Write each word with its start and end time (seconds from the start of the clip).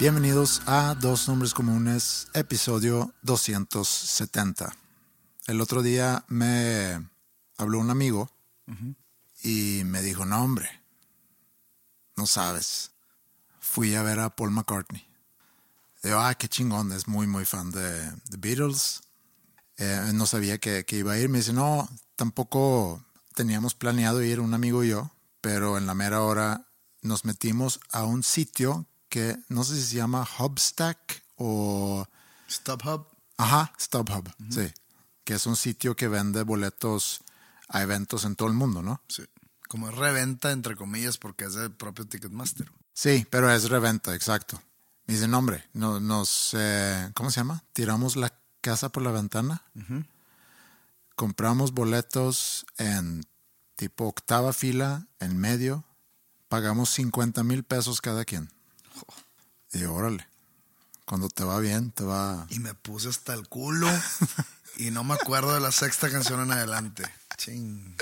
Bienvenidos 0.00 0.62
a 0.64 0.94
Dos 0.94 1.28
Nombres 1.28 1.52
Comunes, 1.52 2.28
episodio 2.32 3.12
270. 3.20 4.74
El 5.46 5.60
otro 5.60 5.82
día 5.82 6.24
me 6.26 7.06
habló 7.58 7.80
un 7.80 7.90
amigo 7.90 8.30
y 9.42 9.82
me 9.84 10.00
dijo, 10.00 10.24
no 10.24 10.42
hombre, 10.42 10.70
no 12.16 12.26
sabes, 12.26 12.92
fui 13.58 13.94
a 13.94 14.02
ver 14.02 14.20
a 14.20 14.34
Paul 14.34 14.52
McCartney. 14.52 15.06
Digo, 16.02 16.18
ah, 16.18 16.34
qué 16.34 16.48
chingón, 16.48 16.92
es 16.92 17.06
muy, 17.06 17.26
muy 17.26 17.44
fan 17.44 17.70
de 17.70 18.10
The 18.30 18.38
Beatles. 18.38 19.02
Eh, 19.76 20.12
no 20.14 20.24
sabía 20.24 20.56
que, 20.56 20.86
que 20.86 20.96
iba 20.96 21.12
a 21.12 21.18
ir. 21.18 21.28
Me 21.28 21.40
dice, 21.40 21.52
no, 21.52 21.86
tampoco 22.16 23.04
teníamos 23.34 23.74
planeado 23.74 24.22
ir 24.22 24.40
un 24.40 24.54
amigo 24.54 24.82
y 24.82 24.88
yo, 24.88 25.10
pero 25.42 25.76
en 25.76 25.86
la 25.86 25.92
mera 25.92 26.22
hora 26.22 26.68
nos 27.02 27.26
metimos 27.26 27.80
a 27.92 28.04
un 28.04 28.22
sitio 28.22 28.86
que 29.10 29.36
no 29.48 29.64
sé 29.64 29.76
si 29.76 29.82
se 29.82 29.96
llama 29.96 30.26
Hubstack 30.38 31.22
o... 31.36 32.06
StubHub. 32.48 33.06
Ajá, 33.36 33.72
StubHub, 33.78 34.32
sí. 34.50 34.72
Que 35.24 35.34
es 35.34 35.46
un 35.46 35.56
sitio 35.56 35.94
que 35.96 36.08
vende 36.08 36.42
boletos 36.42 37.20
a 37.68 37.82
eventos 37.82 38.24
en 38.24 38.36
todo 38.36 38.48
el 38.48 38.54
mundo, 38.54 38.82
¿no? 38.82 39.02
Sí. 39.08 39.24
Como 39.68 39.88
es 39.88 39.94
reventa, 39.94 40.52
entre 40.52 40.76
comillas, 40.76 41.18
porque 41.18 41.44
es 41.44 41.54
del 41.54 41.70
propio 41.70 42.06
Ticketmaster. 42.06 42.70
Sí, 42.92 43.26
pero 43.30 43.50
es 43.50 43.68
reventa, 43.68 44.14
exacto. 44.14 44.62
Me 45.06 45.14
dice, 45.14 45.28
no, 45.28 45.38
hombre, 45.38 45.64
no, 45.72 46.00
nos, 46.00 46.54
eh, 46.54 47.10
¿cómo 47.14 47.30
se 47.30 47.40
llama? 47.40 47.64
Tiramos 47.72 48.16
la 48.16 48.32
casa 48.60 48.90
por 48.90 49.02
la 49.02 49.10
ventana. 49.10 49.62
Compramos 51.16 51.72
boletos 51.72 52.66
en 52.78 53.24
tipo 53.76 54.06
octava 54.06 54.52
fila, 54.52 55.06
en 55.18 55.36
medio. 55.36 55.84
Pagamos 56.48 56.90
50 56.90 57.42
mil 57.44 57.64
pesos 57.64 58.00
cada 58.00 58.24
quien. 58.24 58.50
Y 59.72 59.84
órale, 59.84 60.26
cuando 61.04 61.28
te 61.28 61.44
va 61.44 61.58
bien, 61.60 61.90
te 61.92 62.04
va... 62.04 62.46
Y 62.50 62.58
me 62.60 62.74
puse 62.74 63.08
hasta 63.08 63.34
el 63.34 63.48
culo. 63.48 63.88
y 64.76 64.90
no 64.90 65.04
me 65.04 65.14
acuerdo 65.14 65.54
de 65.54 65.60
la 65.60 65.72
sexta 65.72 66.10
canción 66.10 66.40
en 66.40 66.52
adelante. 66.52 67.04
Ching. 67.36 67.96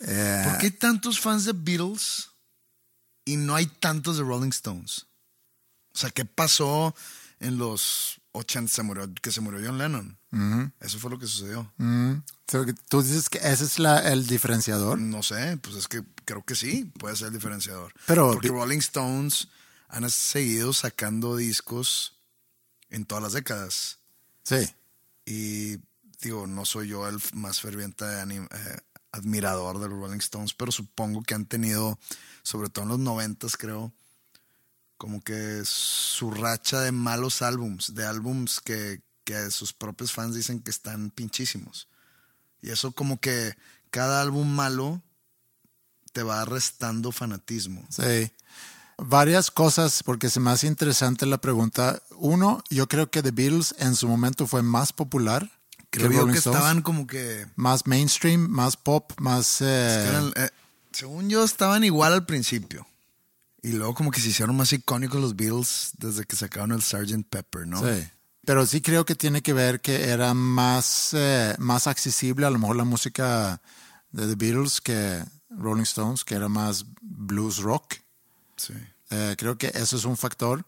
Eh, 0.00 0.42
¿Por 0.44 0.58
qué 0.58 0.66
hay 0.66 0.72
tantos 0.72 1.20
fans 1.20 1.44
de 1.44 1.52
Beatles 1.54 2.30
y 3.24 3.36
no 3.36 3.54
hay 3.54 3.66
tantos 3.66 4.16
de 4.16 4.22
Rolling 4.24 4.50
Stones? 4.50 5.06
O 5.94 5.98
sea, 5.98 6.10
¿qué 6.10 6.24
pasó 6.24 6.94
en 7.40 7.58
los 7.58 8.20
80 8.32 8.72
se 8.72 8.82
murió, 8.82 9.08
que 9.22 9.30
se 9.30 9.40
murió 9.40 9.60
John 9.64 9.78
Lennon? 9.78 10.18
Eso 10.80 10.98
fue 10.98 11.10
lo 11.12 11.18
que 11.20 11.26
sucedió. 11.28 11.72
so 12.48 12.64
que 12.66 12.72
Tú 12.88 13.02
dices 13.02 13.28
que 13.28 13.38
ese 13.38 13.64
es 13.64 13.78
la, 13.78 14.00
el 14.12 14.26
diferenciador. 14.26 14.98
No 14.98 15.22
sé, 15.22 15.56
pues 15.58 15.76
es 15.76 15.86
que 15.86 16.02
creo 16.24 16.44
que 16.44 16.56
sí, 16.56 16.90
puede 16.98 17.14
ser 17.14 17.28
el 17.28 17.34
diferenciador. 17.34 17.92
Pero- 18.06 18.32
Porque 18.32 18.48
Rolling 18.48 18.78
Stones 18.78 19.46
han 19.88 20.08
seguido 20.10 20.72
sacando 20.72 21.36
discos 21.36 22.18
en 22.90 23.04
todas 23.04 23.22
las 23.22 23.32
décadas. 23.32 23.98
Sí. 24.42 24.68
Y 25.26 25.78
digo, 26.20 26.46
no 26.46 26.64
soy 26.64 26.88
yo 26.88 27.08
el 27.08 27.18
más 27.32 27.60
ferviente 27.60 28.04
eh, 28.04 28.78
admirador 29.12 29.78
de 29.78 29.88
los 29.88 29.98
Rolling 29.98 30.18
Stones, 30.18 30.54
pero 30.54 30.72
supongo 30.72 31.22
que 31.22 31.34
han 31.34 31.46
tenido, 31.46 31.98
sobre 32.42 32.68
todo 32.68 32.84
en 32.84 32.90
los 32.90 32.98
noventas, 32.98 33.56
creo, 33.56 33.92
como 34.96 35.22
que 35.22 35.62
su 35.64 36.30
racha 36.30 36.80
de 36.80 36.92
malos 36.92 37.42
álbums, 37.42 37.94
de 37.94 38.06
álbums 38.06 38.60
que, 38.60 39.02
que 39.24 39.50
sus 39.50 39.72
propios 39.72 40.12
fans 40.12 40.34
dicen 40.34 40.60
que 40.60 40.70
están 40.70 41.10
pinchísimos. 41.10 41.88
Y 42.62 42.70
eso 42.70 42.92
como 42.92 43.20
que 43.20 43.54
cada 43.90 44.20
álbum 44.20 44.48
malo 44.48 45.02
te 46.12 46.22
va 46.22 46.44
restando 46.44 47.12
fanatismo. 47.12 47.86
Sí. 47.90 48.32
Varias 48.98 49.50
cosas, 49.50 50.02
porque 50.02 50.30
se 50.30 50.40
me 50.40 50.50
hace 50.50 50.66
interesante 50.66 51.26
la 51.26 51.38
pregunta. 51.38 52.00
Uno, 52.16 52.62
yo 52.70 52.86
creo 52.88 53.10
que 53.10 53.22
The 53.22 53.32
Beatles 53.32 53.74
en 53.78 53.94
su 53.96 54.08
momento 54.08 54.46
fue 54.46 54.62
más 54.62 54.92
popular 54.92 55.50
Creo 55.94 56.26
que 56.26 56.38
estaban 56.38 56.82
como 56.82 57.06
que... 57.06 57.46
Más 57.54 57.86
mainstream, 57.86 58.48
más 58.48 58.76
pop, 58.76 59.12
más... 59.20 59.60
eh, 59.60 60.06
eran, 60.08 60.32
eh, 60.36 60.50
según 60.90 61.30
yo, 61.30 61.44
estaban 61.44 61.84
igual 61.84 62.12
al 62.12 62.26
principio. 62.26 62.86
Y 63.62 63.72
luego 63.72 63.94
como 63.94 64.10
que 64.10 64.20
se 64.20 64.28
hicieron 64.28 64.56
más 64.56 64.72
icónicos 64.72 65.20
los 65.20 65.36
Beatles 65.36 65.92
desde 65.98 66.24
que 66.24 66.36
sacaron 66.36 66.72
el 66.72 66.82
Sgt. 66.82 67.28
Pepper, 67.30 67.66
¿no? 67.66 67.80
Sí. 67.80 68.06
Pero 68.44 68.66
sí 68.66 68.80
creo 68.80 69.04
que 69.04 69.14
tiene 69.14 69.40
que 69.40 69.52
ver 69.52 69.80
que 69.80 70.10
era 70.10 70.34
más, 70.34 71.10
eh, 71.14 71.54
más 71.58 71.86
accesible 71.86 72.44
a 72.44 72.50
lo 72.50 72.58
mejor 72.58 72.76
la 72.76 72.84
música 72.84 73.62
de 74.10 74.26
The 74.26 74.34
Beatles 74.34 74.80
que 74.80 75.22
Rolling 75.48 75.84
Stones, 75.84 76.24
que 76.24 76.34
era 76.34 76.48
más 76.48 76.84
blues 77.00 77.58
rock. 77.58 77.94
Sí. 78.56 78.74
Eh, 79.10 79.34
creo 79.38 79.58
que 79.58 79.70
eso 79.74 79.96
es 79.96 80.04
un 80.04 80.16
factor. 80.16 80.64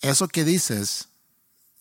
Eso 0.00 0.28
que 0.28 0.44
dices 0.44 1.08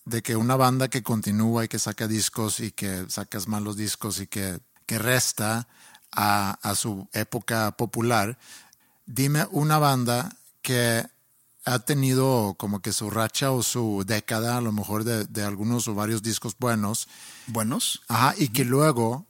de 0.05 0.21
que 0.21 0.35
una 0.35 0.55
banda 0.55 0.89
que 0.89 1.03
continúa 1.03 1.65
y 1.65 1.67
que 1.67 1.79
saca 1.79 2.07
discos 2.07 2.59
y 2.59 2.71
que 2.71 3.05
sacas 3.09 3.47
malos 3.47 3.77
discos 3.77 4.19
y 4.19 4.27
que, 4.27 4.59
que 4.85 4.99
resta 4.99 5.67
a, 6.11 6.51
a 6.61 6.75
su 6.75 7.07
época 7.13 7.71
popular, 7.77 8.37
dime 9.05 9.47
una 9.51 9.77
banda 9.77 10.35
que 10.61 11.05
ha 11.65 11.79
tenido 11.79 12.55
como 12.57 12.81
que 12.81 12.91
su 12.91 13.09
racha 13.09 13.51
o 13.51 13.61
su 13.61 14.03
década, 14.05 14.57
a 14.57 14.61
lo 14.61 14.71
mejor 14.71 15.03
de, 15.03 15.25
de 15.25 15.43
algunos 15.43 15.87
o 15.87 15.93
varios 15.93 16.23
discos 16.23 16.55
buenos, 16.57 17.07
¿Buenos? 17.47 18.01
Ajá, 18.07 18.33
y 18.37 18.49
que 18.49 18.65
luego, 18.65 19.25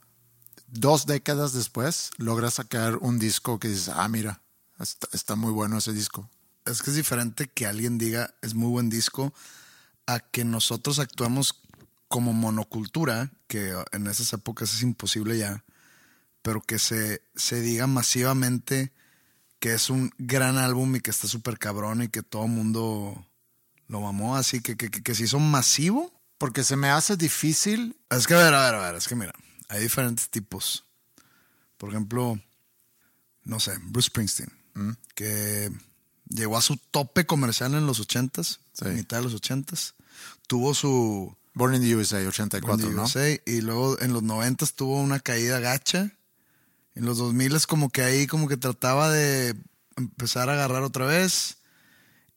dos 0.68 1.06
décadas 1.06 1.52
después, 1.52 2.10
logra 2.18 2.50
sacar 2.50 2.96
un 2.96 3.18
disco 3.18 3.58
que 3.58 3.68
dices, 3.68 3.88
ah, 3.88 4.08
mira, 4.08 4.41
está, 4.82 5.36
muy 5.36 5.52
bueno 5.52 5.78
ese 5.78 5.92
disco. 5.92 6.28
Es 6.64 6.82
que 6.82 6.90
es 6.90 6.96
diferente 6.96 7.48
que 7.48 7.66
alguien 7.66 7.98
diga 7.98 8.34
es 8.42 8.54
muy 8.54 8.68
buen 8.68 8.90
disco 8.90 9.32
a 10.06 10.20
que 10.20 10.44
nosotros 10.44 10.98
actuamos 10.98 11.60
como 12.08 12.32
monocultura, 12.32 13.30
que 13.46 13.74
en 13.92 14.06
esas 14.06 14.32
épocas 14.32 14.74
es 14.74 14.82
imposible 14.82 15.38
ya, 15.38 15.64
pero 16.42 16.60
que 16.60 16.78
se, 16.78 17.22
se 17.34 17.60
diga 17.60 17.86
masivamente 17.86 18.92
que 19.58 19.74
es 19.74 19.90
un 19.90 20.12
gran 20.18 20.58
álbum 20.58 20.96
y 20.96 21.00
que 21.00 21.10
está 21.10 21.28
súper 21.28 21.58
cabrón 21.58 22.02
y 22.02 22.08
que 22.08 22.22
todo 22.22 22.48
mundo 22.48 23.26
lo 23.86 24.00
mamó, 24.00 24.36
así 24.36 24.60
que, 24.60 24.76
que, 24.76 24.90
que, 24.90 25.02
que 25.02 25.14
se 25.14 25.24
hizo 25.24 25.38
masivo. 25.38 26.12
Porque 26.36 26.64
se 26.64 26.74
me 26.74 26.90
hace 26.90 27.16
difícil. 27.16 27.96
Es 28.10 28.26
que, 28.26 28.34
a 28.34 28.38
ver, 28.38 28.52
a 28.52 28.64
ver, 28.64 28.74
a 28.74 28.80
ver, 28.86 28.96
es 28.96 29.06
que 29.06 29.14
mira, 29.14 29.32
hay 29.68 29.80
diferentes 29.80 30.28
tipos. 30.28 30.84
Por 31.76 31.90
ejemplo, 31.90 32.36
no 33.44 33.60
sé, 33.60 33.78
Bruce 33.84 34.08
Springsteen, 34.08 34.50
que 35.14 35.70
llegó 36.28 36.56
a 36.56 36.62
su 36.62 36.76
tope 36.90 37.26
comercial 37.26 37.74
en 37.74 37.86
los 37.86 38.00
ochentas, 38.00 38.60
Sí. 38.72 38.86
mitad 38.86 39.18
de 39.18 39.24
los 39.24 39.34
ochentas. 39.34 39.94
Tuvo 40.46 40.74
su, 40.74 41.36
Born 41.54 41.74
in 41.74 41.82
the 41.82 41.94
USA, 41.96 42.26
84, 42.26 42.66
Born 42.66 42.80
in 42.80 42.88
the 42.90 42.94
¿no? 42.96 43.02
USA, 43.04 43.40
y 43.46 43.60
luego 43.60 44.00
en 44.00 44.12
los 44.12 44.22
90 44.22 44.66
tuvo 44.74 45.00
una 45.00 45.20
caída 45.20 45.60
gacha. 45.60 46.12
En 46.94 47.04
los 47.04 47.18
2000 47.18 47.54
es 47.56 47.66
como 47.66 47.90
que 47.90 48.02
ahí 48.02 48.26
como 48.26 48.48
que 48.48 48.56
trataba 48.56 49.10
de 49.10 49.54
empezar 49.96 50.48
a 50.48 50.54
agarrar 50.54 50.82
otra 50.82 51.06
vez. 51.06 51.58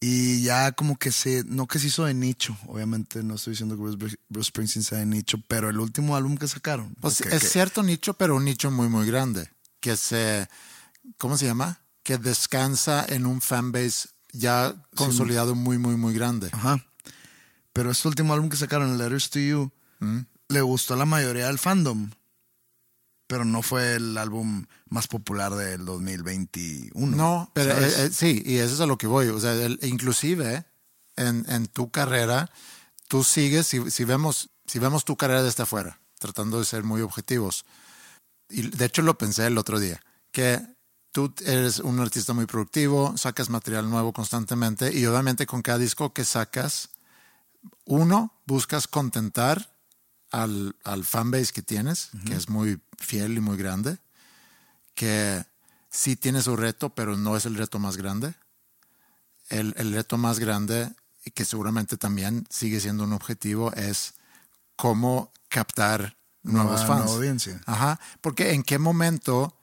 Y 0.01 0.43
ya 0.43 0.73
como 0.73 0.97
que 0.97 1.11
se, 1.11 1.43
no 1.45 1.67
que 1.67 1.79
se 1.79 1.87
hizo 1.87 2.03
de 2.05 2.13
nicho, 2.13 2.55
obviamente 2.67 3.23
no 3.23 3.35
estoy 3.35 3.51
diciendo 3.51 3.75
que 3.75 3.81
Bruce, 3.95 4.17
Bruce 4.29 4.49
Springsteen 4.49 4.83
sea 4.83 4.99
de 4.99 5.05
nicho, 5.05 5.39
pero 5.47 5.69
el 5.69 5.79
último 5.79 6.15
álbum 6.15 6.37
que 6.37 6.47
sacaron. 6.47 6.93
Pues 6.99 7.21
es 7.21 7.49
cierto 7.49 7.81
nicho, 7.81 8.13
pero 8.13 8.35
un 8.35 8.43
nicho 8.45 8.69
muy, 8.69 8.89
muy 8.89 9.07
grande. 9.07 9.49
Que 9.79 9.95
se, 9.95 10.47
¿cómo 11.17 11.37
se 11.37 11.45
llama? 11.45 11.79
Que 12.05 12.17
descansa 12.19 13.03
en 13.09 13.25
un 13.25 13.41
fanbase 13.41 14.09
ya 14.31 14.75
consolidado 14.95 15.55
muy, 15.55 15.77
muy, 15.79 15.95
muy 15.97 16.13
grande. 16.13 16.49
Ajá. 16.53 16.85
Pero 17.73 17.89
este 17.91 18.07
último 18.07 18.33
álbum 18.33 18.47
que 18.49 18.57
sacaron, 18.57 18.97
Letters 18.97 19.29
to 19.31 19.39
You, 19.39 19.71
Mm. 19.99 20.19
le 20.49 20.61
gustó 20.61 20.93
a 20.93 20.97
la 20.97 21.05
mayoría 21.05 21.47
del 21.47 21.57
fandom. 21.59 22.11
Pero 23.27 23.43
no 23.43 23.61
fue 23.63 23.95
el 23.95 24.17
álbum 24.19 24.65
más 24.87 25.07
popular 25.07 25.55
del 25.55 25.83
2021. 25.85 27.15
No, 27.17 27.49
pero 27.53 27.71
eh, 27.71 27.91
eh, 28.05 28.09
sí, 28.13 28.43
y 28.45 28.57
eso 28.57 28.75
es 28.75 28.79
a 28.81 28.85
lo 28.85 28.97
que 28.97 29.07
voy. 29.07 29.29
O 29.29 29.39
sea, 29.39 29.53
el- 29.53 29.79
inclusive 29.81 30.65
en, 31.15 31.43
en 31.49 31.65
tu 31.65 31.89
carrera, 31.89 32.51
tú 33.07 33.23
sigues, 33.23 33.65
si, 33.67 33.89
si 33.89 34.03
vemos, 34.03 34.49
si 34.67 34.77
vemos 34.79 35.05
tu 35.05 35.15
carrera 35.17 35.41
desde 35.41 35.63
afuera, 35.63 35.99
tratando 36.19 36.59
de 36.59 36.65
ser 36.65 36.83
muy 36.83 37.01
objetivos. 37.01 37.65
Y 38.49 38.61
de 38.69 38.85
hecho 38.85 39.01
lo 39.01 39.17
pensé 39.17 39.47
el 39.47 39.57
otro 39.57 39.79
día, 39.79 39.99
que 40.31 40.61
tú 41.15 41.33
eres 41.45 41.79
un 41.79 41.97
artista 42.01 42.33
muy 42.33 42.45
productivo, 42.45 43.15
sacas 43.17 43.49
material 43.49 43.89
nuevo 43.89 44.11
constantemente 44.11 44.91
y 44.93 45.05
obviamente 45.05 45.45
con 45.45 45.61
cada 45.61 45.77
disco 45.77 46.11
que 46.11 46.25
sacas, 46.25 46.89
uno, 47.85 48.33
buscas 48.45 48.85
contentar 48.89 49.73
al, 50.29 50.75
al 50.83 51.05
fanbase 51.05 51.53
que 51.53 51.61
tienes, 51.61 52.09
que 52.25 52.35
es 52.35 52.49
muy 52.49 52.81
fiel 52.99 53.37
y 53.37 53.39
muy 53.39 53.55
grande, 53.55 53.97
que 54.93 55.45
sí 55.89 56.17
tiene 56.17 56.41
su 56.41 56.57
reto, 56.57 56.89
pero 56.89 57.15
no 57.15 57.37
es 57.37 57.45
el 57.45 57.55
reto 57.55 57.79
más 57.79 57.95
grande. 57.95 58.33
El, 59.47 59.73
el 59.77 59.93
reto 59.93 60.17
más 60.17 60.39
grande, 60.39 60.91
y 61.23 61.31
que 61.31 61.45
seguramente 61.45 61.95
también 61.95 62.45
sigue 62.49 62.81
siendo 62.81 63.05
un 63.05 63.13
objetivo, 63.13 63.71
es 63.71 64.15
cómo 64.75 65.31
captar 65.47 66.17
nuevos 66.43 66.81
Nueva- 66.81 66.87
fans. 66.87 66.99
nueva 67.05 67.15
audiencia. 67.15 67.61
Ajá, 67.65 68.01
porque 68.19 68.51
en 68.51 68.63
qué 68.63 68.79
momento 68.79 69.55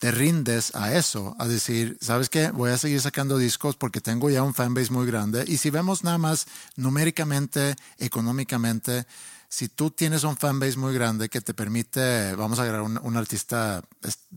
te 0.00 0.10
rindes 0.10 0.74
a 0.74 0.94
eso, 0.94 1.36
a 1.38 1.46
decir, 1.46 1.98
¿sabes 2.00 2.30
qué? 2.30 2.50
Voy 2.50 2.70
a 2.70 2.78
seguir 2.78 3.02
sacando 3.02 3.36
discos 3.36 3.76
porque 3.76 4.00
tengo 4.00 4.30
ya 4.30 4.42
un 4.42 4.54
fanbase 4.54 4.90
muy 4.90 5.06
grande. 5.06 5.44
Y 5.46 5.58
si 5.58 5.68
vemos 5.68 6.04
nada 6.04 6.16
más 6.16 6.46
numéricamente, 6.76 7.76
económicamente, 7.98 9.04
si 9.50 9.68
tú 9.68 9.90
tienes 9.90 10.24
un 10.24 10.38
fanbase 10.38 10.78
muy 10.78 10.94
grande 10.94 11.28
que 11.28 11.42
te 11.42 11.52
permite, 11.52 12.34
vamos 12.34 12.58
a 12.58 12.62
agarrar 12.62 12.80
un, 12.80 12.98
un 13.02 13.16
artista 13.18 13.82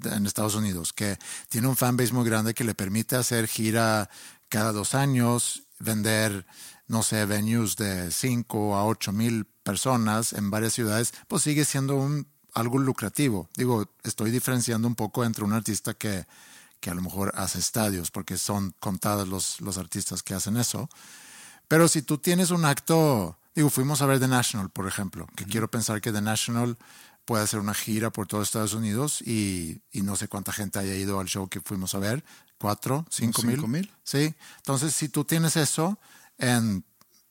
en 0.04 0.26
Estados 0.26 0.56
Unidos 0.56 0.92
que 0.92 1.18
tiene 1.48 1.70
un 1.70 1.78
fanbase 1.78 2.12
muy 2.12 2.26
grande 2.26 2.54
que 2.54 2.66
le 2.66 2.76
permite 2.76 3.16
hacer 3.16 3.48
gira 3.48 4.10
cada 4.50 4.74
dos 4.74 4.94
años, 4.94 5.64
vender, 5.80 6.46
no 6.88 7.04
sé, 7.04 7.26
venues 7.26 7.78
de 7.78 8.12
5 8.12 8.76
a 8.76 8.86
8 8.86 9.14
mil 9.14 9.46
personas 9.64 10.34
en 10.34 10.52
varias 10.52 10.74
ciudades, 10.74 11.14
pues 11.30 11.44
sigue 11.44 11.64
siendo 11.64 11.96
un, 11.96 12.28
algo 12.54 12.78
lucrativo. 12.80 13.50
Digo, 13.56 13.88
estoy 14.04 14.32
diferenciando 14.32 14.88
un 14.88 14.96
poco 14.96 15.26
entre 15.26 15.44
un 15.44 15.54
artista 15.54 15.94
que, 15.94 16.26
que 16.80 16.90
a 16.90 16.94
lo 16.94 17.02
mejor 17.02 17.32
hace 17.36 17.60
estadios, 17.60 18.12
porque 18.12 18.38
son 18.38 18.74
contados 18.80 19.28
los, 19.28 19.62
los 19.62 19.78
artistas 19.78 20.24
que 20.24 20.34
hacen 20.34 20.58
eso. 20.58 20.90
Pero 21.68 21.88
si 21.88 22.02
tú 22.02 22.18
tienes 22.18 22.52
un 22.52 22.66
acto, 22.66 23.38
digo, 23.56 23.70
fuimos 23.70 24.02
a 24.02 24.06
ver 24.06 24.20
The 24.20 24.28
National, 24.28 24.70
por 24.70 24.88
ejemplo, 24.88 25.28
que 25.36 25.46
quiero 25.46 25.70
pensar 25.70 26.02
que 26.02 26.12
The 26.12 26.22
National 26.22 26.78
puede 27.26 27.44
hacer 27.44 27.60
una 27.60 27.74
gira 27.74 28.12
por 28.12 28.28
todo 28.28 28.42
Estados 28.42 28.74
Unidos 28.74 29.22
y, 29.22 29.82
y 29.92 30.02
no 30.02 30.16
sé 30.16 30.28
cuánta 30.28 30.52
gente 30.52 30.80
haya 30.80 30.94
ido 30.96 31.20
al 31.20 31.28
show 31.28 31.48
que 31.48 31.62
fuimos 31.62 31.96
a 31.96 32.00
ver, 32.00 32.24
cuatro, 32.58 33.06
cinco 33.10 33.44
mil. 33.44 33.56
cinco 33.56 33.68
mil. 33.68 33.92
Sí, 34.04 34.36
entonces 34.58 34.94
si 34.94 35.08
tú 35.08 35.24
tienes 35.24 35.56
eso 35.56 35.98
en, 36.38 36.84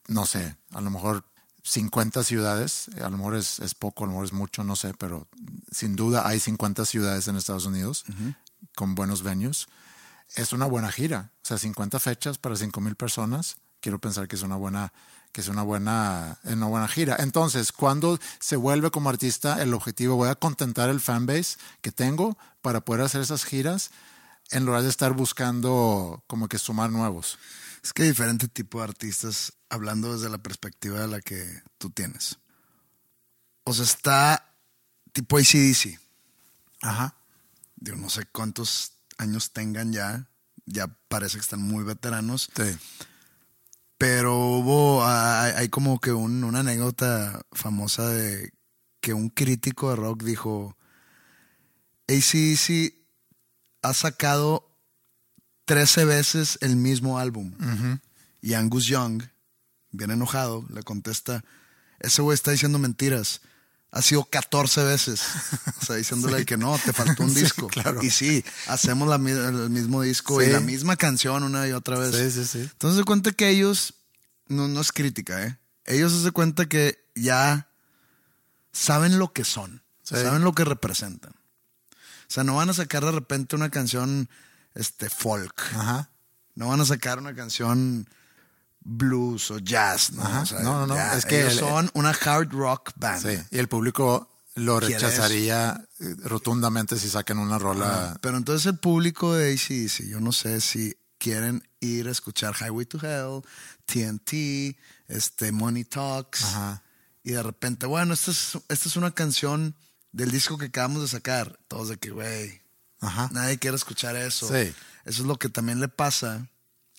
no 0.09 0.25
sé, 0.25 0.57
a 0.71 0.81
lo 0.81 0.91
mejor 0.91 1.25
50 1.63 2.25
ciudades, 2.25 2.89
a 3.01 3.09
lo 3.09 3.17
mejor 3.17 3.37
es, 3.37 3.61
es 3.61 3.75
poco, 3.75 4.05
a 4.05 4.07
lo 4.07 4.13
mejor 4.13 4.27
es 4.27 4.33
mucho, 4.33 4.65
no 4.65 4.75
sé, 4.75 4.95
pero 4.95 5.29
sin 5.71 5.95
duda 5.95 6.27
hay 6.27 6.41
50 6.41 6.85
ciudades 6.85 7.29
en 7.29 7.37
Estados 7.37 7.67
Unidos 7.67 8.05
con 8.75 8.95
buenos 8.95 9.23
venues. 9.23 9.69
Es 10.35 10.53
una 10.53 10.67
buena 10.67 10.91
gira, 10.91 11.31
o 11.43 11.47
sea, 11.47 11.59
50 11.59 12.01
fechas 12.01 12.39
para 12.39 12.57
5 12.57 12.81
mil 12.81 12.97
personas. 12.97 13.57
Quiero 13.81 13.99
pensar 13.99 14.29
que 14.29 14.37
es 14.37 14.43
una 14.43 14.57
buena, 14.57 14.93
que 15.31 15.41
es 15.41 15.49
una 15.49 15.63
buena, 15.63 16.39
una 16.45 16.67
buena 16.67 16.89
gira. 16.89 17.17
Entonces, 17.21 17.71
cuando 17.71 18.19
se 18.41 18.57
vuelve 18.57 18.91
como 18.91 19.11
artista, 19.11 19.63
el 19.63 19.75
objetivo, 19.75 20.17
voy 20.17 20.31
a 20.31 20.35
contentar 20.35 20.89
el 20.89 21.01
fanbase 21.01 21.59
que 21.81 21.93
tengo 21.93 22.37
para 22.61 22.81
poder 22.81 23.03
hacer 23.03 23.21
esas 23.21 23.45
giras 23.45 23.91
en 24.51 24.65
lugar 24.65 24.83
de 24.83 24.89
estar 24.89 25.13
buscando 25.13 26.25
como 26.27 26.49
que 26.49 26.59
sumar 26.59 26.91
nuevos. 26.91 27.39
Es 27.83 27.93
que 27.93 28.03
hay 28.03 28.09
diferente 28.11 28.49
tipo 28.49 28.79
de 28.79 28.85
artistas, 28.85 29.55
hablando 29.69 30.13
desde 30.15 30.29
la 30.31 30.39
perspectiva 30.39 31.01
de 31.01 31.09
la 31.09 31.21
que 31.21 31.63
tú 31.79 31.91
tienes. 31.91 32.39
O 33.65 33.73
sea, 33.73 33.85
está 33.85 34.55
tipo 35.13 35.37
ACDC. 35.37 35.99
Ajá. 36.81 37.17
Digo, 37.77 37.97
no 37.97 38.09
sé 38.11 38.25
cuántos 38.27 38.93
años 39.19 39.53
tengan 39.53 39.93
ya. 39.93 40.29
Ya 40.65 40.87
parece 41.09 41.37
que 41.39 41.43
están 41.43 41.61
muy 41.63 41.83
veteranos. 41.85 42.51
Sí. 42.55 42.79
Pero 43.99 44.37
hubo, 44.37 45.05
hay, 45.05 45.53
hay 45.57 45.69
como 45.69 46.01
que 46.01 46.13
un- 46.13 46.45
una 46.45 46.61
anécdota 46.61 47.43
famosa 47.53 48.09
de 48.09 48.53
que 49.01 49.13
un 49.15 49.29
crítico 49.29 49.91
de 49.91 49.97
rock 49.97 50.23
dijo, 50.23 50.77
ACDC 52.09 52.95
ha 53.83 53.95
sacado 53.95 54.72
13 55.65 56.05
veces 56.05 56.59
el 56.61 56.77
mismo 56.77 57.19
álbum. 57.19 57.53
Y 58.41 58.55
Angus 58.55 58.87
Young, 58.87 59.23
bien 59.91 60.11
enojado, 60.11 60.65
le 60.71 60.83
contesta, 60.83 61.45
ese 62.01 62.23
güey 62.23 62.35
está 62.35 62.51
diciendo 62.51 62.79
mentiras. 62.79 63.41
Ha 63.95 64.01
sido 64.01 64.25
14 64.25 64.85
veces. 64.85 65.21
O 65.83 65.85
sea, 65.85 65.97
diciéndole 65.97 66.45
que 66.47 66.57
no, 66.57 66.79
te 66.79 66.93
faltó 66.93 67.25
un 67.25 67.31
Sí, 67.35 67.43
disco. 67.43 67.69
claro. 67.69 68.03
Y 68.03 68.11
sí, 68.11 68.43
hacemos 68.67 69.07
la 69.07 69.17
el 69.17 69.71
mismo 69.71 70.01
disco 70.03 70.43
y 70.43 70.47
la 70.47 70.61
misma 70.61 70.97
canción 70.97 71.43
una 71.43 71.69
y 71.69 71.73
otra 71.73 71.99
vez. 71.99 72.15
Sí, 72.17 72.31
sí, 72.31 72.47
sí. 72.47 72.59
Entonces 72.61 72.99
se 72.99 73.05
cuenta 73.05 73.33
que 73.33 73.51
ellos, 73.51 73.95
no, 74.49 74.67
no 74.67 74.81
es 74.81 74.93
crítica, 74.93 75.45
¿eh? 75.47 75.59
Ellos 75.85 76.13
se 76.23 76.31
cuenta 76.31 76.67
que 76.67 77.05
ya 77.15 77.69
saben 78.73 79.19
lo 79.19 79.33
que 79.35 79.45
son, 79.45 79.83
saben 80.03 80.43
lo 80.43 80.55
que 80.55 80.65
representan. 80.65 81.33
O 81.33 82.35
sea, 82.35 82.45
no 82.45 82.57
van 82.57 82.71
a 82.71 82.75
sacar 82.75 83.05
de 83.05 83.13
repente 83.13 83.57
una 83.57 83.69
canción 83.71 84.31
este, 84.75 85.09
folk, 85.11 85.61
Ajá. 85.75 86.11
no 86.55 86.69
van 86.69 86.81
a 86.81 86.85
sacar 86.85 87.19
una 87.19 87.35
canción 87.35 88.09
blues 88.85 89.51
o 89.51 89.59
jazz, 89.59 90.13
¿no? 90.13 90.23
Ajá. 90.23 90.41
O 90.43 90.47
sea, 90.47 90.61
No, 90.61 90.81
no, 90.81 90.87
no, 90.89 90.95
ya, 90.97 91.17
es 91.17 91.25
que 91.25 91.41
ellos 91.41 91.53
el- 91.55 91.59
son 91.61 91.91
una 91.95 92.11
hard 92.11 92.51
rock 92.53 92.91
band. 92.97 93.23
Sí. 93.23 93.43
Y 93.51 93.59
el 93.59 93.69
público 93.69 94.29
lo 94.55 94.81
rechazaría 94.81 95.87
eh, 96.01 96.15
rotundamente 96.25 96.99
si 96.99 97.09
sacan 97.09 97.39
una 97.39 97.59
rola. 97.59 97.87
Ajá. 98.09 98.19
Pero 98.21 98.37
entonces 98.37 98.67
el 98.67 98.79
público 98.79 99.35
de 99.35 99.53
ACDC, 99.53 100.09
yo 100.09 100.21
no 100.21 100.33
sé 100.33 100.61
si 100.61 100.95
quieren 101.19 101.63
ir 101.81 102.09
a 102.09 102.11
escuchar 102.11 102.55
Highway 102.61 102.85
to 102.87 102.99
Hell, 103.01 103.43
TNT, 103.87 104.77
este, 105.09 105.53
Money 105.53 105.85
Talks. 105.85 106.43
Ajá. 106.45 106.83
Y 107.23 107.33
de 107.33 107.43
repente, 107.43 107.87
bueno, 107.87 108.15
esta 108.15 108.33
es, 108.33 108.59
esta 108.69 108.89
es 108.89 108.97
una 108.97 109.13
canción 109.13 109.77
del 110.11 110.33
disco 110.33 110.59
que 110.59 110.67
acabamos 110.67 111.03
de 111.03 111.09
sacar. 111.09 111.59
Todos 111.69 111.89
de 111.89 111.97
que, 111.99 112.11
güey, 112.11 112.62
Ajá. 113.03 113.29
nadie 113.33 113.59
quiere 113.59 113.77
escuchar 113.77 114.17
eso. 114.17 114.49
Sí. 114.49 114.73
Eso 115.05 115.23
es 115.23 115.27
lo 115.27 115.37
que 115.39 115.49
también 115.51 115.81
le 115.81 115.89
pasa 115.89 116.49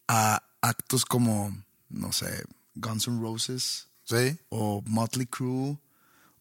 a 0.07 0.43
actos 0.61 1.05
como, 1.05 1.57
no 1.89 2.11
sé, 2.13 2.43
Guns 2.75 3.07
N' 3.07 3.19
Roses 3.21 3.87
Sí. 4.05 4.37
o 4.49 4.83
Motley 4.85 5.25
Crue 5.25 5.77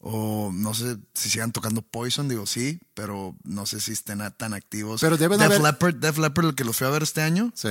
o 0.04 0.50
no 0.52 0.74
sé 0.74 0.96
si 1.14 1.30
sigan 1.30 1.52
tocando 1.52 1.80
Poison, 1.80 2.28
digo 2.28 2.44
sí, 2.44 2.80
pero 2.94 3.36
no 3.44 3.66
sé 3.66 3.80
si 3.80 3.92
estén 3.92 4.18
tan 4.36 4.52
activos. 4.52 5.00
Pero 5.00 5.16
deben 5.16 5.38
Def 5.38 5.46
haber- 5.46 5.62
Leppard, 5.62 5.94
Def 5.94 6.18
Leppard, 6.18 6.46
el 6.48 6.54
que 6.56 6.64
lo 6.64 6.72
fui 6.72 6.86
a 6.88 6.90
ver 6.90 7.04
este 7.04 7.22
año, 7.22 7.52
Sí. 7.54 7.68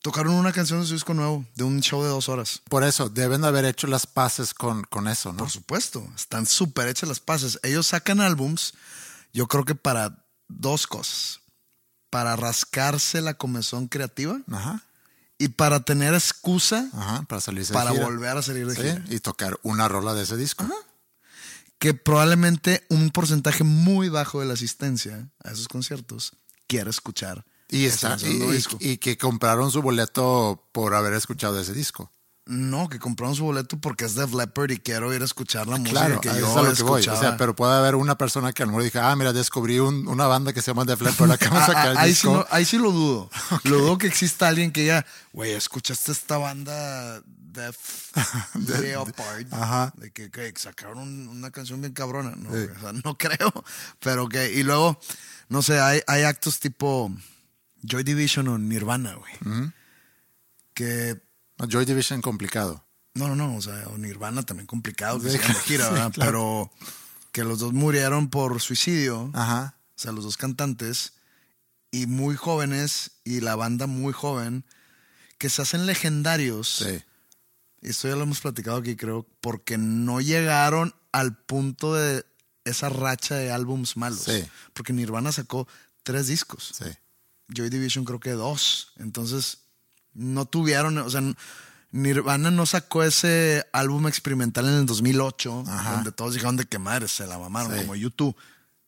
tocaron 0.00 0.34
una 0.34 0.52
canción 0.52 0.80
de 0.80 0.86
su 0.86 0.94
disco 0.94 1.12
nuevo, 1.12 1.44
de 1.54 1.64
un 1.64 1.80
show 1.80 2.02
de 2.02 2.08
dos 2.08 2.30
horas. 2.30 2.62
Por 2.70 2.82
eso, 2.82 3.10
deben 3.10 3.42
de 3.42 3.48
haber 3.48 3.66
hecho 3.66 3.86
las 3.86 4.06
paces 4.06 4.54
con, 4.54 4.84
con 4.84 5.06
eso, 5.08 5.32
¿no? 5.32 5.38
Por 5.40 5.50
supuesto, 5.50 6.06
están 6.16 6.46
súper 6.46 6.88
hechas 6.88 7.08
las 7.10 7.20
pases. 7.20 7.58
Ellos 7.62 7.88
sacan 7.88 8.20
álbums, 8.22 8.72
yo 9.34 9.46
creo 9.46 9.64
que 9.66 9.74
para 9.74 10.23
dos 10.58 10.86
cosas. 10.86 11.40
Para 12.10 12.36
rascarse 12.36 13.20
la 13.20 13.34
comezón 13.34 13.88
creativa 13.88 14.40
Ajá. 14.52 14.84
y 15.38 15.48
para 15.48 15.80
tener 15.84 16.14
excusa 16.14 16.88
Ajá. 16.92 17.22
Para 17.28 17.40
salirse 17.40 17.72
para 17.72 17.90
de 17.90 17.96
gira. 17.96 18.06
volver 18.06 18.36
a 18.36 18.42
salir 18.42 18.66
de 18.66 18.74
Sí, 18.74 18.82
gira. 18.82 19.04
Y 19.10 19.18
tocar 19.20 19.58
una 19.62 19.88
rola 19.88 20.14
de 20.14 20.22
ese 20.22 20.36
disco. 20.36 20.64
Que 21.78 21.92
probablemente 21.92 22.86
un 22.88 23.10
porcentaje 23.10 23.64
muy 23.64 24.08
bajo 24.08 24.40
de 24.40 24.46
la 24.46 24.54
asistencia 24.54 25.28
a 25.42 25.50
esos 25.50 25.66
conciertos 25.68 26.32
quiere 26.68 26.88
escuchar. 26.90 27.44
Y, 27.68 27.86
ese 27.86 28.06
está, 28.06 28.16
y, 28.28 28.30
y- 28.30 28.50
disco. 28.52 28.76
y 28.80 28.98
que 28.98 29.18
compraron 29.18 29.70
su 29.72 29.82
boleto 29.82 30.68
por 30.72 30.94
haber 30.94 31.14
escuchado 31.14 31.58
ese 31.60 31.72
disco. 31.72 32.12
No, 32.46 32.90
que 32.90 32.98
compraron 32.98 33.34
su 33.34 33.42
boleto 33.44 33.78
porque 33.78 34.04
es 34.04 34.14
Def 34.14 34.34
Leppard 34.34 34.70
y 34.70 34.78
quiero 34.78 35.14
ir 35.14 35.22
a 35.22 35.24
escuchar 35.24 35.66
la 35.66 35.78
música 35.78 35.98
Claro, 36.06 36.20
que 36.20 36.28
eso 36.28 36.40
yo 36.40 36.46
es 36.50 36.56
a 36.56 36.62
lo 36.62 36.74
que 36.74 36.82
voy. 36.82 37.00
O 37.08 37.18
sea, 37.18 37.38
pero 37.38 37.56
puede 37.56 37.72
haber 37.74 37.94
una 37.94 38.18
persona 38.18 38.52
que 38.52 38.62
a 38.62 38.66
lo 38.66 38.72
mejor 38.72 38.84
diga, 38.84 39.10
ah, 39.10 39.16
mira, 39.16 39.32
descubrí 39.32 39.78
un- 39.78 40.06
una 40.08 40.26
banda 40.26 40.52
que 40.52 40.60
se 40.60 40.70
llama 40.70 40.84
Def 40.84 41.00
Leppard, 41.00 41.30
acabo 41.30 41.56
de 41.56 41.62
Ah, 41.62 41.66
sacar 41.66 41.88
ah, 41.88 41.90
el 41.92 41.96
ahí, 41.96 42.08
sí 42.10 42.26
disco. 42.26 42.32
no- 42.34 42.46
ahí 42.50 42.64
sí 42.66 42.76
lo 42.76 42.92
dudo. 42.92 43.30
Lo 43.64 43.78
dudo 43.78 43.96
que 43.96 44.06
exista 44.08 44.46
alguien 44.48 44.72
que 44.72 44.84
ya, 44.84 45.06
güey, 45.32 45.52
¿escuchaste 45.52 46.12
esta 46.12 46.36
banda 46.36 47.22
Def 47.26 48.10
Leppard? 48.54 49.46
Ajá. 49.54 49.94
De 49.96 50.10
que, 50.10 50.30
que 50.30 50.52
sacaron 50.58 50.98
un- 50.98 51.28
una 51.28 51.50
canción 51.50 51.80
bien 51.80 51.94
cabrona. 51.94 52.34
No, 52.36 52.50
o 52.50 52.52
sea, 52.80 52.92
no 53.04 53.14
creo. 53.18 53.64
Pero 54.00 54.28
que, 54.28 54.52
y 54.52 54.64
luego, 54.64 55.00
no 55.48 55.62
sé, 55.62 55.80
hay, 55.80 56.02
hay 56.06 56.24
actos 56.24 56.60
tipo 56.60 57.10
Joy 57.82 58.02
Division 58.02 58.48
o 58.48 58.58
Nirvana, 58.58 59.14
güey. 59.14 59.72
Que 60.74 61.22
Joy 61.58 61.84
Division 61.84 62.20
complicado. 62.20 62.84
No, 63.14 63.28
no, 63.28 63.36
no, 63.36 63.56
o 63.56 63.62
sea, 63.62 63.84
Nirvana 63.96 64.42
también 64.42 64.66
complicado 64.66 65.20
que 65.20 65.30
Sí, 65.30 65.38
gira, 65.64 65.88
claro. 66.12 66.12
Pero 66.18 66.72
que 67.32 67.44
los 67.44 67.60
dos 67.60 67.72
murieron 67.72 68.28
por 68.28 68.60
suicidio, 68.60 69.30
Ajá. 69.34 69.76
o 69.96 69.98
sea, 69.98 70.12
los 70.12 70.24
dos 70.24 70.36
cantantes, 70.36 71.14
y 71.90 72.06
muy 72.06 72.34
jóvenes, 72.36 73.12
y 73.24 73.40
la 73.40 73.54
banda 73.54 73.86
muy 73.86 74.12
joven, 74.12 74.64
que 75.38 75.48
se 75.48 75.62
hacen 75.62 75.86
legendarios. 75.86 76.68
Sí. 76.68 77.02
Y 77.82 77.90
esto 77.90 78.08
ya 78.08 78.16
lo 78.16 78.22
hemos 78.22 78.40
platicado 78.40 78.78
aquí, 78.78 78.96
creo, 78.96 79.26
porque 79.40 79.78
no 79.78 80.20
llegaron 80.20 80.94
al 81.12 81.36
punto 81.36 81.94
de 81.94 82.24
esa 82.64 82.88
racha 82.88 83.36
de 83.36 83.52
álbums 83.52 83.96
malos. 83.96 84.22
Sí. 84.22 84.44
Porque 84.72 84.92
Nirvana 84.92 85.30
sacó 85.32 85.68
tres 86.02 86.26
discos. 86.26 86.72
Sí. 86.78 86.90
Joy 87.48 87.68
Division 87.68 88.04
creo 88.04 88.18
que 88.20 88.30
dos. 88.30 88.92
Entonces, 88.96 89.58
no 90.14 90.46
tuvieron, 90.46 90.98
o 90.98 91.10
sea, 91.10 91.22
Nirvana 91.92 92.50
no 92.50 92.66
sacó 92.66 93.04
ese 93.04 93.64
álbum 93.72 94.08
experimental 94.08 94.66
en 94.66 94.74
el 94.74 94.86
2008, 94.86 95.64
Ajá. 95.68 95.92
donde 95.92 96.12
todos 96.12 96.34
dijeron 96.34 96.56
de 96.56 96.64
que 96.66 96.78
madre, 96.78 97.06
se 97.08 97.26
la 97.26 97.38
mamaron, 97.38 97.72
Sí. 97.72 97.78
como 97.80 97.94
YouTube. 97.94 98.34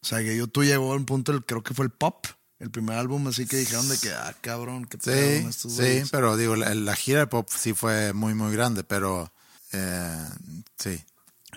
O 0.02 0.06
sea, 0.06 0.18
que 0.18 0.37
YouTube 0.37 0.64
llegó 0.64 0.92
a 0.92 0.97
un 0.97 1.04
punto, 1.06 1.33
del- 1.33 1.45
creo 1.45 1.62
que 1.62 1.73
fue 1.75 1.85
el 1.85 1.90
pop, 1.90 2.26
el 2.59 2.71
primer 2.71 2.97
álbum, 2.99 3.26
así 3.28 3.47
que 3.47 3.56
dijeron 3.59 3.88
de 3.88 3.99
que, 3.99 4.12
ah, 4.12 4.35
cabrón, 4.40 4.87
qué 4.87 4.99
pedo 4.99 5.14
Sí, 5.40 5.47
estos 5.49 5.73
sí, 5.75 6.02
pero 6.11 6.37
digo, 6.37 6.56
la, 6.56 6.75
la 6.75 6.97
gira 6.97 7.21
de 7.21 7.26
pop 7.26 7.49
sí 7.54 7.75
fue 7.75 8.12
muy, 8.12 8.35
muy 8.35 8.52
grande, 8.52 8.83
pero 8.83 9.33
eh, 9.73 10.28
sí. 10.76 11.04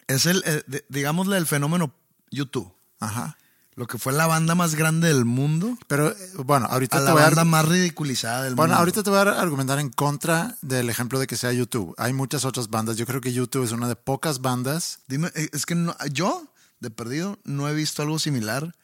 Es 0.08 0.26
el, 0.26 0.44
eh, 0.46 0.64
digámosle, 0.90 1.38
el 1.38 1.46
fenómeno 1.48 1.94
YouTube. 2.32 2.72
Ajá. 3.00 3.38
Lo 3.80 3.88
que 3.88 3.98
fue 3.98 4.12
la 4.12 4.28
banda 4.28 4.56
más 4.56 4.76
grande 4.76 5.08
del 5.08 5.24
mundo 5.24 5.78
Pero 5.88 6.10
eh, 6.10 6.16
bueno, 6.44 6.66
ahorita 6.70 6.98
a 6.98 7.00
te 7.00 7.06
la 7.06 7.14
voy 7.14 7.22
banda 7.22 7.46
más 7.46 7.66
ridiculizada 7.66 8.44
del 8.44 8.54
Bueno, 8.56 8.72
mundo. 8.74 8.80
ahorita 8.82 9.04
te 9.04 9.10
voy 9.10 9.20
a 9.20 9.22
argumentar 9.40 9.80
en 9.80 9.90
contra 9.90 10.58
del 10.62 10.90
ejemplo 10.90 11.18
de 11.18 11.28
que 11.28 11.38
sea 11.38 11.54
YouTube. 11.54 11.96
Hay 11.98 12.12
muchas 12.12 12.44
otras 12.44 12.70
bandas. 12.70 12.98
Yo 12.98 13.06
creo 13.06 13.22
que 13.22 13.32
YouTube 13.32 13.64
es 13.64 13.72
una 13.72 13.88
de 13.88 13.96
pocas 13.96 14.42
bandas. 14.42 15.00
Dime, 15.08 15.32
eh, 15.34 15.48
es 15.54 15.66
que 15.66 15.76
no- 15.76 15.96
yo, 16.12 16.52
de 16.82 16.90
perdido, 16.90 17.40
no 17.46 17.70
he 17.70 17.74
visto 17.74 18.02
algo 18.02 18.20
similar. 18.20 18.76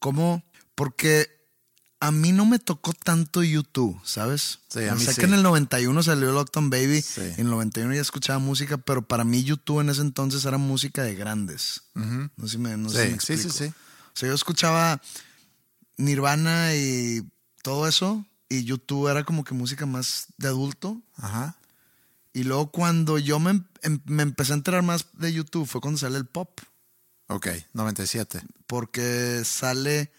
¿Cómo? 0.00 0.42
Porque 0.74 1.28
a 2.00 2.10
mí 2.10 2.32
no 2.32 2.46
me 2.46 2.58
tocó 2.58 2.92
tanto 2.94 3.42
YouTube, 3.44 4.00
¿sabes? 4.04 4.60
Sí, 4.70 4.88
a 4.88 4.94
mí 4.94 5.04
sea 5.04 5.12
sí. 5.12 5.20
que 5.20 5.26
en 5.26 5.34
el 5.34 5.42
91 5.44 6.02
salió 6.02 6.32
Lockdown 6.32 6.70
Baby. 6.70 7.02
Sí. 7.02 7.20
En 7.20 7.40
el 7.46 7.50
91 7.50 7.94
ya 7.94 8.00
escuchaba 8.00 8.38
música, 8.38 8.78
pero 8.78 9.06
para 9.06 9.22
mí 9.24 9.44
YouTube 9.44 9.80
en 9.80 9.90
ese 9.90 10.00
entonces 10.00 10.44
era 10.46 10.56
música 10.58 11.02
de 11.04 11.14
grandes. 11.14 11.82
No 11.94 12.28
sé 12.46 12.48
si 12.52 12.58
me, 12.58 12.76
no 12.76 12.88
sé 12.88 13.06
si 13.06 13.12
me 13.12 13.20
Sí, 13.20 13.36
sí, 13.36 13.50
sí, 13.50 13.66
sí. 13.66 13.72
O 14.14 14.16
sea, 14.18 14.28
yo 14.28 14.34
escuchaba 14.34 15.00
Nirvana 15.96 16.74
y 16.74 17.22
todo 17.62 17.86
eso, 17.86 18.24
y 18.48 18.64
YouTube 18.64 19.08
era 19.08 19.24
como 19.24 19.44
que 19.44 19.54
música 19.54 19.86
más 19.86 20.26
de 20.38 20.48
adulto. 20.48 21.00
Ajá. 21.16 21.56
Y 22.32 22.44
luego 22.44 22.70
cuando 22.70 23.18
yo 23.18 23.38
me, 23.38 23.62
em- 23.82 24.00
me 24.06 24.22
empecé 24.22 24.52
a 24.52 24.56
enterar 24.56 24.82
más 24.82 25.06
de 25.14 25.32
YouTube 25.32 25.66
fue 25.66 25.80
cuando 25.80 25.98
sale 25.98 26.16
el 26.16 26.26
pop. 26.26 26.60
Ok, 27.28 27.48
97. 27.72 28.42
Porque 28.66 29.42
sale 29.44 30.12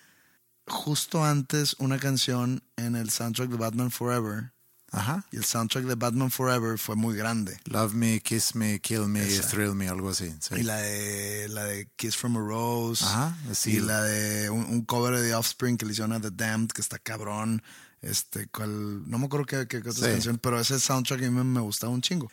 justo 0.67 1.23
antes 1.25 1.75
una 1.79 1.97
canción 1.99 2.63
en 2.77 2.95
el 2.95 3.09
soundtrack 3.09 3.49
de 3.49 3.57
Batman 3.57 3.91
Forever. 3.91 4.53
Ajá. 4.93 5.25
Y 5.31 5.37
el 5.37 5.45
soundtrack 5.45 5.85
de 5.85 5.95
Batman 5.95 6.29
Forever 6.31 6.77
fue 6.77 6.97
muy 6.97 7.15
grande. 7.15 7.57
Love 7.65 7.93
me, 7.93 8.19
kiss 8.19 8.55
me, 8.55 8.79
kill 8.81 9.07
me, 9.07 9.25
Esa. 9.25 9.47
thrill 9.47 9.73
me, 9.73 9.87
algo 9.87 10.09
así. 10.09 10.33
sí. 10.41 10.55
Y 10.55 10.63
la 10.63 10.77
de, 10.77 11.47
la 11.49 11.63
de 11.63 11.87
Kiss 11.95 12.17
from 12.17 12.35
a 12.35 12.41
Rose. 12.41 13.03
Ajá, 13.05 13.37
y 13.65 13.79
la 13.79 14.03
de 14.03 14.49
un, 14.49 14.65
un 14.65 14.83
cover 14.83 15.15
de 15.17 15.29
The 15.29 15.35
Offspring 15.35 15.77
que 15.77 15.85
le 15.85 15.93
hicieron 15.93 16.11
a 16.11 16.19
The 16.19 16.31
Damned, 16.31 16.71
que 16.71 16.81
está 16.81 16.99
cabrón. 16.99 17.63
Este, 18.01 18.47
cual, 18.47 19.09
no 19.09 19.17
me 19.19 19.27
acuerdo 19.27 19.45
qué, 19.45 19.67
qué, 19.67 19.81
qué 19.81 19.89
otra 19.91 20.07
Sí. 20.07 20.11
canción, 20.11 20.37
pero 20.39 20.59
ese 20.59 20.79
soundtrack 20.79 21.21
a 21.21 21.23
mí 21.23 21.29
me, 21.29 21.43
me 21.43 21.61
gustaba 21.61 21.93
un 21.93 22.01
chingo. 22.01 22.29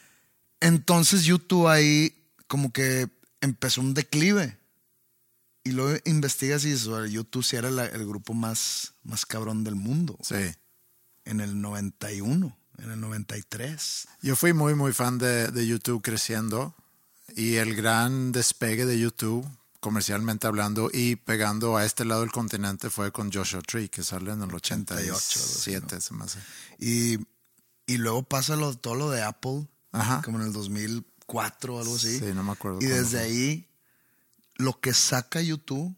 Entonces 0.61 1.25
YouTube 1.25 1.69
ahí 1.69 2.13
como 2.49 2.73
que 2.73 3.09
empezó 3.41 3.81
un 3.83 3.95
declive. 3.95 4.59
Y 5.65 5.73
luego 5.73 5.99
investigas 6.07 6.65
y 6.65 6.71
dices, 6.71 6.89
"Bueno, 6.89 7.07
YouTube 7.07 7.45
sí 7.45 7.57
era 7.57 7.71
la- 7.71 7.85
el 7.87 8.07
grupo 8.07 8.33
más, 8.35 8.95
más 9.05 9.27
cabrón 9.27 9.63
del 9.65 9.75
mundo. 9.75 10.19
Sí. 10.23 10.35
En 11.29 11.41
el 11.41 11.61
91, 11.61 12.57
en 12.79 12.91
el 12.91 13.01
93. 13.01 14.09
Yo 14.23 14.35
fui 14.35 14.53
muy, 14.53 14.75
muy 14.75 14.93
fan 14.93 15.19
de, 15.19 15.49
de 15.49 15.67
YouTube 15.67 16.01
creciendo 16.03 16.75
y 17.37 17.57
el 17.57 17.75
gran 17.77 18.33
despegue 18.33 18.87
de 18.87 18.99
YouTube, 18.99 19.47
comercialmente 19.81 20.47
hablando 20.47 20.89
y 20.93 21.17
pegando 21.17 21.77
a 21.77 21.85
este 21.85 22.05
lado 22.07 22.23
del 22.23 22.33
continente, 22.33 22.89
fue 22.89 23.13
con 23.13 23.31
Joshua 23.31 23.61
Tree, 23.61 23.91
que 23.91 24.03
sale 24.03 24.33
en 24.33 24.43
el 24.43 24.55
88, 24.55 25.13
87, 25.13 26.01
se 26.01 26.15
me 26.15 26.25
hace. 26.25 26.39
Y, 26.79 27.19
y 27.87 27.99
luego 27.99 28.23
pasa 28.23 28.57
lo, 28.57 28.75
todo 28.77 28.95
lo 28.95 29.11
de 29.11 29.23
Apple, 29.23 29.69
Ajá. 29.93 30.23
como 30.25 30.41
en 30.41 30.47
el 30.47 30.53
2004 30.55 31.75
o 31.75 31.81
algo 31.83 31.97
así. 31.97 32.19
Sí, 32.21 32.33
no 32.35 32.43
me 32.43 32.53
acuerdo 32.53 32.79
Y 32.81 32.87
desde 32.87 33.19
fue. 33.19 33.21
ahí, 33.21 33.69
lo 34.57 34.81
que 34.81 34.95
saca 34.95 35.43
YouTube 35.43 35.95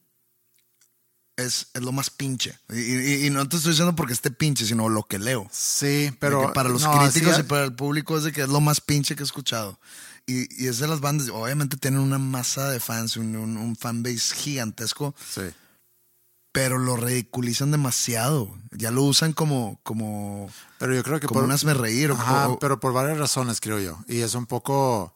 es, 1.40 1.68
es 1.74 1.82
lo 1.82 1.92
más 1.92 2.10
pinche. 2.10 2.58
Y, 2.70 2.78
y- 2.80 3.26
y 3.26 3.30
no 3.30 3.48
te 3.48 3.56
estoy 3.56 3.72
diciendo 3.72 3.94
porque 3.96 4.12
esté 4.12 4.30
pinche, 4.30 4.64
sino 4.66 4.88
lo 4.88 5.02
que 5.04 5.18
leo. 5.18 5.48
Sí, 5.52 6.10
pero. 6.20 6.52
para 6.52 6.68
los 6.68 6.82
no, 6.82 6.92
críticos 6.98 7.34
sí, 7.36 7.40
y 7.40 7.44
para 7.44 7.64
el 7.64 7.74
público 7.74 8.16
es 8.18 8.24
de 8.24 8.32
que 8.32 8.42
es 8.42 8.48
lo 8.48 8.60
más 8.60 8.80
pinche 8.80 9.16
que 9.16 9.22
he 9.22 9.26
escuchado. 9.26 9.78
Y, 10.26 10.62
y 10.62 10.68
es 10.68 10.78
de 10.78 10.86
las 10.86 11.00
bandas, 11.00 11.28
obviamente 11.30 11.76
tienen 11.76 12.00
una 12.00 12.18
masa 12.18 12.68
de 12.68 12.78
fans, 12.78 13.16
un, 13.16 13.34
un, 13.36 13.56
un 13.56 13.74
fanbase 13.74 14.34
gigantesco, 14.36 15.14
Sí. 15.28 15.42
pero 16.52 16.78
lo 16.78 16.96
ridiculizan 16.96 17.70
demasiado. 17.72 18.56
Ya 18.70 18.90
lo 18.92 19.02
usan 19.02 19.32
como, 19.32 19.80
como, 19.82 20.48
Pero 20.78 20.94
yo 20.94 21.02
creo 21.02 21.18
que 21.20 21.26
como 21.26 21.40
un 21.40 21.50
hazme 21.50 21.74
reír. 21.74 22.10
o- 22.12 22.14
Ajá, 22.14 22.48
o- 22.48 22.58
pero 22.60 22.78
por 22.78 22.92
varias 22.92 23.18
razones, 23.18 23.60
creo 23.60 23.80
yo. 23.80 23.98
Y 24.06 24.20
es 24.20 24.34
un 24.34 24.46
poco 24.46 25.14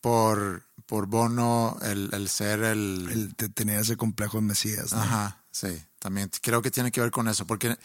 por, 0.00 0.62
por 0.86 1.06
Bono 1.06 1.76
el, 1.82 2.08
el 2.12 2.28
ser 2.30 2.62
el, 2.62 3.08
el- 3.10 3.34
te- 3.34 3.48
tenía 3.50 3.80
ese 3.80 3.96
complejo 3.98 4.38
de 4.38 4.42
Mesías. 4.44 4.92
¿no? 4.92 5.02
Ajá, 5.02 5.39
sí. 5.50 5.82
También 5.98 6.30
creo 6.40 6.62
que 6.62 6.70
tiene 6.70 6.90
que 6.90 7.00
ver 7.00 7.10
con 7.10 7.28
eso, 7.28 7.46
porque 7.46 7.76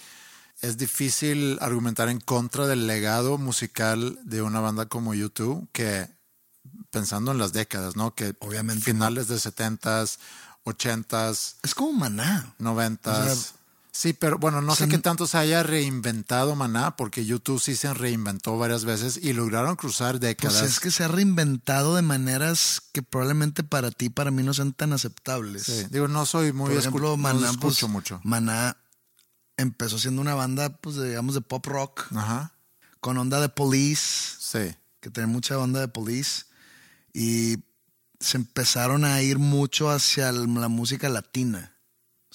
es 0.62 0.78
difícil 0.78 1.58
argumentar 1.62 2.08
en 2.10 2.20
contra 2.20 2.66
del 2.66 2.88
legado 2.88 3.38
musical 3.38 4.18
de 4.24 4.42
una 4.42 4.62
banda 4.62 4.86
como 4.86 5.14
YouTube, 5.14 5.68
que 5.74 6.08
pensando 6.92 7.32
en 7.32 7.38
las 7.38 7.52
décadas, 7.52 7.96
¿no? 7.96 8.16
Que 8.16 8.34
Obviamente. 8.40 8.84
finales 8.84 9.28
de 9.28 9.36
70s, 9.36 10.18
80s, 10.64 11.56
Es 11.62 11.76
como 11.76 11.92
maná. 11.94 12.56
90s. 12.60 12.98
O 13.32 13.36
sea, 13.36 13.52
sí, 13.98 14.12
pero 14.14 14.38
bueno, 14.38 14.62
no 14.62 14.74
o 14.74 14.76
sea, 14.76 14.88
sé 14.88 14.92
qué 14.92 14.98
tanto 14.98 15.26
se 15.26 15.38
haya 15.38 15.64
reinventado 15.64 16.56
Maná, 16.56 16.96
porque 16.98 17.26
YouTube 17.26 17.62
sí 17.62 17.76
se 17.76 17.94
reinventó 17.94 18.58
varias 18.58 18.84
veces 18.84 19.18
y 19.22 19.32
lograron 19.34 19.76
cruzar 19.78 20.20
décadas. 20.20 20.60
Pues 20.60 20.72
es 20.72 20.80
que 20.80 20.92
se 20.92 21.04
ha 21.06 21.08
reinventado 21.08 21.96
de 21.96 22.02
maneras 22.02 22.82
que 22.92 23.02
probablemente 23.02 23.64
para 23.64 23.92
ti, 23.92 24.10
para 24.10 24.32
mí 24.32 24.44
no 24.44 24.54
sean 24.54 24.74
tan 24.74 24.92
aceptables. 24.92 25.64
Sí, 25.64 25.86
Digo, 25.92 26.08
no 26.10 26.26
soy 26.26 26.52
muy 26.52 26.72
Por 26.72 26.80
ejemplo, 26.80 27.10
no 27.12 27.18
Maná, 27.18 27.52
escucho 27.52 27.86
pues, 27.88 27.90
mucho. 27.90 28.20
Maná 28.24 28.76
empezó 29.58 29.98
siendo 29.98 30.22
una 30.22 30.36
banda, 30.36 30.78
pues, 30.78 30.98
de- 30.98 31.10
digamos, 31.10 31.34
de 31.36 31.42
pop 31.42 31.66
rock, 31.66 32.08
Ajá, 32.16 32.52
con 33.00 33.18
onda 33.18 33.40
de 33.40 33.48
police, 33.50 34.36
sí. 34.40 34.76
que 35.00 35.10
tiene 35.10 35.28
mucha 35.28 35.58
onda 35.58 35.80
de 35.80 35.88
police, 35.88 36.44
y 37.14 37.60
se 38.20 38.38
empezaron 38.38 39.06
a 39.06 39.22
ir 39.22 39.38
mucho 39.40 39.90
hacia 39.90 40.32
la 40.32 40.68
música 40.68 41.08
latina. 41.08 41.75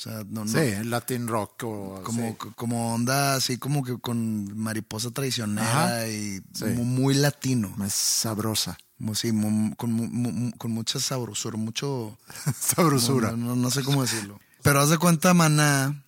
O 0.00 0.02
sea, 0.02 0.25
no, 0.26 0.47
no- 0.47 0.50
Sí, 0.50 0.83
Latin 0.85 1.28
rock 1.28 1.64
o 1.64 2.00
como, 2.02 2.30
sí. 2.30 2.37
como 2.57 2.95
onda 2.95 3.35
así 3.35 3.59
como 3.59 3.85
que 3.85 3.99
con 3.99 4.57
mariposa 4.59 5.11
traicionera 5.11 5.85
Ajá. 5.99 6.09
y 6.09 6.40
Sí. 6.54 6.64
muy 6.64 7.12
latino. 7.12 7.76
Es 7.85 7.92
sabrosa. 7.92 8.78
Sí, 9.12 9.30
con, 9.76 10.52
con 10.57 10.71
mucha 10.71 11.00
sabrosura, 11.00 11.59
mucho... 11.59 12.19
Sabrosura. 12.59 13.33
No, 13.33 13.54
no- 13.57 13.71
sé 13.71 13.83
cómo 13.83 14.00
decirlo. 14.00 14.40
Pero 14.62 14.80
haz 14.80 14.88
de 14.88 14.97
cuenta, 14.97 15.35
Maná, 15.35 16.02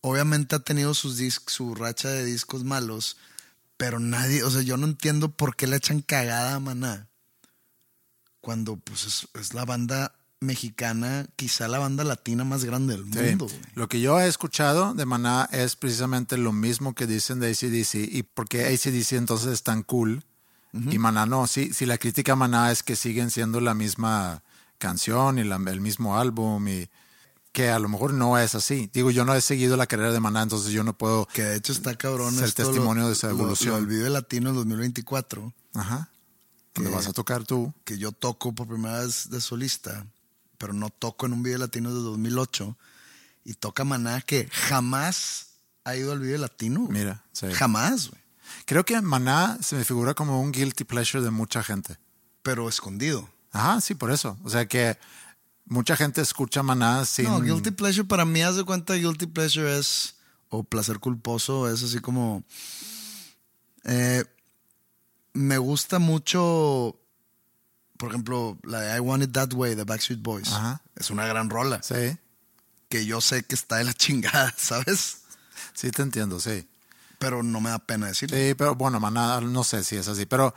obviamente 0.00 0.56
ha 0.56 0.60
tenido 0.60 0.94
sus 0.94 1.18
dis- 1.20 1.42
su 1.46 1.74
racha 1.74 2.08
de 2.08 2.24
discos 2.24 2.64
malos, 2.64 3.18
pero 3.76 3.98
nadie, 4.00 4.42
o 4.42 4.50
sea, 4.50 4.62
yo 4.62 4.76
no 4.78 4.86
entiendo 4.86 5.30
por 5.30 5.54
qué 5.56 5.66
le 5.66 5.76
echan 5.76 6.00
cagada 6.00 6.54
a 6.54 6.60
Maná. 6.60 7.08
Cuando 8.40 8.76
pues 8.76 9.04
es, 9.04 9.28
es 9.38 9.52
la 9.54 9.64
banda 9.66 10.14
mexicana, 10.44 11.26
quizá 11.36 11.66
la 11.68 11.78
banda 11.78 12.04
latina 12.04 12.44
más 12.44 12.64
grande 12.64 12.94
del 12.96 13.04
mundo. 13.04 13.48
Lo 13.74 13.88
que 13.88 14.00
yo 14.00 14.20
he 14.20 14.28
escuchado 14.28 14.94
de 14.94 15.04
Maná 15.06 15.48
es 15.52 15.74
precisamente 15.76 16.36
lo 16.36 16.52
mismo 16.52 16.94
que 16.94 17.06
dicen 17.06 17.40
de 17.40 17.50
ACDC 17.50 17.94
y 18.14 18.22
porque 18.22 18.66
ACDC 18.66 19.12
entonces 19.12 19.52
es 19.52 19.62
tan 19.62 19.82
cool 19.82 20.24
y 20.72 20.98
Maná 20.98 21.24
no. 21.26 21.46
Sí, 21.46 21.72
si 21.72 21.86
la 21.86 21.98
crítica 21.98 22.32
a 22.32 22.36
Maná 22.36 22.70
es 22.72 22.82
que 22.82 22.96
siguen 22.96 23.30
siendo 23.30 23.60
la 23.60 23.74
misma 23.74 24.42
canción 24.78 25.38
y 25.38 25.44
la- 25.44 25.56
el 25.56 25.80
mismo 25.80 26.18
álbum 26.18 26.66
y 26.68 26.88
que 27.52 27.70
a 27.70 27.78
lo 27.78 27.88
mejor 27.88 28.12
no 28.12 28.36
es 28.38 28.56
así. 28.56 28.90
Digo, 28.92 29.12
yo 29.12 29.24
no 29.24 29.32
he 29.34 29.40
seguido 29.40 29.76
la 29.76 29.86
carrera 29.86 30.10
de 30.12 30.18
Maná, 30.18 30.42
entonces 30.42 30.72
yo 30.72 30.82
no 30.82 30.98
puedo... 30.98 31.28
Que 31.32 31.42
de 31.44 31.56
hecho 31.56 31.72
está 31.72 31.94
cabrón. 31.96 32.34
Ser 32.34 32.46
esto, 32.46 32.64
testimonio 32.64 33.06
de 33.06 33.12
esa 33.12 33.30
evolución. 33.30 33.76
Del 33.76 33.86
Vive 33.86 34.10
Latino 34.10 34.50
en 34.50 34.56
2024, 34.56 35.52
Ajá. 35.74 36.10
Que- 36.72 36.88
vas 36.88 37.06
a 37.06 37.12
tocar 37.12 37.44
tú. 37.44 37.72
que 37.84 37.96
yo 37.96 38.10
toco 38.10 38.52
por 38.52 38.66
primera 38.66 38.98
vez 38.98 39.30
de 39.30 39.40
solista, 39.40 40.04
pero 40.64 40.72
no 40.72 40.88
toco 40.88 41.26
en 41.26 41.34
un 41.34 41.42
Vive 41.42 41.58
Latino 41.58 41.90
de 41.94 42.00
2008. 42.00 42.74
Y 43.44 43.52
toca 43.52 43.84
Maná 43.84 44.22
que 44.22 44.48
jamás 44.50 45.48
ha 45.84 45.94
ido 45.94 46.10
al 46.10 46.20
Vive 46.20 46.38
Latino. 46.38 46.86
Mira, 46.88 47.22
sí. 47.32 47.52
Jamás, 47.52 48.08
güey. 48.08 48.22
Creo 48.64 48.82
que 48.86 48.98
Maná 49.02 49.58
se 49.60 49.76
me 49.76 49.84
figura 49.84 50.14
como 50.14 50.40
un 50.40 50.52
guilty 50.52 50.84
pleasure 50.84 51.22
de 51.22 51.30
mucha 51.30 51.62
gente. 51.62 51.98
Pero 52.42 52.66
escondido. 52.66 53.28
Ajá, 53.52 53.82
sí, 53.82 53.94
por 53.94 54.10
eso. 54.10 54.38
O 54.42 54.48
sea 54.48 54.66
que 54.66 54.96
mucha 55.66 55.96
gente 55.96 56.22
escucha 56.22 56.62
Maná 56.62 57.04
sin... 57.04 57.26
No, 57.26 57.42
Guilty 57.42 57.70
Pleasure 57.72 58.08
para 58.08 58.24
mí, 58.24 58.40
haz 58.40 58.56
de 58.56 58.64
cuenta, 58.64 58.94
Guilty 58.94 59.26
Pleasure 59.26 59.78
es, 59.78 60.14
o 60.48 60.64
placer 60.64 60.98
culposo, 60.98 61.70
es 61.70 61.82
así 61.82 61.98
como... 61.98 62.42
eh, 63.84 64.24
me 65.34 65.58
gusta 65.58 65.98
mucho, 65.98 66.98
por 68.04 68.12
ejemplo, 68.12 68.58
la 68.64 68.80
de 68.80 68.96
I 68.98 69.00
Want 69.00 69.22
It 69.22 69.32
That 69.32 69.54
Way 69.54 69.76
de 69.76 69.84
Backstreet 69.84 70.20
Boys. 70.20 70.52
Ajá. 70.52 70.82
Es 70.94 71.08
una 71.08 71.26
gran 71.26 71.48
rola, 71.48 71.82
Sí, 71.82 72.18
que 72.90 73.06
yo 73.06 73.22
sé 73.22 73.44
que 73.44 73.54
está 73.54 73.76
de 73.76 73.84
la 73.84 73.94
chingada, 73.94 74.52
¿sabes? 74.58 75.22
sí 75.72 75.90
te 75.90 76.02
entiendo, 76.02 76.38
sí. 76.38 76.68
Pero 77.18 77.42
no 77.42 77.62
me 77.62 77.70
da 77.70 77.78
pena 77.78 78.08
decirlo. 78.08 78.36
Sí, 78.36 78.52
pero 78.52 78.74
bueno, 78.74 79.00
Maná, 79.00 79.40
no 79.40 79.64
sé 79.64 79.82
si 79.84 79.96
es 79.96 80.06
así, 80.06 80.26
pero 80.26 80.54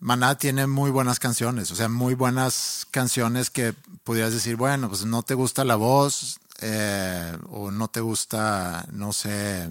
Maná 0.00 0.36
tiene 0.36 0.66
muy 0.66 0.90
buenas 0.90 1.18
canciones, 1.18 1.70
o 1.70 1.76
sea, 1.76 1.88
muy 1.88 2.12
buenas 2.12 2.86
canciones 2.90 3.48
que 3.48 3.72
pudieras 4.04 4.34
decir, 4.34 4.56
bueno, 4.56 4.90
pues 4.90 5.06
no 5.06 5.22
te 5.22 5.32
gusta 5.32 5.64
la 5.64 5.76
voz 5.76 6.40
eh, 6.60 7.38
o 7.48 7.70
no 7.70 7.88
te 7.88 8.00
gusta, 8.00 8.86
no 8.92 9.14
sé, 9.14 9.66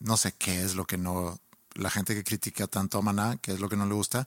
no 0.00 0.16
sé 0.16 0.32
qué 0.32 0.64
es 0.64 0.74
lo 0.74 0.84
que 0.84 0.98
no, 0.98 1.38
la 1.74 1.90
gente 1.90 2.12
que 2.16 2.24
critica 2.24 2.66
tanto 2.66 2.98
a 2.98 3.02
Maná, 3.02 3.38
qué 3.40 3.52
es 3.52 3.60
lo 3.60 3.68
que 3.68 3.76
no 3.76 3.86
le 3.86 3.94
gusta. 3.94 4.26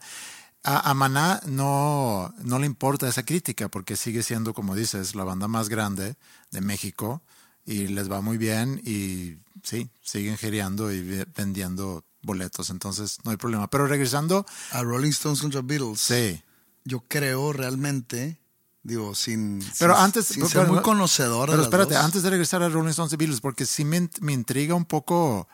A, 0.67 0.89
a 0.89 0.93
Maná 0.95 1.41
no, 1.45 2.34
no 2.43 2.57
le 2.60 2.65
importa 2.65 3.07
esa 3.07 3.24
crítica 3.24 3.69
porque 3.69 3.95
sigue 3.95 4.24
siendo, 4.24 4.53
como 4.55 4.74
dices, 4.75 5.13
la 5.13 5.24
banda 5.24 5.48
más 5.48 5.69
grande 5.69 6.15
de 6.51 6.62
México 6.62 7.22
y 7.65 7.88
les 7.88 8.12
va 8.12 8.22
muy 8.22 8.38
bien 8.38 8.81
y 8.84 9.38
sí, 9.63 9.89
siguen 10.01 10.38
gireando 10.38 10.91
y 10.91 11.01
ve- 11.01 11.27
vendiendo 11.38 12.03
boletos, 12.24 12.72
entonces 12.72 13.19
no 13.24 13.29
hay 13.31 13.38
problema. 13.38 13.69
Pero 13.69 13.86
regresando, 13.86 14.45
A 14.72 14.81
Rolling 14.81 15.12
Stones 15.12 15.41
contra 15.41 15.62
Beatles. 15.62 16.00
sí. 16.00 16.41
Yo 16.88 17.00
creo 17.07 17.51
realmente, 17.53 18.38
digo, 18.84 19.15
sin, 19.15 19.60
Pero 19.79 19.95
sin- 19.95 20.03
antes, 20.03 20.25
sin 20.27 20.48
pero- 20.48 20.50
ser 20.63 20.67
muy 20.72 20.81
conocedor 20.84 21.50
Pero 21.50 21.63
espérate, 21.63 21.95
dos. 21.95 22.03
antes 22.03 22.22
de 22.24 22.29
regresar 22.29 22.62
a 22.63 22.69
Rolling 22.69 22.89
Stones 22.91 23.13
y 23.13 23.15
Beatles, 23.17 23.41
porque 23.41 23.65
sí 23.65 23.84
me, 23.86 24.07
me 24.22 24.34
intriga 24.34 24.75
un 24.75 24.86
poco 24.86 25.48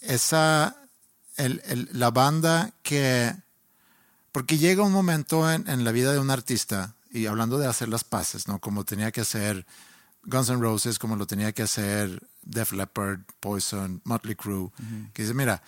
esa, 0.00 0.76
el- 1.36 1.60
el- 1.66 1.88
la 1.92 2.10
banda 2.10 2.72
que, 2.82 3.34
porque 4.34 4.58
llega 4.58 4.82
un 4.82 4.90
momento 4.90 5.48
en, 5.48 5.68
en 5.68 5.84
la 5.84 5.92
vida 5.92 6.12
de 6.12 6.18
un 6.18 6.28
artista, 6.28 6.96
y 7.12 7.26
hablando 7.26 7.56
de 7.56 7.68
hacer 7.68 7.88
las 7.88 8.02
paces, 8.02 8.48
¿no? 8.48 8.58
Como 8.58 8.84
tenía 8.84 9.12
que 9.12 9.20
hacer 9.20 9.64
Guns 10.24 10.48
N' 10.48 10.58
Roses, 10.60 10.98
como 10.98 11.14
lo 11.14 11.24
tenía 11.24 11.52
que 11.52 11.62
hacer 11.62 12.20
Def 12.42 12.72
Leppard, 12.72 13.20
Poison, 13.38 14.00
Motley 14.02 14.34
Crue, 14.34 14.72
que 15.12 15.22
dice, 15.22 15.34
mira, 15.34 15.62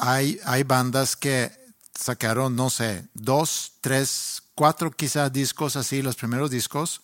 hay, 0.00 0.38
hay 0.44 0.64
bandas 0.64 1.16
que 1.16 1.50
sacaron, 1.98 2.56
no 2.56 2.68
sé, 2.68 3.08
dos, 3.14 3.72
tres, 3.80 4.42
cuatro 4.54 4.90
quizás 4.90 5.32
discos 5.32 5.76
así, 5.76 6.02
los 6.02 6.16
primeros 6.16 6.50
discos, 6.50 7.00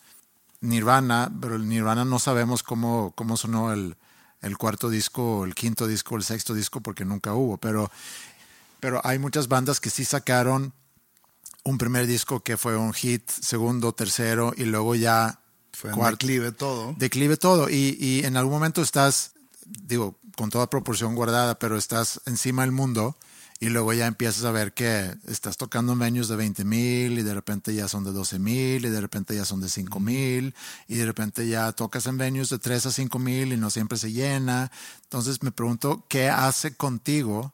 Nirvana, 0.61 1.31
pero 1.41 1.55
el 1.55 1.67
Nirvana 1.67 2.05
no 2.05 2.19
sabemos 2.19 2.61
cómo, 2.61 3.11
cómo 3.15 3.37
sonó 3.37 3.73
el, 3.73 3.97
el 4.43 4.57
cuarto 4.59 4.91
disco, 4.91 5.45
el 5.45 5.55
quinto 5.55 5.87
disco, 5.87 6.15
el 6.15 6.23
sexto 6.23 6.53
disco, 6.53 6.79
porque 6.81 7.05
nunca 7.05 7.33
hubo, 7.33 7.57
pero, 7.57 7.89
pero 8.83 8.99
hay 9.05 9.17
muchas 9.17 9.47
bandas 9.47 9.79
que 9.79 9.89
sí 9.89 10.03
sacaron 10.03 10.73
un 11.63 11.77
primer 11.77 12.05
disco 12.05 12.41
que 12.43 12.57
fue 12.57 12.75
un 12.75 12.91
hit, 12.91 13.29
segundo, 13.29 13.93
tercero, 13.93 14.53
y 14.57 14.65
luego 14.65 14.93
ya 14.95 15.39
Fue 15.71 15.91
cuarto 15.91 16.17
declive 16.17 16.51
todo. 16.51 16.93
declive 16.97 17.37
todo 17.37 17.69
y, 17.69 17.95
y 17.97 18.25
en 18.25 18.35
algún 18.35 18.55
momento 18.55 18.81
estás, 18.81 19.35
digo, 19.65 20.19
con 20.35 20.49
toda 20.49 20.69
proporción 20.69 21.15
guardada, 21.15 21.57
pero 21.59 21.77
estás 21.77 22.19
encima 22.25 22.63
del 22.63 22.73
mundo 22.73 23.15
y 23.61 23.69
luego 23.69 23.93
ya 23.93 24.05
empiezas 24.05 24.43
a 24.43 24.51
ver 24.51 24.73
que 24.73 25.15
estás 25.29 25.55
tocando 25.55 25.95
menús 25.95 26.27
de 26.27 26.35
20 26.35 26.65
mil 26.65 27.17
y 27.17 27.23
de 27.23 27.33
repente 27.33 27.73
ya 27.73 27.87
son 27.87 28.03
de 28.03 28.11
12 28.11 28.37
mil 28.37 28.83
y 28.83 28.89
de 28.89 28.99
repente 28.99 29.33
ya 29.33 29.45
son 29.45 29.61
de 29.61 29.69
5 29.69 29.97
mil 30.01 30.53
y 30.89 30.95
de 30.95 31.05
repente 31.05 31.47
ya 31.47 31.71
tocas 31.71 32.05
en 32.07 32.17
venues 32.17 32.49
de 32.49 32.59
3 32.59 32.87
a 32.87 32.91
5 32.91 33.17
mil 33.17 33.53
y 33.53 33.55
no 33.55 33.69
siempre 33.69 33.97
se 33.97 34.11
llena. 34.11 34.73
Entonces 35.03 35.41
me 35.41 35.53
pregunto, 35.53 36.03
¿qué 36.09 36.27
hace 36.27 36.75
contigo 36.75 37.53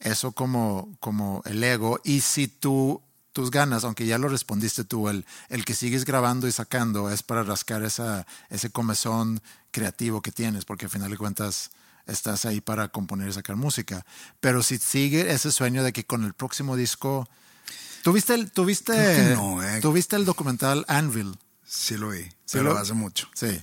eso 0.00 0.32
como, 0.32 0.96
como 1.00 1.42
el 1.44 1.62
ego? 1.62 2.00
Y 2.04 2.20
si 2.20 2.48
tú, 2.48 3.00
tus 3.32 3.50
ganas, 3.50 3.84
aunque 3.84 4.06
ya 4.06 4.18
lo 4.18 4.28
respondiste 4.28 4.84
tú, 4.84 5.08
el, 5.08 5.24
el 5.48 5.64
que 5.64 5.74
sigues 5.74 6.04
grabando 6.04 6.48
y 6.48 6.52
sacando 6.52 7.10
es 7.10 7.22
para 7.22 7.42
rascar 7.42 7.82
esa, 7.84 8.26
ese 8.48 8.70
comezón 8.70 9.40
creativo 9.70 10.20
que 10.22 10.32
tienes, 10.32 10.64
porque 10.64 10.86
al 10.86 10.90
final 10.90 11.10
de 11.10 11.16
cuentas 11.18 11.70
estás 12.06 12.44
ahí 12.44 12.60
para 12.60 12.88
componer 12.88 13.28
y 13.28 13.32
sacar 13.32 13.54
música. 13.56 14.04
Pero 14.40 14.62
si 14.62 14.78
sigue 14.78 15.32
ese 15.32 15.52
sueño 15.52 15.84
de 15.84 15.92
que 15.92 16.04
con 16.04 16.24
el 16.24 16.34
próximo 16.34 16.74
disco... 16.76 17.28
¿Tuviste 18.02 18.34
el, 18.34 18.50
tuviste, 18.50 19.34
no, 19.36 19.62
eh. 19.62 19.80
¿tuviste 19.80 20.16
el 20.16 20.24
documental 20.24 20.84
Anvil? 20.88 21.38
Sí 21.64 21.96
lo 21.98 22.08
vi, 22.08 22.22
Sí 22.22 22.30
pero 22.52 22.72
lo- 22.72 22.78
hace 22.78 22.94
mucho. 22.94 23.28
Sí. 23.34 23.62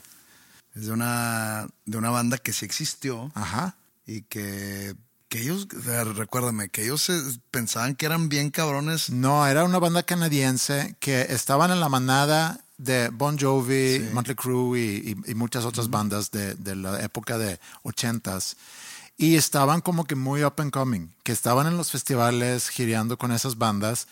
Es 0.75 0.85
de 0.85 0.91
una, 0.91 1.67
de 1.85 1.97
una 1.97 2.11
banda 2.11 2.37
que 2.37 2.53
sí 2.53 2.63
existió 2.63 3.31
Ajá. 3.33 3.75
y 4.05 4.21
que, 4.21 4.95
que 5.29 5.41
ellos, 5.41 5.67
recuérdame, 6.15 6.69
que 6.69 6.83
ellos 6.83 7.09
pensaban 7.51 7.95
que 7.95 8.05
eran 8.05 8.29
bien 8.29 8.49
cabrones. 8.49 9.09
No, 9.09 9.45
era 9.45 9.63
una 9.63 9.79
banda 9.79 10.03
canadiense 10.03 10.95
que 10.99 11.21
estaban 11.29 11.71
en 11.71 11.79
la 11.79 11.89
manada 11.89 12.61
de 12.77 13.09
Bon 13.09 13.37
Jovi, 13.37 13.97
Sí. 13.99 14.09
Motley 14.13 14.35
Crue 14.35 14.79
y, 14.79 15.11
y- 15.25 15.31
y 15.31 15.35
muchas 15.35 15.65
otras 15.65 15.89
bandas 15.89 16.31
de, 16.31 16.53
de 16.55 16.75
la 16.75 17.01
época 17.01 17.37
de 17.37 17.59
ochentas. 17.83 18.55
Y 19.17 19.35
estaban 19.35 19.81
como 19.81 20.05
que 20.05 20.15
muy 20.15 20.43
up 20.43 20.53
and 20.59 20.71
coming, 20.71 21.07
que 21.23 21.31
estaban 21.31 21.65
en 21.67 21.75
los 21.75 21.91
festivales 21.91 22.69
gireando 22.69 23.17
con 23.17 23.31
esas 23.31 23.57
bandas. 23.57 24.07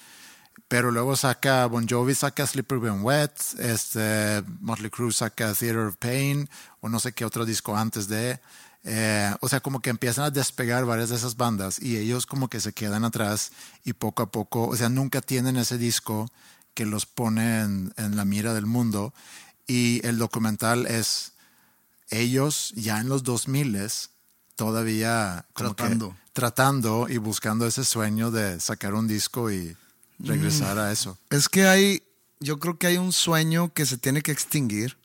Pero 0.67 0.89
luego 0.89 1.15
saca 1.15 1.67
Bon 1.67 1.88
Jovi, 1.88 2.15
saca 2.15 2.47
Slippery 2.47 2.80
When 2.82 3.04
Wet, 3.04 3.32
este, 3.60 4.43
Motley 4.62 4.89
Crue 4.89 5.12
saca 5.13 5.54
Theater 5.54 5.78
of 5.89 5.97
Pain, 5.97 6.49
o 6.82 6.89
no 6.89 6.99
sé 6.99 7.12
qué 7.13 7.23
otro 7.23 7.45
disco 7.45 7.78
antes 7.78 8.08
de. 8.08 8.39
Eh, 8.86 9.34
o 9.41 9.50
sea, 9.50 9.62
como 9.62 9.80
que 9.80 9.89
empiezan 9.89 10.26
a 10.26 10.30
despegar 10.30 10.86
varias 10.86 11.10
de 11.10 11.15
esas 11.15 11.38
bandas 11.38 11.82
y 11.82 11.98
ellos 11.98 12.28
como 12.28 12.50
que 12.50 12.60
se 12.60 12.71
quedan 12.71 13.04
atrás 13.04 13.52
y 13.84 13.93
poco 13.93 14.21
a 14.21 14.32
poco, 14.32 14.67
o 14.67 14.76
sea, 14.76 14.89
nunca 14.89 15.21
tienen 15.21 15.58
ese 15.58 15.80
disco 15.80 16.30
que 16.76 16.86
los 16.86 17.08
pone 17.08 17.62
en, 17.62 17.93
en 17.98 18.15
la 18.15 18.26
mira 18.26 18.54
del 18.54 18.67
mundo. 18.67 19.13
Y 19.65 20.06
el 20.06 20.19
documental 20.19 20.86
es 20.86 21.32
ellos 22.12 22.74
ya 22.76 23.00
en 23.00 23.10
los 23.10 23.24
2000 23.24 23.89
todavía 24.56 25.45
como 25.54 25.76
que 25.76 25.84
Tratando. 25.84 26.17
tratando 26.34 27.08
y 27.10 27.17
buscando 27.17 27.65
ese 27.65 27.84
sueño 27.84 28.30
de 28.30 28.60
sacar 28.60 28.93
un 28.93 29.08
disco 29.08 29.52
y 29.52 29.76
regresar 30.19 30.78
a 30.78 30.91
eso. 30.91 31.17
Es 31.30 31.50
que 31.50 31.67
hay, 31.67 32.04
yo 32.39 32.60
creo 32.60 32.78
que 32.78 32.88
hay 32.88 32.98
un 32.98 33.12
sueño 33.12 33.74
que 33.74 33.86
se 33.86 33.98
tiene 33.98 34.21
que 34.21 34.32
extinguir, 34.32 34.98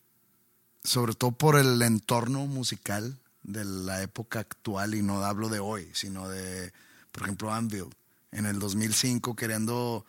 sobre 0.85 1.15
todo 1.15 1.33
por 1.33 1.57
el 1.57 1.81
entorno 1.83 2.47
musical 2.47 3.19
de 3.53 3.65
la 3.65 4.03
época 4.03 4.41
actual, 4.41 4.95
y 4.95 5.03
no 5.03 5.25
hablo 5.25 5.49
de 5.49 5.59
hoy, 5.61 5.89
sino 5.93 6.29
de, 6.29 6.73
por 7.13 7.25
ejemplo, 7.25 7.53
Anvil, 7.53 7.87
en 8.33 8.47
el 8.47 8.59
2005 8.59 9.35
queriendo 9.37 10.05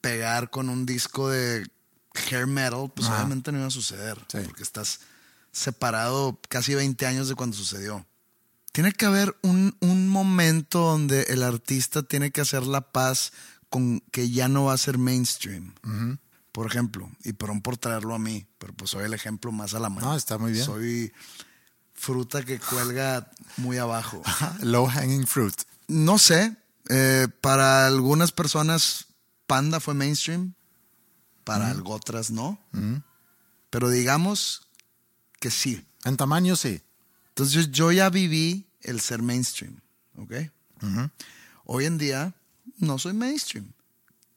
pegar 0.00 0.50
con 0.50 0.68
un 0.68 0.86
disco 0.86 1.28
de 1.28 1.68
hair 2.30 2.46
metal, 2.46 2.90
pues 2.94 3.08
Ajá. 3.08 3.16
obviamente 3.18 3.52
no 3.52 3.58
iba 3.58 3.66
a 3.66 3.70
suceder, 3.70 4.18
Sí. 4.28 4.38
porque 4.44 4.62
estás 4.62 5.00
separado 5.52 6.38
casi 6.48 6.74
20 6.74 7.06
años 7.06 7.28
de 7.28 7.34
cuando 7.34 7.56
sucedió. 7.56 8.06
Tiene 8.72 8.92
que 8.92 9.04
haber 9.06 9.36
un, 9.42 9.76
un 9.80 10.08
momento 10.08 10.78
donde 10.80 11.22
el 11.24 11.42
artista 11.42 12.02
tiene 12.04 12.30
que 12.30 12.40
hacer 12.40 12.62
la 12.62 12.80
paz 12.92 13.32
con 13.68 14.00
que 14.12 14.30
ya 14.30 14.48
no 14.48 14.64
va 14.66 14.74
a 14.74 14.78
ser 14.78 14.96
mainstream. 14.96 15.74
Por 16.52 16.66
ejemplo, 16.66 17.10
y 17.24 17.32
perdón 17.32 17.62
por 17.62 17.76
traerlo 17.78 18.14
a 18.14 18.18
mí, 18.18 18.46
pero 18.58 18.72
pues 18.74 18.90
soy 18.90 19.04
el 19.04 19.14
ejemplo 19.14 19.50
más 19.52 19.74
a 19.74 19.80
la 19.80 19.88
mano. 19.88 20.08
No, 20.10 20.16
está 20.16 20.38
muy 20.38 20.52
bien. 20.52 20.64
Soy 20.64 21.12
fruta 22.00 22.42
que 22.42 22.58
cuelga 22.58 23.30
muy 23.58 23.76
abajo. 23.76 24.22
Low 24.62 24.86
hanging 24.86 25.26
fruit. 25.26 25.54
No 25.86 26.18
sé, 26.18 26.56
eh, 26.88 27.28
para 27.40 27.86
algunas 27.86 28.32
personas 28.32 29.06
Panda 29.46 29.80
fue 29.80 29.94
mainstream. 29.94 30.54
para 31.44 31.70
algo 31.70 31.92
otras 31.92 32.30
no. 32.30 32.58
Pero 33.70 33.90
digamos 33.90 34.68
que 35.40 35.50
sí. 35.50 35.84
En 36.04 36.16
tamaño 36.16 36.56
sí. 36.56 36.80
Entonces 37.28 37.70
yo, 37.70 37.92
ya 37.92 38.08
viví 38.08 38.66
el 38.82 39.00
ser 39.00 39.20
mainstream, 39.22 39.80
¿ok? 40.16 40.32
Hoy 41.64 41.84
en 41.84 41.98
día 41.98 42.34
no 42.78 42.98
soy 42.98 43.12
mainstream. 43.12 43.72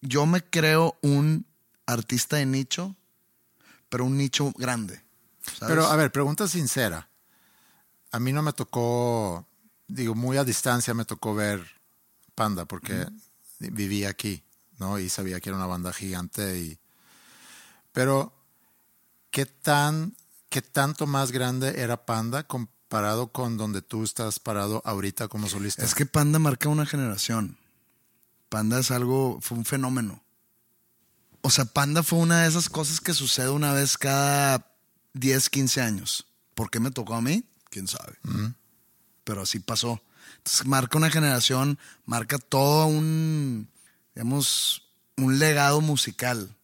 Yo 0.01 0.25
me 0.25 0.43
creo 0.43 0.97
un 1.01 1.45
artista 1.85 2.37
de 2.37 2.45
nicho, 2.45 2.95
pero 3.89 4.05
un 4.05 4.17
nicho 4.17 4.51
grande. 4.57 5.01
¿sabes? 5.45 5.75
Pero 5.75 5.85
a 5.85 5.95
ver, 5.95 6.11
pregunta 6.11 6.47
sincera. 6.47 7.07
A 8.13 8.19
mí 8.19 8.31
no 8.31 8.43
me 8.43 8.53
tocó, 8.53 9.47
digo, 9.87 10.13
muy 10.13 10.37
a 10.37 10.43
distancia 10.43 10.93
me 10.93 11.03
tocó 11.03 11.33
ver 11.33 11.65
Panda 12.35 12.65
porque 12.65 13.07
vivía 13.57 14.09
aquí, 14.09 14.43
¿no? 14.77 14.99
Y 14.99 15.09
sabía 15.09 15.39
que 15.39 15.49
era 15.49 15.57
una 15.57 15.65
banda 15.65 15.91
gigante 15.91 16.59
y... 16.59 16.77
Pero, 17.91 18.31
¿qué 19.31 19.47
tan, 19.47 20.15
qué 20.49 20.61
tanto 20.61 21.07
más 21.07 21.31
grande 21.31 21.81
era 21.81 22.05
Panda 22.05 22.43
comparado 22.43 23.31
con 23.31 23.57
donde 23.57 23.81
tú 23.81 24.03
estás 24.03 24.39
parado 24.39 24.83
ahorita 24.85 25.27
como 25.27 25.49
solista? 25.49 25.83
Es 25.83 25.95
que 25.95 26.05
Panda 26.05 26.37
marca 26.37 26.69
una 26.69 26.85
generación. 26.85 27.57
Panda 28.49 28.79
es 28.79 28.91
algo, 28.91 29.39
fue 29.41 29.57
un 29.57 29.65
fenómeno. 29.65 30.23
O 31.41 31.49
sea, 31.49 31.65
Panda 31.65 32.03
fue 32.03 32.19
una 32.19 32.43
de 32.43 32.49
esas 32.49 32.69
cosas 32.69 33.01
que 33.01 33.15
sucede 33.15 33.49
una 33.49 33.73
vez 33.73 33.97
cada 33.97 34.71
10, 35.13 35.49
15 35.49 35.81
años. 35.81 36.27
¿Por 36.53 36.69
qué 36.69 36.79
me 36.79 36.91
tocó 36.91 37.15
a 37.15 37.21
mí? 37.21 37.43
¿Quién 37.73 37.87
sabe? 37.87 38.13
Pero 39.23 39.41
así 39.41 39.57
pasó. 39.59 39.99
Entonces 40.37 40.67
marca 40.67 40.95
una 40.95 41.09
generación, 41.09 41.79
marca 42.05 42.37
todo 42.37 42.85
un, 42.85 43.67
digamos, 44.13 44.83
un 45.17 45.39
legado 45.39 45.81
musical, 45.81 46.55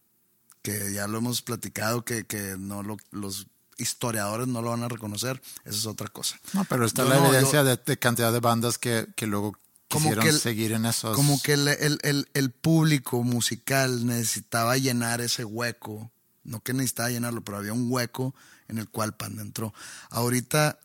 que 0.62 0.92
ya 0.92 1.08
lo 1.08 1.18
hemos 1.18 1.42
platicado, 1.42 2.04
que, 2.04 2.24
que 2.26 2.54
no 2.56 2.84
lo- 2.84 2.96
los 3.10 3.48
historiadores 3.76 4.46
no 4.46 4.62
lo 4.62 4.70
van 4.70 4.84
a 4.84 4.88
reconocer. 4.88 5.42
Esa 5.64 5.78
es 5.78 5.86
otra 5.86 6.06
cosa. 6.08 6.38
No, 6.52 6.64
pero 6.66 6.84
está 6.86 7.02
Yo 7.02 7.08
la 7.08 7.16
no, 7.16 7.26
evidencia 7.26 7.62
yo- 7.62 7.64
de, 7.64 7.76
de 7.84 7.98
cantidad 7.98 8.32
de 8.32 8.38
bandas 8.40 8.78
que, 8.78 9.08
que 9.16 9.26
luego 9.26 9.58
Como 9.88 10.02
quisieron 10.10 10.22
que 10.24 10.30
el- 10.30 10.38
seguir 10.40 10.70
en 10.72 10.86
esos... 10.86 11.16
Como 11.16 11.42
que 11.42 11.54
el, 11.54 11.66
el- 11.66 11.98
el- 12.02 12.28
el 12.34 12.50
público 12.52 13.24
musical 13.24 14.06
necesitaba 14.06 14.76
llenar 14.76 15.20
ese 15.20 15.44
hueco. 15.44 16.12
No 16.44 16.60
que 16.60 16.72
necesitaba 16.72 17.10
llenarlo, 17.10 17.42
pero 17.42 17.58
había 17.58 17.72
un 17.72 17.86
hueco 17.90 18.32
en 18.68 18.78
el 18.78 18.88
cual 18.88 19.16
Panda 19.16 19.42
entró. 19.42 19.74
Ahorita 20.10 20.78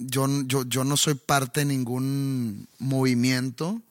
yo, 0.00 0.26
yo, 0.46 0.64
yo 0.64 0.84
no 0.84 0.96
soy 0.96 1.14
parte 1.14 1.60
de 1.60 1.66
ningún 1.66 2.68
movimiento. 2.78 3.82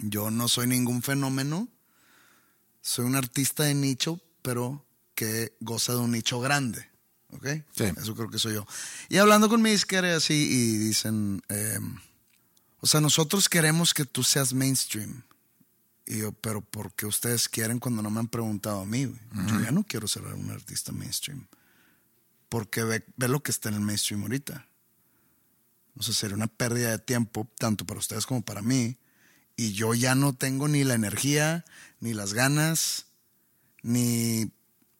Yo 0.00 0.30
no 0.30 0.48
soy 0.48 0.66
ningún 0.66 1.02
fenómeno. 1.02 1.68
Soy 2.82 3.04
un 3.04 3.14
artista 3.14 3.64
de 3.64 3.74
nicho, 3.74 4.20
pero 4.42 4.84
que 5.14 5.56
goza 5.60 5.92
de 5.92 5.98
un 5.98 6.12
nicho 6.12 6.40
grande. 6.40 6.88
¿Ok? 7.30 7.46
Sí. 7.76 7.84
Eso 7.96 8.16
creo 8.16 8.30
que 8.30 8.38
soy 8.38 8.54
yo. 8.54 8.66
Y 9.08 9.18
hablando 9.18 9.48
con 9.48 9.62
mi 9.62 9.70
disquera 9.70 10.16
así 10.16 10.34
y 10.34 10.76
dicen... 10.78 11.42
em, 11.48 11.98
o 12.80 12.86
sea, 12.86 13.00
nosotros 13.00 13.48
queremos 13.48 13.92
que 13.92 14.06
tú 14.06 14.22
seas 14.22 14.54
mainstream. 14.54 15.22
Y 16.06 16.18
yo, 16.18 16.32
pero 16.32 16.62
¿por 16.62 16.92
qué 16.94 17.06
ustedes 17.06 17.48
quieren 17.48 17.78
cuando 17.78 18.02
no 18.02 18.10
me 18.10 18.20
han 18.20 18.28
preguntado 18.28 18.80
a 18.80 18.86
mí? 18.86 19.14
Yo 19.46 19.60
ya 19.60 19.70
no 19.70 19.84
quiero 19.84 20.08
ser 20.08 20.22
un 20.24 20.50
artista 20.50 20.90
mainstream. 20.90 21.46
Porque 22.48 22.82
ve, 22.82 23.04
ve 23.16 23.28
lo 23.28 23.42
que 23.42 23.52
está 23.52 23.68
en 23.68 23.76
el 23.76 23.80
mainstream 23.82 24.22
ahorita. 24.22 24.66
O 26.00 26.02
sea, 26.02 26.14
sería 26.14 26.34
una 26.36 26.46
pérdida 26.46 26.90
de 26.90 26.98
tiempo, 26.98 27.46
tanto 27.58 27.84
para 27.84 28.00
ustedes 28.00 28.24
como 28.24 28.40
para 28.42 28.62
mí. 28.62 28.96
Y 29.54 29.72
yo 29.74 29.92
ya 29.92 30.14
no 30.14 30.34
tengo 30.34 30.66
ni 30.66 30.82
la 30.82 30.94
energía, 30.94 31.66
ni 32.00 32.14
las 32.14 32.32
ganas, 32.32 33.04
ni 33.82 34.50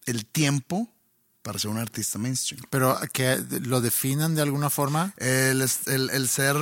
el 0.04 0.26
tiempo 0.26 0.92
para 1.40 1.58
ser 1.58 1.70
un 1.70 1.78
artista 1.78 2.18
mainstream. 2.18 2.62
Pero 2.68 2.98
que 3.14 3.42
lo 3.62 3.80
definan 3.80 4.34
de 4.34 4.42
alguna 4.42 4.68
forma. 4.68 5.14
El, 5.16 5.62
el- 5.86 6.10
el 6.10 6.28
ser 6.28 6.56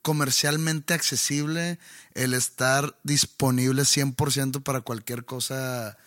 comercialmente 0.00 0.94
accesible, 0.94 1.78
el 2.14 2.32
estar 2.32 2.98
disponible 3.02 3.82
100% 3.82 4.62
para 4.62 4.80
cualquier 4.80 5.26
cosa 5.26 5.98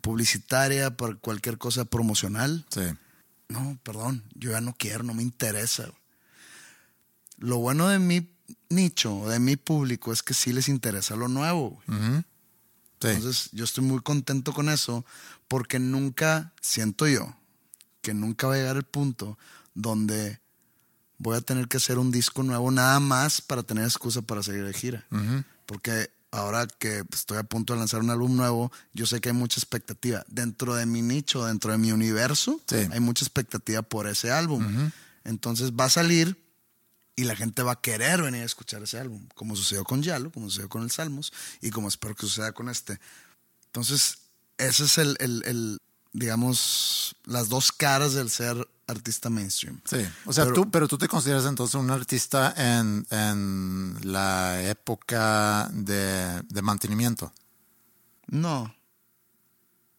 publicitaria, 0.00 0.96
para 0.96 1.14
cualquier 1.16 1.58
cosa 1.58 1.84
promocional. 1.84 2.64
Sí. 2.70 2.80
No, 3.48 3.78
perdón, 3.82 4.24
yo 4.34 4.52
ya 4.52 4.62
no 4.62 4.74
quiero, 4.78 5.02
no 5.04 5.12
me 5.12 5.22
interesa. 5.22 5.92
Lo 7.42 7.58
bueno 7.58 7.88
de 7.88 7.98
mi 7.98 8.28
nicho, 8.70 9.28
de 9.28 9.38
mi 9.40 9.56
público, 9.56 10.12
es 10.12 10.22
que 10.22 10.32
sí 10.32 10.52
les 10.52 10.68
interesa 10.68 11.16
lo 11.16 11.28
nuevo. 11.28 11.82
Sí. 11.88 13.08
Entonces, 13.08 13.50
yo 13.52 13.64
estoy 13.64 13.82
muy 13.84 14.00
contento 14.00 14.52
con 14.52 14.68
eso 14.68 15.04
porque 15.48 15.78
nunca, 15.80 16.52
siento 16.60 17.06
yo, 17.08 17.34
que 18.00 18.14
nunca 18.14 18.46
va 18.46 18.54
a 18.54 18.56
llegar 18.58 18.76
el 18.76 18.84
punto 18.84 19.38
donde 19.74 20.40
voy 21.18 21.36
a 21.36 21.40
tener 21.40 21.66
que 21.68 21.78
hacer 21.78 21.98
un 21.98 22.10
disco 22.12 22.42
nuevo 22.42 22.70
nada 22.70 23.00
más 23.00 23.40
para 23.40 23.62
tener 23.62 23.84
excusa 23.84 24.22
para 24.22 24.42
seguir 24.42 24.64
de 24.64 24.72
gira. 24.72 25.04
Porque 25.66 26.10
ahora 26.30 26.66
que 26.66 27.02
estoy 27.12 27.38
a 27.38 27.42
punto 27.42 27.72
de 27.72 27.80
lanzar 27.80 28.00
un 28.00 28.10
álbum 28.10 28.36
nuevo, 28.36 28.70
yo 28.94 29.04
sé 29.06 29.20
que 29.20 29.30
hay 29.30 29.34
mucha 29.34 29.58
expectativa. 29.58 30.24
Dentro 30.28 30.74
de 30.74 30.86
mi 30.86 31.02
nicho, 31.02 31.44
dentro 31.44 31.72
de 31.72 31.78
mi 31.78 31.90
universo, 31.92 32.60
Sí. 32.68 32.76
hay 32.90 33.00
mucha 33.00 33.24
expectativa 33.24 33.82
por 33.82 34.06
ese 34.06 34.30
álbum. 34.30 34.90
Entonces 35.24 35.72
va 35.72 35.84
a 35.86 35.90
salir 35.90 36.41
y 37.16 37.24
la 37.24 37.36
gente 37.36 37.62
va 37.62 37.72
a 37.72 37.80
querer 37.80 38.22
venir 38.22 38.42
a 38.42 38.46
escuchar 38.46 38.82
ese 38.82 38.98
álbum, 38.98 39.26
como 39.34 39.54
sucedió 39.56 39.84
con 39.84 40.02
Yalo, 40.02 40.30
como 40.32 40.48
sucedió 40.48 40.68
con 40.68 40.82
el 40.82 40.90
Salmos 40.90 41.32
y 41.60 41.70
como 41.70 41.88
espero 41.88 42.14
que 42.14 42.22
suceda 42.26 42.52
con 42.52 42.68
este. 42.68 42.98
Entonces, 43.66 44.18
ese 44.58 44.84
es 44.84 44.98
el, 44.98 45.16
el- 45.20 45.42
el, 45.46 45.78
digamos, 46.12 47.14
las 47.24 47.48
dos 47.48 47.72
caras 47.72 48.12
del 48.14 48.30
ser 48.30 48.68
artista 48.86 49.30
mainstream. 49.30 49.80
Sí, 49.84 49.98
o 50.26 50.32
sea, 50.32 50.44
Pero- 50.44 50.54
tú, 50.54 50.70
pero 50.70 50.88
tú 50.88 50.98
te 50.98 51.08
consideras 51.08 51.46
entonces 51.46 51.74
un 51.76 51.90
artista 51.90 52.52
en, 52.56 53.06
en 53.10 53.96
la 54.12 54.62
época 54.68 55.68
de, 55.72 56.42
de 56.42 56.62
mantenimiento. 56.62 57.32
No. 58.26 58.74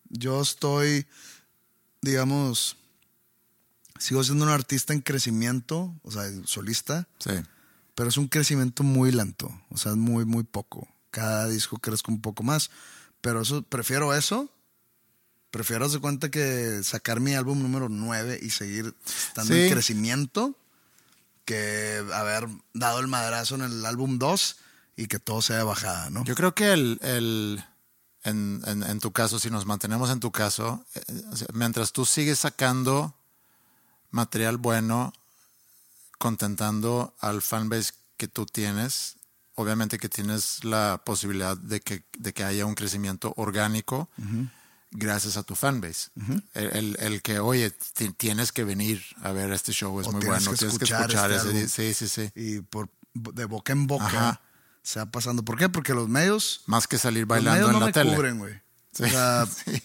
Yo 0.09 0.41
estoy, 0.41 1.07
digamos, 2.01 2.77
sigo 4.03 4.23
siendo 4.23 4.45
un 4.45 4.51
artista 4.51 4.93
en 4.93 5.01
crecimiento, 5.01 5.93
o 6.03 6.11
sea, 6.11 6.23
solista, 6.45 7.07
Sí. 7.19 7.31
pero 7.95 8.09
es 8.09 8.17
un 8.17 8.27
crecimiento 8.27 8.83
muy 8.83 9.11
lento, 9.11 9.49
o 9.69 9.77
sea, 9.77 9.95
muy, 9.95 10.25
muy 10.25 10.43
poco. 10.43 10.87
Cada 11.11 11.47
disco 11.47 11.77
crezco 11.77 12.11
un 12.11 12.21
poco 12.21 12.43
más, 12.43 12.69
pero 13.21 13.41
eso, 13.41 13.61
prefiero 13.63 14.13
eso. 14.13 14.49
Prefiero 15.51 15.85
hacer 15.85 15.99
cuenta 16.01 16.31
que 16.31 16.81
sacar 16.83 17.19
mi 17.19 17.35
álbum 17.35 17.61
número 17.61 17.87
9 17.87 18.39
y 18.41 18.49
seguir 18.49 18.95
estando 19.05 19.53
Sí. 19.53 19.61
en 19.61 19.71
crecimiento 19.71 20.57
que 21.45 22.03
haber 22.13 22.47
dado 22.73 22.99
el 22.99 23.07
madrazo 23.07 23.55
en 23.55 23.61
el 23.61 23.85
álbum 23.85 24.17
2 24.17 24.55
y 24.95 25.07
que 25.07 25.19
todo 25.19 25.41
sea 25.41 25.57
de 25.57 25.63
bajada, 25.63 26.09
¿no? 26.09 26.23
Yo 26.23 26.35
creo 26.35 26.55
que 26.55 26.71
el, 26.73 26.99
el- 27.03 27.63
en, 28.23 28.61
en- 28.65 28.83
en 28.83 28.99
tu 28.99 29.11
caso, 29.11 29.37
si 29.39 29.49
nos 29.49 29.65
mantenemos 29.65 30.09
en 30.09 30.19
tu 30.19 30.31
caso, 30.31 30.85
eh, 30.95 31.01
mientras 31.53 31.91
tú 31.91 32.05
sigues 32.05 32.39
sacando 32.39 33.13
material 34.13 34.57
bueno, 34.57 35.11
contentando 36.17 37.13
al 37.19 37.41
fanbase 37.41 37.93
que 38.17 38.27
tú 38.27 38.45
tienes, 38.45 39.15
obviamente 39.55 39.97
que 39.97 40.09
tienes 40.09 40.63
la 40.63 41.01
posibilidad 41.05 41.57
de 41.57 41.81
que, 41.81 42.05
de 42.17 42.33
que 42.33 42.43
haya 42.43 42.65
un 42.65 42.75
crecimiento 42.75 43.33
orgánico 43.37 44.09
gracias 44.91 45.37
a 45.37 45.43
tu 45.43 45.55
fanbase. 45.55 46.09
el, 46.53 46.65
el- 46.77 46.97
el 46.99 47.21
que, 47.21 47.39
oye, 47.39 47.71
ti- 47.71 48.13
tienes 48.13 48.51
que 48.51 48.63
venir 48.63 49.03
a 49.21 49.31
ver 49.31 49.51
este 49.51 49.71
show, 49.73 49.99
es 49.99 50.07
O 50.07 50.11
muy 50.11 50.21
tienes 50.21 50.39
bueno, 50.45 50.51
que 50.51 50.57
tienes 50.57 50.77
que 50.77 50.85
escuchar 50.85 51.31
este 51.31 51.63
ese. 51.65 51.69
Sí, 51.69 51.93
sí, 51.93 52.07
sí. 52.07 52.31
y 52.35 52.61
por 52.61 52.89
de 53.13 53.45
boca 53.45 53.73
en 53.73 53.85
boca 53.87 54.05
Ajá. 54.05 54.41
se 54.83 54.99
va 54.99 55.05
pasando. 55.07 55.43
¿Por 55.43 55.57
qué? 55.57 55.69
Porque 55.69 55.93
los 55.93 56.07
medios, 56.09 56.61
Más 56.67 56.87
que 56.87 56.97
salir 56.97 57.21
los 57.23 57.29
bailando 57.29 57.53
medios 57.53 57.69
en 57.69 57.73
no 57.73 57.79
la 57.81 57.85
me 57.87 57.91
tele. 57.91 58.15
cubren, 58.15 58.37
güey. 58.37 58.53
Sí, 58.93 59.03
O 59.03 59.09
sea, 59.09 59.45
sí. 59.65 59.81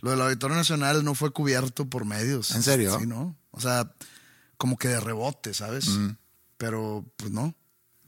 lo 0.00 0.10
del 0.10 0.20
Auditorio 0.22 0.56
Nacional 0.56 1.04
no 1.04 1.14
fue 1.14 1.32
cubierto 1.32 1.86
por 1.86 2.04
medios. 2.04 2.50
¿En 2.54 2.62
serio? 2.62 2.98
Sí, 2.98 3.06
¿no? 3.06 3.34
O 3.56 3.60
sea, 3.60 3.90
como 4.56 4.78
que 4.78 4.88
de 4.88 5.00
rebote, 5.00 5.52
¿sabes? 5.54 5.88
Pero, 6.56 7.04
pues 7.16 7.30
no. 7.32 7.54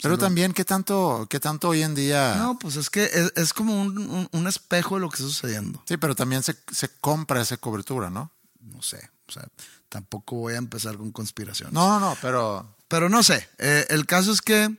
Pero 0.01 0.17
también, 0.17 0.53
¿qué 0.53 0.65
tanto, 0.65 1.27
¿qué 1.29 1.41
tanto 1.41 1.71
hoy 1.71 1.83
en 1.83 1.95
día? 1.97 2.37
No, 2.37 2.57
pues 2.59 2.77
es 2.77 2.89
que 2.89 3.03
es, 3.05 3.33
es 3.35 3.53
como 3.53 3.81
un, 3.83 3.99
un- 3.99 4.29
un 4.31 4.47
espejo 4.47 4.95
de 4.95 5.01
lo 5.01 5.09
que 5.11 5.17
está 5.17 5.27
sucediendo. 5.27 5.83
Sí, 5.89 5.97
pero 5.97 6.15
también 6.15 6.43
se, 6.45 6.57
se 6.73 6.89
compra 7.01 7.41
esa 7.41 7.57
cobertura, 7.57 8.09
¿no? 8.09 8.31
No 8.61 8.81
sé. 8.81 9.11
O 9.27 9.33
sea, 9.33 9.49
tampoco 9.89 10.37
voy 10.37 10.55
a 10.55 10.59
empezar 10.59 10.97
con 10.97 11.11
conspiraciones. 11.11 11.73
No, 11.75 11.99
no, 11.99 12.17
pero 12.23 12.77
Pero 12.87 13.09
no 13.09 13.23
sé. 13.25 13.49
Eh, 13.59 13.87
el 13.91 14.07
caso 14.07 14.31
es 14.33 14.41
que, 14.41 14.73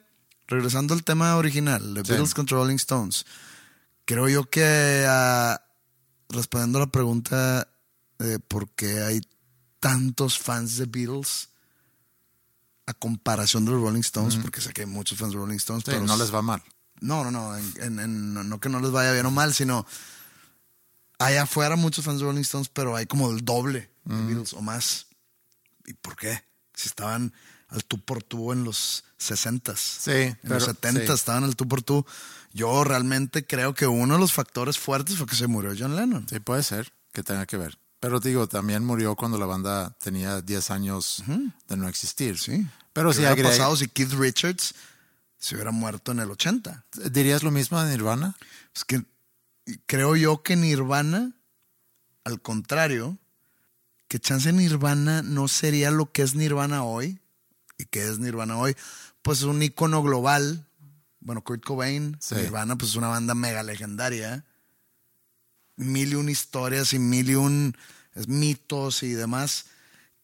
regresando 0.47 0.93
al 0.93 1.03
tema 1.03 1.35
original, 1.35 1.93
de 1.95 2.01
Sí. 2.05 2.11
Beatles 2.11 2.33
contra 2.33 2.57
Rolling 2.57 2.77
Stones, 2.77 3.25
creo 4.05 4.29
yo 4.29 4.49
que 4.49 5.05
ah, 5.07 5.61
respondiendo 6.29 6.77
a 6.77 6.81
la 6.85 6.91
pregunta 6.91 7.67
de 8.19 8.39
por 8.39 8.69
qué 8.69 9.01
hay 9.03 9.21
tantos 9.79 10.37
fans 10.39 10.77
de 10.77 10.85
Beatles 10.85 11.49
a 12.85 12.93
comparación 12.93 13.65
de 13.65 13.71
los 13.71 13.81
Rolling 13.81 14.01
Stones, 14.01 14.35
porque 14.37 14.61
sé 14.61 14.73
que 14.73 14.81
hay 14.81 14.87
muchos 14.87 15.17
fans 15.17 15.33
de 15.33 15.37
Rolling 15.39 15.57
Stones, 15.57 15.83
sí, 15.85 15.91
pero 15.91 16.05
no 16.05 16.17
les 16.17 16.33
va 16.33 16.41
mal. 16.41 16.63
no, 17.01 17.23
no, 17.23 17.31
no, 17.31 17.55
en- 17.57 17.73
en- 17.81 17.99
en- 17.99 18.33
no- 18.33 18.43
no 18.43 18.59
que 18.59 18.67
no 18.69 18.79
les 18.79 18.91
vaya 18.91 19.11
bien 19.13 19.25
o 19.25 19.31
mal, 19.31 19.53
sino 19.53 19.85
Allá 21.21 21.41
afuera 21.43 21.75
muchos 21.75 22.05
fans 22.05 22.19
de 22.19 22.25
Rolling 22.25 22.41
Stones, 22.43 22.69
pero 22.69 22.95
hay 22.95 23.05
como 23.05 23.29
el 23.29 23.43
doble 23.43 23.91
de 24.05 24.15
Beatles 24.25 24.53
o 24.53 24.61
más. 24.61 25.07
¿Y 25.85 25.93
por 25.93 26.15
qué? 26.15 26.41
Si 26.73 26.87
estaban 26.87 27.33
al 27.67 27.83
tú 27.83 27.99
por 27.99 28.23
tú 28.23 28.53
en 28.53 28.63
los 28.63 29.03
60s. 29.19 29.77
Sí, 29.99 30.11
En 30.11 30.37
pero- 30.43 30.55
los 30.55 30.63
70 30.63 31.07
sí. 31.07 31.11
estaban 31.11 31.43
al 31.43 31.57
tú 31.57 31.67
por 31.67 31.81
tú. 31.83 32.05
Yo 32.53 32.85
realmente 32.85 33.45
creo 33.45 33.73
que 33.75 33.85
uno 33.85 34.13
de 34.13 34.19
los 34.21 34.31
factores 34.31 34.79
fuertes 34.79 35.17
fue 35.17 35.27
que 35.27 35.35
se 35.35 35.47
murió 35.47 35.75
John 35.77 35.97
Lennon. 35.97 36.25
Sí, 36.29 36.39
puede 36.39 36.63
ser 36.63 36.93
que 37.11 37.21
tenga 37.21 37.45
que 37.45 37.57
ver. 37.57 37.77
Pero 37.99 38.19
digo, 38.19 38.47
también 38.47 38.85
murió 38.85 39.15
cuando 39.15 39.37
la 39.37 39.45
banda 39.45 39.95
tenía 39.99 40.41
10 40.41 40.71
años 40.71 41.23
de 41.67 41.77
no 41.77 41.87
existir. 41.87 42.37
Sí. 42.37 42.65
Pero 42.93 43.09
¿Qué 43.09 43.15
sí, 43.15 43.21
hubiera 43.21 43.49
pasado 43.49 43.75
si 43.75 43.87
Keith 43.87 44.13
Richards 44.13 44.73
se 45.37 45.55
hubiera 45.55 45.71
muerto 45.71 46.11
en 46.11 46.19
el 46.19 46.31
80? 46.31 46.85
¿dirías 47.11 47.43
lo 47.43 47.51
mismo 47.51 47.81
de 47.81 47.91
Nirvana? 47.91 48.35
Es 48.75 48.85
que 48.85 49.03
creo 49.85 50.15
yo 50.15 50.43
que 50.43 50.55
Nirvana, 50.55 51.33
al 52.23 52.41
contrario, 52.41 53.17
que 54.07 54.19
chance 54.19 54.51
Nirvana 54.53 55.21
no 55.21 55.47
sería 55.47 55.91
lo 55.91 56.11
que 56.11 56.21
es 56.21 56.35
Nirvana 56.35 56.83
hoy. 56.83 57.19
¿Y 57.77 57.85
qué 57.85 58.07
es 58.07 58.19
Nirvana 58.19 58.57
hoy? 58.57 58.75
Pues 59.21 59.39
es 59.39 59.43
un 59.43 59.61
icono 59.61 60.01
global. 60.03 60.65
Bueno, 61.19 61.43
Kurt 61.43 61.63
Cobain, 61.63 62.17
Sí. 62.21 62.35
Nirvana, 62.35 62.77
pues 62.77 62.91
es 62.91 62.95
una 62.97 63.09
banda 63.09 63.35
mega 63.35 63.61
legendaria. 63.61 64.45
Mil 65.79 66.11
y 66.11 66.15
un 66.15 66.29
historias 66.29 66.93
y 66.93 66.99
mil 66.99 67.29
y 67.29 67.35
un 67.35 67.75
mitos 68.27 69.03
y 69.03 69.13
demás. 69.13 69.65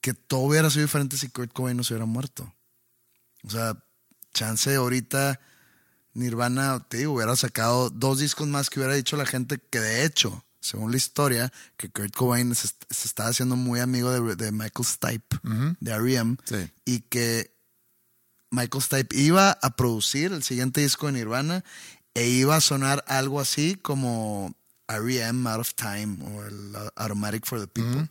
Que 0.01 0.13
todo 0.13 0.41
hubiera 0.41 0.69
sido 0.69 0.83
diferente 0.85 1.17
si 1.17 1.29
Kurt 1.29 1.51
Cobain 1.53 1.75
no 1.77 1.83
se 1.83 1.93
hubiera 1.93 2.05
muerto. 2.05 2.53
O 3.43 3.49
sea, 3.49 3.77
chance 4.33 4.73
ahorita 4.75 5.39
Nirvana, 6.13 6.85
te 6.87 6.97
digo, 6.97 7.13
hubiera 7.13 7.35
sacado 7.35 7.89
dos 7.89 8.19
discos 8.19 8.47
más 8.47 8.69
que 8.69 8.79
hubiera 8.79 8.95
dicho 8.95 9.17
la 9.17 9.25
gente 9.25 9.57
que 9.69 9.79
de 9.79 10.05
hecho, 10.05 10.43
según 10.61 10.91
la 10.91 10.97
historia, 10.97 11.51
que 11.77 11.89
Kurt 11.89 12.13
Cobain 12.15 12.53
se, 12.55 12.67
se 12.67 13.07
estaba 13.07 13.29
haciendo 13.29 13.55
muy 13.55 13.79
amigo 13.79 14.11
de, 14.11 14.35
de 14.35 14.51
Michael 14.51 14.85
Stipe, 14.85 15.37
de 15.79 15.91
R.E.M., 15.91 16.37
Sí. 16.45 16.71
y 16.85 16.99
que 17.01 17.53
Michael 18.51 18.83
Stipe 18.83 19.15
iba 19.17 19.51
a 19.61 19.75
producir 19.75 20.31
el 20.31 20.43
siguiente 20.43 20.81
disco 20.81 21.07
de 21.07 21.13
Nirvana 21.13 21.63
e 22.13 22.27
iba 22.29 22.55
a 22.55 22.61
sonar 22.61 23.03
algo 23.07 23.41
así 23.41 23.75
como 23.75 24.55
R.E.M. 24.87 25.49
Out 25.49 25.59
of 25.61 25.73
Time 25.75 26.17
o 26.23 26.43
el 26.43 26.75
Automatic 26.95 27.45
for 27.45 27.59
the 27.59 27.67
People. 27.67 28.07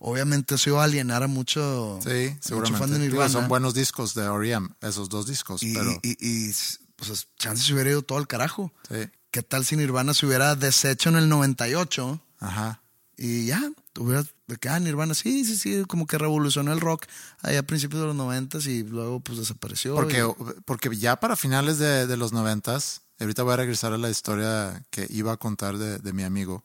Obviamente 0.00 0.54
eso 0.54 0.70
iba 0.70 0.80
a 0.82 0.84
alienar 0.84 1.22
a 1.24 1.26
mucho, 1.26 1.98
Sí, 2.02 2.28
mucho 2.30 2.38
seguramente. 2.40 2.78
fan 2.78 2.90
de 2.92 2.98
Digo, 3.00 3.12
Nirvana. 3.14 3.30
son 3.32 3.48
buenos 3.48 3.74
discos 3.74 4.14
de 4.14 4.24
R.E.M., 4.26 4.68
esos 4.80 5.08
dos 5.08 5.26
discos, 5.26 5.62
Y, 5.62 5.74
pero... 5.74 5.90
y, 6.02 6.16
y, 6.20 6.54
pues, 6.96 7.26
chance 7.36 7.64
se 7.64 7.72
hubiera 7.74 7.90
ido 7.90 8.02
todo 8.02 8.18
al 8.18 8.28
carajo. 8.28 8.72
Sí. 8.88 9.08
¿Qué 9.32 9.42
tal 9.42 9.64
si 9.64 9.76
Nirvana 9.76 10.14
se 10.14 10.24
hubiera 10.26 10.54
deshecho 10.54 11.08
en 11.08 11.16
el 11.16 11.28
98 11.28 12.20
Ajá. 12.40 12.80
y 13.16 13.46
ya, 13.46 13.60
hubiera 13.98 14.24
de 14.46 14.56
que, 14.56 14.68
ah, 14.68 14.78
Nirvana, 14.80 15.14
sí, 15.14 15.44
sí, 15.44 15.56
sí, 15.56 15.82
como 15.88 16.06
que 16.06 16.16
revolucionó 16.16 16.72
el 16.72 16.80
rock 16.80 17.04
ahí 17.42 17.56
a 17.56 17.62
principios 17.64 18.00
de 18.00 18.06
los 18.06 18.16
90 18.16 18.58
y 18.70 18.84
luego 18.84 19.18
pues 19.20 19.36
desapareció. 19.38 19.94
Porque, 19.96 20.20
y- 20.20 20.60
porque 20.64 20.96
ya 20.96 21.18
para 21.20 21.34
finales 21.36 21.78
de, 21.78 22.06
de 22.06 22.16
los 22.16 22.32
noventas, 22.32 23.02
ahorita 23.20 23.42
voy 23.42 23.54
a 23.54 23.56
regresar 23.56 23.92
a 23.92 23.98
la 23.98 24.10
historia 24.10 24.84
que 24.90 25.06
iba 25.10 25.32
a 25.32 25.36
contar 25.36 25.78
de, 25.78 25.98
de 25.98 26.12
mi 26.12 26.22
amigo. 26.24 26.64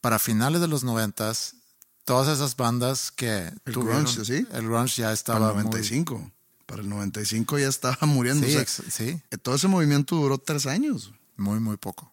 Para 0.00 0.18
finales 0.18 0.60
de 0.60 0.68
los 0.68 0.84
noventas, 0.84 1.56
todas 2.04 2.28
esas 2.28 2.56
bandas 2.56 3.10
que 3.10 3.52
El 3.64 3.74
tuvieron- 3.74 4.04
grunge, 4.04 4.24
¿sí? 4.24 4.46
el 4.52 4.64
grunge 4.68 4.96
ya 4.96 5.04
para 5.06 5.12
estaba 5.14 5.48
el 5.48 5.54
muy- 5.54 5.64
95. 5.64 6.30
Para 6.66 6.82
el 6.82 6.88
95 6.88 7.58
ya 7.58 7.68
estaba 7.68 7.98
muriendo. 8.06 8.46
sí, 8.46 8.52
o 8.52 8.54
sea, 8.54 8.62
ex- 8.62 8.82
sí, 8.90 9.20
todo 9.42 9.54
ese 9.54 9.68
movimiento 9.68 10.16
duró 10.16 10.38
tres 10.38 10.66
años. 10.66 11.12
muy, 11.36 11.60
muy 11.60 11.76
poco. 11.76 12.12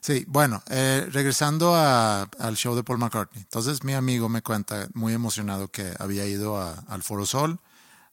Sí, 0.00 0.24
bueno, 0.28 0.62
eh, 0.70 1.08
regresando 1.10 1.74
a- 1.74 2.22
al 2.38 2.56
show 2.56 2.76
de 2.76 2.84
Paul 2.84 2.98
McCartney. 2.98 3.42
Entonces 3.42 3.82
mi 3.82 3.94
amigo 3.94 4.28
me 4.28 4.40
cuenta, 4.42 4.88
muy 4.94 5.12
emocionado, 5.14 5.68
que 5.68 5.92
había 5.98 6.24
ido 6.26 6.56
a- 6.60 6.74
al 6.88 7.02
Foro 7.02 7.26
Sol 7.26 7.58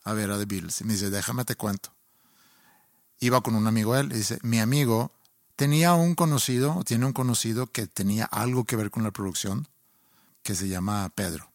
a 0.03 0.13
ver 0.13 0.31
a 0.31 0.39
The 0.39 0.45
Beatles. 0.45 0.81
Y 0.81 0.85
me 0.85 0.93
dice, 0.93 1.11
déjame 1.11 1.45
te 1.45 1.55
cuento. 1.55 1.93
Iba 3.21 3.39
con 3.41 3.55
un 3.55 3.67
amigo 3.67 3.95
él 3.95 4.11
y 4.11 4.15
dice, 4.17 4.39
mi 4.41 4.59
amigo 4.59 5.13
tenía 5.55 5.93
un 5.93 6.15
conocido, 6.15 6.83
tiene 6.85 7.05
un 7.05 7.13
conocido 7.13 7.67
que 7.67 7.87
tenía 7.87 8.25
algo 8.25 8.65
que 8.65 8.75
ver 8.75 8.91
con 8.91 9.03
la 9.03 9.11
producción, 9.11 9.67
que 10.43 10.55
se 10.55 10.67
llama 10.67 11.09
Pedro. 11.15 11.49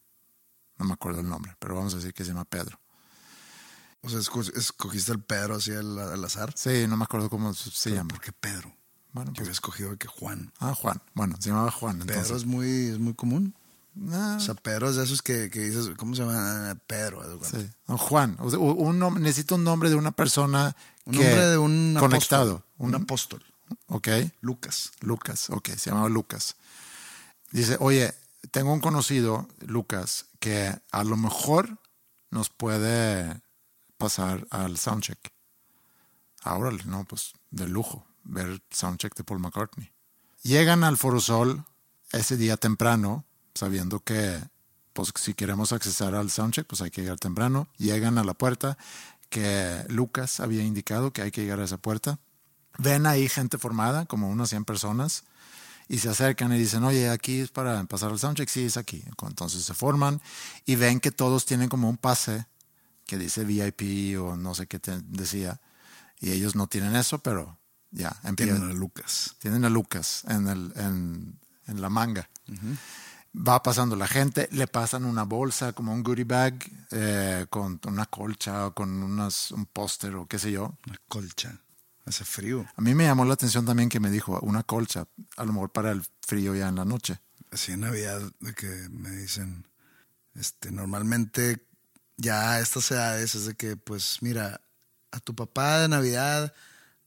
No 0.79 0.85
me 0.85 0.93
acuerdo 0.93 1.19
el 1.21 1.27
nombre, 1.29 1.55
pero 1.59 1.75
vamos 1.75 1.93
a 1.93 1.97
decir 1.97 2.13
que 2.13 2.23
se 2.23 2.29
llama 2.31 2.45
Pedro. 2.45 2.79
O 4.01 4.09
sea, 4.09 4.19
esco- 4.19 4.55
escogiste 4.55 5.11
el 5.11 5.19
Pedro 5.19 5.55
así 5.55 5.71
al, 5.73 5.97
al 5.99 6.23
azar. 6.23 6.53
Sí, 6.55 6.85
no 6.87 6.95
me 6.97 7.03
acuerdo 7.03 7.29
cómo 7.29 7.53
se 7.53 7.89
llama. 7.91 8.09
¿Por 8.09 8.21
qué 8.21 8.31
Pedro? 8.31 8.73
Bueno, 9.11 9.31
Yo 9.31 9.33
pues, 9.33 9.39
hubiera 9.41 9.51
escogido 9.53 9.89
de 9.91 9.97
que 9.97 10.07
Juan. 10.07 10.53
ah, 10.59 10.73
Juan. 10.75 11.01
Bueno, 11.15 11.35
se 11.39 11.49
llamaba 11.49 11.71
Juan. 11.71 11.99
Pedro 11.99 12.13
Entonces, 12.13 12.37
es 12.37 12.45
muy, 12.45 12.67
es 12.89 12.99
muy 12.99 13.13
común. 13.15 13.55
Ah, 14.11 14.35
O 14.37 14.39
sea, 14.39 14.53
Pedro 14.53 14.89
es 14.89 14.95
de 14.95 15.03
esos 15.03 15.21
que, 15.23 15.49
que 15.49 15.59
dices, 15.61 15.89
¿cómo 15.97 16.15
se 16.15 16.21
llama? 16.23 16.77
Pedro. 16.85 17.23
Sí. 17.43 17.67
No, 17.87 17.97
Juan. 17.97 18.37
O 18.39 18.49
sea, 18.51 18.59
un 18.59 18.99
necesito 19.21 19.55
un 19.55 19.63
nombre 19.63 19.89
de 19.89 19.95
una 19.95 20.11
persona 20.11 20.75
Un 21.07 21.13
que- 21.13 21.23
nombre 21.23 21.45
de 21.47 21.57
un 21.57 21.95
conectado. 21.99 22.51
apóstol. 22.57 22.63
Un 22.77 22.95
apóstol. 22.95 23.43
Ok. 23.87 24.07
Lucas. 24.41 24.91
Lucas. 25.01 25.49
Ok, 25.49 25.69
se 25.77 25.89
llamaba 25.89 26.09
Lucas. 26.09 26.55
Dice, 27.51 27.77
oye, 27.79 28.13
tengo 28.51 28.71
un 28.73 28.79
conocido, 28.81 29.47
Lucas, 29.65 30.25
que 30.39 30.73
a 30.91 31.03
lo 31.03 31.17
mejor 31.17 31.77
nos 32.29 32.49
puede 32.49 33.41
pasar 33.97 34.45
al 34.51 34.77
soundcheck. 34.77 35.17
Ahora, 36.43 36.71
no, 36.85 37.03
pues 37.05 37.33
de 37.51 37.67
lujo, 37.67 38.05
ver 38.23 38.61
soundcheck 38.69 39.15
de 39.15 39.23
Paul 39.23 39.39
McCartney. 39.39 39.91
Llegan 40.43 40.83
al 40.83 40.97
Foro 40.97 41.19
Sol 41.19 41.65
ese 42.11 42.37
día 42.37 42.57
temprano, 42.57 43.25
sabiendo 43.55 43.99
que 44.01 44.39
pues 44.93 45.11
si 45.15 45.33
queremos 45.33 45.71
accesar 45.73 46.15
al 46.15 46.31
soundcheck, 46.31 46.65
pues 46.67 46.81
hay 46.81 46.89
que 46.91 47.01
llegar 47.01 47.19
temprano. 47.19 47.67
Llegan 47.77 48.17
a 48.17 48.23
la 48.23 48.33
puerta 48.33 48.77
que 49.29 49.83
Lucas 49.89 50.39
había 50.39 50.63
indicado 50.63 51.11
que 51.11 51.21
hay 51.21 51.31
que 51.31 51.41
llegar 51.41 51.59
a 51.59 51.65
esa 51.65 51.77
puerta. 51.77 52.19
Ven 52.77 53.05
ahí 53.05 53.27
gente 53.27 53.57
formada, 53.57 54.05
como 54.05 54.29
unas 54.29 54.49
100 54.49 54.65
personas, 54.65 55.23
y 55.87 55.99
se 55.99 56.09
acercan 56.09 56.53
y 56.53 56.59
dicen, 56.59 56.83
oye, 56.83 57.09
aquí 57.09 57.39
es 57.39 57.49
para 57.49 57.83
pasar 57.85 58.11
al 58.11 58.19
soundcheck, 58.19 58.49
sí, 58.49 58.65
es 58.65 58.77
aquí. 58.77 59.03
Entonces 59.21 59.63
se 59.63 59.73
forman 59.73 60.21
y 60.65 60.75
ven 60.75 60.99
que 60.99 61.11
todos 61.11 61.45
tienen 61.45 61.69
como 61.69 61.89
un 61.89 61.97
pase 61.97 62.45
que 63.05 63.17
dice 63.17 63.45
VIP 63.45 64.19
o 64.19 64.35
no 64.35 64.53
sé 64.53 64.67
qué 64.67 64.79
te 64.79 64.99
decía, 65.01 65.61
y 66.19 66.31
ellos 66.31 66.55
no 66.55 66.67
tienen 66.67 66.95
eso, 66.95 67.19
pero 67.19 67.57
ya, 67.91 68.19
empiezan. 68.23 68.57
Tienen 68.57 68.75
a 68.75 68.79
Lucas. 68.79 69.35
Tienen 69.39 69.65
a 69.65 69.69
Lucas 69.69 70.23
en, 70.27 70.47
el, 70.47 70.73
en, 70.75 71.39
en 71.67 71.81
la 71.81 71.89
manga. 71.89 72.29
Va 73.35 73.61
pasando 73.61 73.95
la 73.95 74.07
gente, 74.07 74.49
le 74.51 74.67
pasan 74.67 75.05
una 75.05 75.23
bolsa, 75.23 75.73
como 75.73 75.93
un 75.93 76.03
goodie 76.03 76.23
bag, 76.23 76.55
eh, 76.91 77.45
con 77.49 77.79
una 77.85 78.05
colcha 78.05 78.67
o 78.67 78.73
con 78.73 79.03
unas, 79.03 79.51
un 79.51 79.65
póster 79.65 80.15
o 80.15 80.27
qué 80.27 80.39
sé 80.39 80.51
yo. 80.51 80.77
Una 80.87 80.99
colcha. 81.07 81.59
Hace 82.05 82.23
frío. 82.23 82.65
A 82.75 82.81
mí 82.81 82.95
me 82.95 83.03
llamó 83.03 83.25
la 83.25 83.33
atención 83.33 83.65
también 83.65 83.89
que 83.89 83.99
me 83.99 84.09
dijo 84.09 84.39
una 84.41 84.63
colcha, 84.63 85.07
a 85.35 85.43
lo 85.43 85.51
mejor 85.51 85.71
para 85.71 85.91
el 85.91 86.03
frío 86.21 86.55
ya 86.55 86.69
en 86.69 86.75
la 86.75 86.85
noche. 86.85 87.19
Así 87.51 87.73
en 87.73 87.81
Navidad, 87.81 88.21
de 88.39 88.53
que 88.53 88.87
me 88.89 89.11
dicen, 89.11 89.67
este, 90.33 90.71
normalmente 90.71 91.67
ya 92.15 92.53
a 92.53 92.59
estas 92.59 92.91
edades 92.91 93.35
es 93.35 93.45
de 93.45 93.55
que, 93.55 93.75
pues, 93.75 94.19
mira, 94.21 94.61
a 95.11 95.19
tu 95.19 95.35
papá 95.35 95.79
de 95.79 95.89
Navidad 95.89 96.53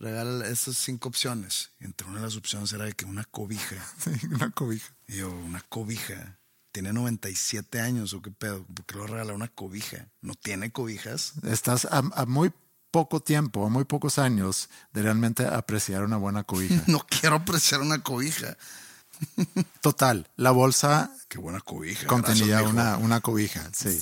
regala 0.00 0.48
estas 0.48 0.76
cinco 0.76 1.08
opciones. 1.08 1.70
Entre 1.78 2.06
una 2.08 2.18
de 2.18 2.24
las 2.26 2.36
opciones 2.36 2.72
era 2.72 2.86
de 2.86 2.92
que 2.94 3.04
una 3.04 3.24
cobija. 3.24 3.76
Sí, 4.04 4.26
una 4.26 4.50
cobija. 4.50 4.92
Y 5.06 5.18
yo, 5.18 5.30
una 5.30 5.60
cobija. 5.68 6.38
Tiene 6.72 6.92
97 6.92 7.80
años, 7.80 8.14
¿o 8.14 8.22
qué 8.22 8.30
pedo? 8.30 8.64
¿Por 8.64 8.84
qué 8.86 8.96
le 8.96 9.06
regala 9.06 9.32
una 9.34 9.48
cobija? 9.48 10.08
¿No 10.20 10.34
tiene 10.34 10.70
cobijas? 10.72 11.32
Estás 11.42 11.84
a, 11.84 11.98
a 11.98 12.26
muy 12.26 12.52
poco 12.92 13.20
tiempo, 13.20 13.66
a 13.66 13.68
muy 13.68 13.84
pocos 13.84 14.18
años 14.18 14.68
de 14.92 15.02
realmente 15.02 15.46
apreciar 15.46 16.04
una 16.04 16.16
buena 16.16 16.44
cobija. 16.44 16.82
No 16.86 17.04
quiero 17.08 17.36
apreciar 17.36 17.80
una 17.80 18.02
cobija. 18.02 18.56
Total, 19.82 20.28
la 20.36 20.50
bolsa 20.50 21.12
Qué 21.28 21.38
buena 21.38 21.60
cobija. 21.60 22.06
contenía 22.06 22.46
gracias, 22.60 22.72
una, 22.72 22.96
una 22.96 23.20
cobija, 23.20 23.68
sí. 23.74 24.00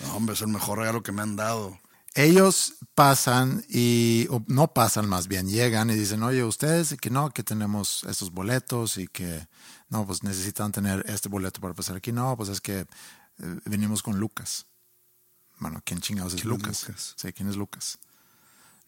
No, 0.00 0.16
hombre, 0.16 0.34
es 0.34 0.40
el 0.42 0.48
mejor 0.48 0.78
regalo 0.78 1.02
que 1.02 1.12
me 1.12 1.22
han 1.22 1.36
dado. 1.36 1.78
Ellos 2.14 2.74
pasan 2.94 3.64
y, 3.68 4.26
o 4.30 4.44
no 4.46 4.74
pasan 4.74 5.08
más 5.08 5.28
bien, 5.28 5.48
llegan 5.48 5.88
y 5.90 5.94
dicen, 5.94 6.22
oye, 6.22 6.44
ustedes 6.44 6.94
que 7.00 7.08
no, 7.08 7.30
que 7.30 7.42
tenemos 7.42 8.04
estos 8.04 8.32
boletos 8.32 8.98
y 8.98 9.08
que 9.08 9.48
no, 9.88 10.06
pues 10.06 10.22
necesitan 10.22 10.72
tener 10.72 11.04
este 11.08 11.30
boleto 11.30 11.60
para 11.60 11.72
pasar 11.74 11.96
aquí. 11.96 12.12
No, 12.12 12.36
pues 12.36 12.50
es 12.50 12.60
que 12.60 12.80
eh, 12.80 12.86
venimos 13.64 14.02
con 14.02 14.20
Lucas. 14.20 14.66
Bueno, 15.58 15.80
¿quién 15.84 16.00
chingados 16.00 16.34
es 16.34 16.42
¿Quién 16.42 16.52
es 16.54 16.58
Lucas? 16.58 16.84
Lucas? 16.88 17.14
Sí, 17.16 17.32
¿quién 17.32 17.48
es 17.48 17.56
Lucas? 17.56 17.98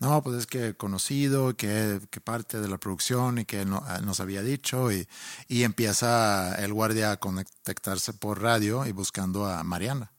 No, 0.01 0.23
pues 0.23 0.37
es 0.41 0.47
que 0.47 0.75
conocido, 0.75 1.57
que, 1.57 2.01
que 2.11 2.21
parte 2.21 2.61
de 2.61 2.69
la 2.69 2.77
producción 2.79 3.39
y 3.39 3.45
que 3.47 3.65
no- 3.65 3.83
ah, 3.87 4.01
nos 4.01 4.21
había 4.21 4.43
dicho 4.43 4.93
y, 4.93 5.09
y 5.49 5.63
empieza 5.63 6.55
el 6.57 6.75
guardia 6.75 7.13
a 7.13 7.17
conectarse 7.19 8.13
por 8.13 8.43
radio 8.43 8.85
y 8.87 8.93
buscando 8.93 9.47
a 9.47 9.63
Mariana. 9.65 10.11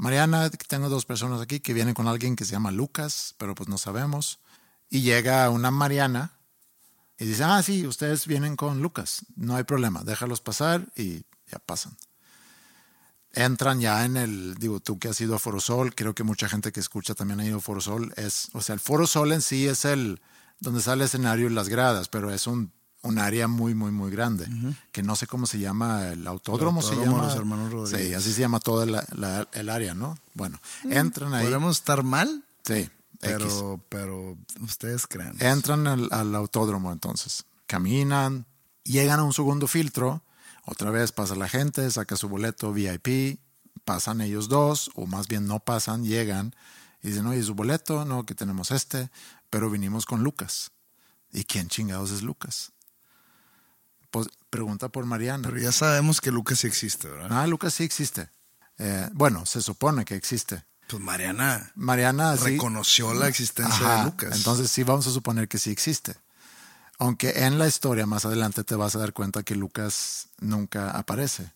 Mariana, 0.00 0.48
tengo 0.48 0.88
dos 0.88 1.04
personas 1.04 1.42
aquí 1.42 1.60
que 1.60 1.74
vienen 1.74 1.92
con 1.92 2.08
alguien 2.08 2.34
que 2.34 2.46
se 2.46 2.52
llama 2.52 2.70
Lucas, 2.70 3.34
pero 3.36 3.54
pues 3.54 3.68
no 3.68 3.76
sabemos. 3.76 4.40
Y 4.88 5.02
llega 5.02 5.50
una 5.50 5.70
Mariana 5.70 6.32
Y 7.18 7.26
dice, 7.26 7.44
ah, 7.44 7.62
sí, 7.62 7.86
ustedes 7.86 8.26
vienen 8.26 8.56
con 8.56 8.80
Lucas, 8.80 9.26
no 9.36 9.56
hay 9.56 9.64
problema, 9.64 10.02
déjalos 10.02 10.40
pasar 10.40 10.90
y 10.96 11.26
ya 11.46 11.58
pasan. 11.58 11.98
Entran 13.32 13.78
ya 13.78 14.06
en 14.06 14.16
el, 14.16 14.54
digo, 14.54 14.80
tú 14.80 14.98
que 14.98 15.08
has 15.08 15.20
ido 15.20 15.34
a 15.34 15.38
Forosol, 15.38 15.94
creo 15.94 16.14
que 16.14 16.24
mucha 16.24 16.48
gente 16.48 16.72
que 16.72 16.80
escucha 16.80 17.14
también 17.14 17.40
ha 17.40 17.44
ido 17.44 17.58
a 17.58 17.60
Forosol, 17.60 18.14
es, 18.16 18.48
o 18.54 18.62
sea, 18.62 18.72
el 18.72 18.80
Forosol 18.80 19.32
en 19.32 19.42
sí 19.42 19.68
es 19.68 19.84
el, 19.84 20.22
donde 20.60 20.80
sale 20.80 21.02
el 21.02 21.08
escenario 21.08 21.46
y 21.46 21.52
las 21.52 21.68
gradas, 21.68 22.08
pero 22.08 22.32
es 22.32 22.46
un, 22.46 22.72
un 23.02 23.18
área 23.18 23.48
muy, 23.48 23.74
muy, 23.74 23.90
muy 23.92 24.10
grande, 24.10 24.46
que 24.92 25.02
no 25.02 25.16
sé 25.16 25.26
cómo 25.26 25.46
se 25.46 25.58
llama, 25.58 26.08
el 26.08 26.26
autódromo, 26.26 26.80
El 26.80 26.86
se 26.86 26.96
llama. 26.96 27.18
de 27.22 27.26
los 27.28 27.34
hermanos 27.36 27.72
Rodríguez. 27.72 28.08
Sí, 28.08 28.14
así 28.14 28.32
se 28.34 28.40
llama 28.40 28.60
todo 28.60 28.82
el, 28.82 28.92
la- 28.92 29.48
el 29.52 29.68
área, 29.70 29.94
¿no? 29.94 30.18
Bueno, 30.34 30.60
entran 30.84 31.32
ahí. 31.34 31.44
Podemos 31.46 31.76
estar 31.78 32.02
mal, 32.02 32.44
Sí, 32.64 32.74
X. 32.74 32.90
pero, 33.20 33.80
pero 33.88 34.36
ustedes 34.60 35.06
crean. 35.06 35.34
Entran 35.40 35.86
al, 35.86 36.08
al 36.12 36.34
autódromo 36.34 36.92
entonces, 36.92 37.44
caminan, 37.66 38.44
llegan 38.84 39.18
a 39.20 39.24
un 39.24 39.32
segundo 39.32 39.66
filtro, 39.66 40.22
otra 40.66 40.90
vez 40.90 41.12
pasa 41.12 41.34
la 41.36 41.48
gente, 41.48 41.90
saca 41.90 42.16
su 42.16 42.28
boleto 42.28 42.72
VIP, 42.72 43.40
pasan 43.86 44.20
ellos 44.20 44.48
dos, 44.48 44.90
o 44.94 45.06
más 45.06 45.26
bien 45.26 45.46
no 45.46 45.58
pasan, 45.60 46.04
llegan 46.04 46.54
y 47.02 47.08
dicen, 47.08 47.26
oye, 47.26 47.42
su 47.42 47.54
boleto, 47.54 48.04
no, 48.04 48.26
que 48.26 48.34
tenemos 48.34 48.70
este, 48.72 49.10
pero 49.48 49.70
vinimos 49.70 50.04
con 50.04 50.22
Lucas. 50.22 50.70
¿Y 51.32 51.44
quién 51.44 51.68
chingados 51.68 52.10
es 52.10 52.22
Lucas? 52.22 52.72
Pues 54.10 54.28
pregunta 54.50 54.88
por 54.88 55.06
Mariana. 55.06 55.48
Pero 55.48 55.60
ya 55.60 55.72
sabemos 55.72 56.20
que 56.20 56.30
Lucas 56.30 56.60
sí 56.60 56.66
existe, 56.66 57.08
¿verdad? 57.08 57.28
Ah, 57.30 57.46
Lucas 57.46 57.74
sí 57.74 57.84
existe. 57.84 58.28
Eh, 58.78 59.08
bueno, 59.12 59.46
se 59.46 59.60
supone 59.62 60.04
que 60.04 60.14
existe. 60.16 60.64
Pues 60.88 61.02
Mariana 61.02 61.70
Mariana 61.76 62.36
sí- 62.36 62.44
reconoció 62.44 63.14
la 63.14 63.28
existencia 63.28 63.76
Ajá, 63.86 63.98
de 63.98 64.04
Lucas. 64.10 64.36
Entonces 64.36 64.70
sí 64.70 64.82
vamos 64.82 65.06
a 65.06 65.10
suponer 65.10 65.46
que 65.48 65.58
sí 65.58 65.70
existe. 65.70 66.16
Aunque 66.98 67.44
en 67.44 67.58
la 67.58 67.66
historia 67.68 68.04
más 68.06 68.24
adelante 68.26 68.64
te 68.64 68.74
vas 68.74 68.94
a 68.96 68.98
dar 68.98 69.12
cuenta 69.12 69.42
que 69.42 69.54
Lucas 69.54 70.28
nunca 70.40 70.90
aparece. 70.90 71.52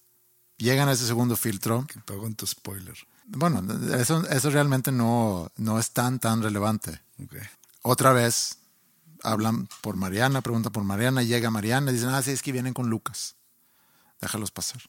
Llegan 0.57 0.89
a 0.89 0.93
ese 0.93 1.07
segundo 1.07 1.37
filtro. 1.37 1.85
¿Qué 1.93 1.99
pedo 2.01 2.21
con 2.21 2.35
tu 2.35 2.47
spoiler? 2.47 2.95
Bueno, 3.27 3.63
eso, 3.97 4.27
eso 4.29 4.51
realmente 4.51 4.93
no, 4.93 5.51
no 5.57 5.79
es 5.79 5.91
tan, 5.91 6.19
tan 6.21 6.43
relevante. 6.43 7.03
Ok. 7.23 7.35
Otra 7.83 8.13
vez 8.13 8.59
hablan 9.25 9.69
por 9.81 9.97
Mariana, 9.97 10.43
pregunta 10.43 10.71
por 10.71 10.85
Mariana, 10.85 11.23
llega 11.23 11.51
Mariana 11.51 11.93
dicen, 11.93 12.11
ah, 12.11 12.23
sí, 12.23 12.31
es 12.31 12.43
que 12.43 12.53
vienen 12.53 12.75
con 12.75 12.91
Lucas. 12.91 13.37
Déjalos 14.21 14.51
pasar. 14.51 14.83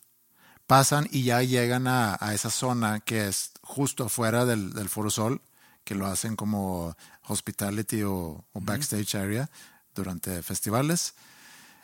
Pasan 0.67 1.07
y 1.11 1.23
ya 1.23 1.41
llegan 1.41 1.87
a, 1.87 2.17
a 2.19 2.33
esa 2.33 2.49
zona 2.49 2.99
que 2.99 3.27
es 3.27 3.51
justo 3.61 4.05
afuera 4.05 4.45
del, 4.45 4.73
del 4.73 4.89
Foro 4.89 5.09
Sol, 5.09 5.41
que 5.83 5.95
lo 5.95 6.07
hacen 6.07 6.35
como 6.35 6.95
hospitality 7.27 8.03
o, 8.03 8.43
o 8.51 8.61
backstage 8.61 9.15
area 9.15 9.49
durante 9.93 10.41
festivales. 10.43 11.13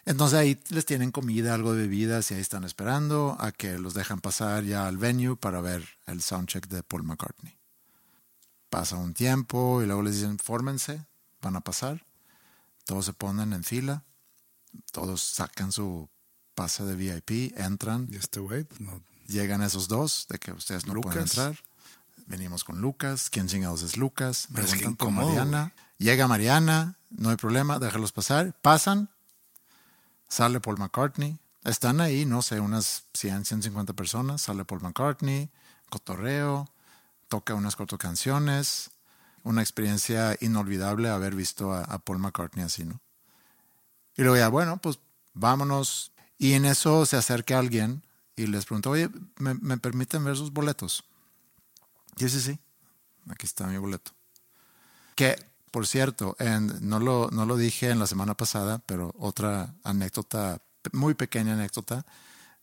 Entonces 0.06 0.40
ahí 0.40 0.60
les 0.70 0.86
tienen 0.86 1.12
comida, 1.12 1.54
algo 1.54 1.74
de 1.74 1.84
bebidas 1.84 2.32
y 2.32 2.34
ahí 2.34 2.42
están 2.42 2.64
esperando 2.64 3.38
a 3.40 3.52
que 3.52 3.78
los 3.78 3.94
dejan 3.94 4.20
pasar 4.20 4.64
ya 4.64 4.88
al 4.88 4.98
venue 4.98 5.36
para 5.36 5.62
ver 5.62 5.88
el 6.08 6.22
soundcheck 6.22 6.68
de 6.68 6.82
Paul 6.82 7.04
McCartney. 7.04 7.56
Pasa 8.70 8.96
un 8.96 9.14
tiempo 9.14 9.82
y 9.84 9.86
luego 9.86 10.02
les 10.02 10.16
dicen, 10.16 10.40
fórmense, 10.40 11.06
van 11.42 11.56
a 11.56 11.62
pasar. 11.62 12.04
Todos 12.92 13.06
se 13.06 13.14
ponen 13.14 13.54
en 13.54 13.64
fila, 13.64 14.04
todos 14.92 15.22
sacan 15.22 15.72
su 15.72 16.10
pase 16.56 16.84
de 16.84 16.98
VIP, 16.98 17.58
entran, 17.58 18.10
Y 18.12 18.18
este 18.18 18.42
güey, 18.42 18.66
pues, 18.66 18.82
no. 18.82 19.02
llegan 19.28 19.62
esos 19.62 19.88
dos 19.88 20.26
de 20.28 20.38
que 20.40 20.52
ustedes 20.52 20.86
no 20.86 21.00
pueden 21.00 21.22
entrar. 21.22 21.58
Venimos 22.26 22.66
con 22.66 22.82
Lucas. 22.82 23.30
¿Quién 23.30 23.48
chingados 23.48 23.82
es 23.84 23.96
Lucas? 23.96 24.50
Preguntan 24.54 25.14
Mariana. 25.14 25.74
Llega 26.00 26.28
Mariana, 26.28 26.98
no 27.12 27.30
hay 27.30 27.38
problema, 27.38 27.80
déjalos 27.80 28.12
pasar. 28.12 28.52
Pasan, 28.62 29.08
sale 30.28 30.60
Paul 30.60 30.78
McCartney. 30.78 31.40
Están 31.64 32.02
ahí, 32.02 32.26
no 32.26 32.42
sé, 32.42 32.60
unas 32.60 33.06
100, 33.14 33.46
150 33.46 33.94
personas. 33.94 34.42
Sale 34.42 34.66
Paul 34.66 34.82
McCartney, 34.82 35.50
cotorreo, 35.90 36.70
toca 37.30 37.54
unas 37.54 37.78
cuatro 37.78 37.98
canciones. 37.98 38.92
Una 39.44 39.62
experiencia 39.62 40.38
inolvidable 40.40 41.10
haber 41.10 41.36
visto 41.36 41.74
a, 41.74 41.98
Paul 42.00 42.20
McCartney 42.20 42.64
así, 42.64 42.84
¿no? 42.86 43.00
Y 44.16 44.22
luego 44.22 44.38
ya, 44.38 44.50
bueno, 44.50 44.78
pues 44.78 45.00
vámonos. 45.34 46.12
Y 46.38 46.54
en 46.54 46.66
eso 46.66 47.06
se 47.06 47.18
acerca 47.18 47.58
alguien 47.58 48.04
y 48.36 48.48
les 48.48 48.66
pregunta, 48.66 48.90
oye, 48.90 49.10
¿me, 49.38 49.54
me 49.56 49.78
permiten 49.78 50.24
ver 50.24 50.36
sus 50.36 50.52
boletos? 50.52 51.04
Sí, 52.18 52.30
sí, 52.30 52.40
sí. 52.40 52.60
Aquí 53.30 53.46
está 53.46 53.68
mi 53.68 53.78
boleto. 53.78 54.12
Que, 55.16 55.36
por 55.72 55.88
cierto, 55.88 56.36
en- 56.40 56.88
no, 56.88 57.00
lo, 57.00 57.30
no 57.32 57.46
lo 57.46 57.58
dije 57.58 57.90
en 57.90 58.00
la 58.00 58.08
semana 58.08 58.36
pasada, 58.36 58.80
pero 58.86 59.14
otra 59.18 59.74
anécdota, 59.84 60.62
muy 60.92 61.14
pequeña 61.14 61.54
anécdota, 61.54 62.06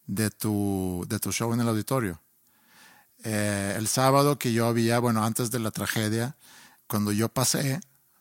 de 0.07 0.31
tu, 0.31 1.05
de 1.09 1.19
tu 1.19 1.33
show 1.33 1.53
en 1.53 1.61
el 1.61 1.69
auditorio. 1.69 2.21
Eh, 3.25 3.75
el 3.77 3.88
sábado 3.88 4.38
que 4.38 4.53
yo 4.53 4.67
había, 4.67 4.99
bueno, 4.99 5.25
antes 5.25 5.51
de 5.51 5.59
la 5.59 5.71
tragedia, 5.71 6.37
cuando 6.88 7.12
yo 7.12 7.29
pasé 7.29 7.81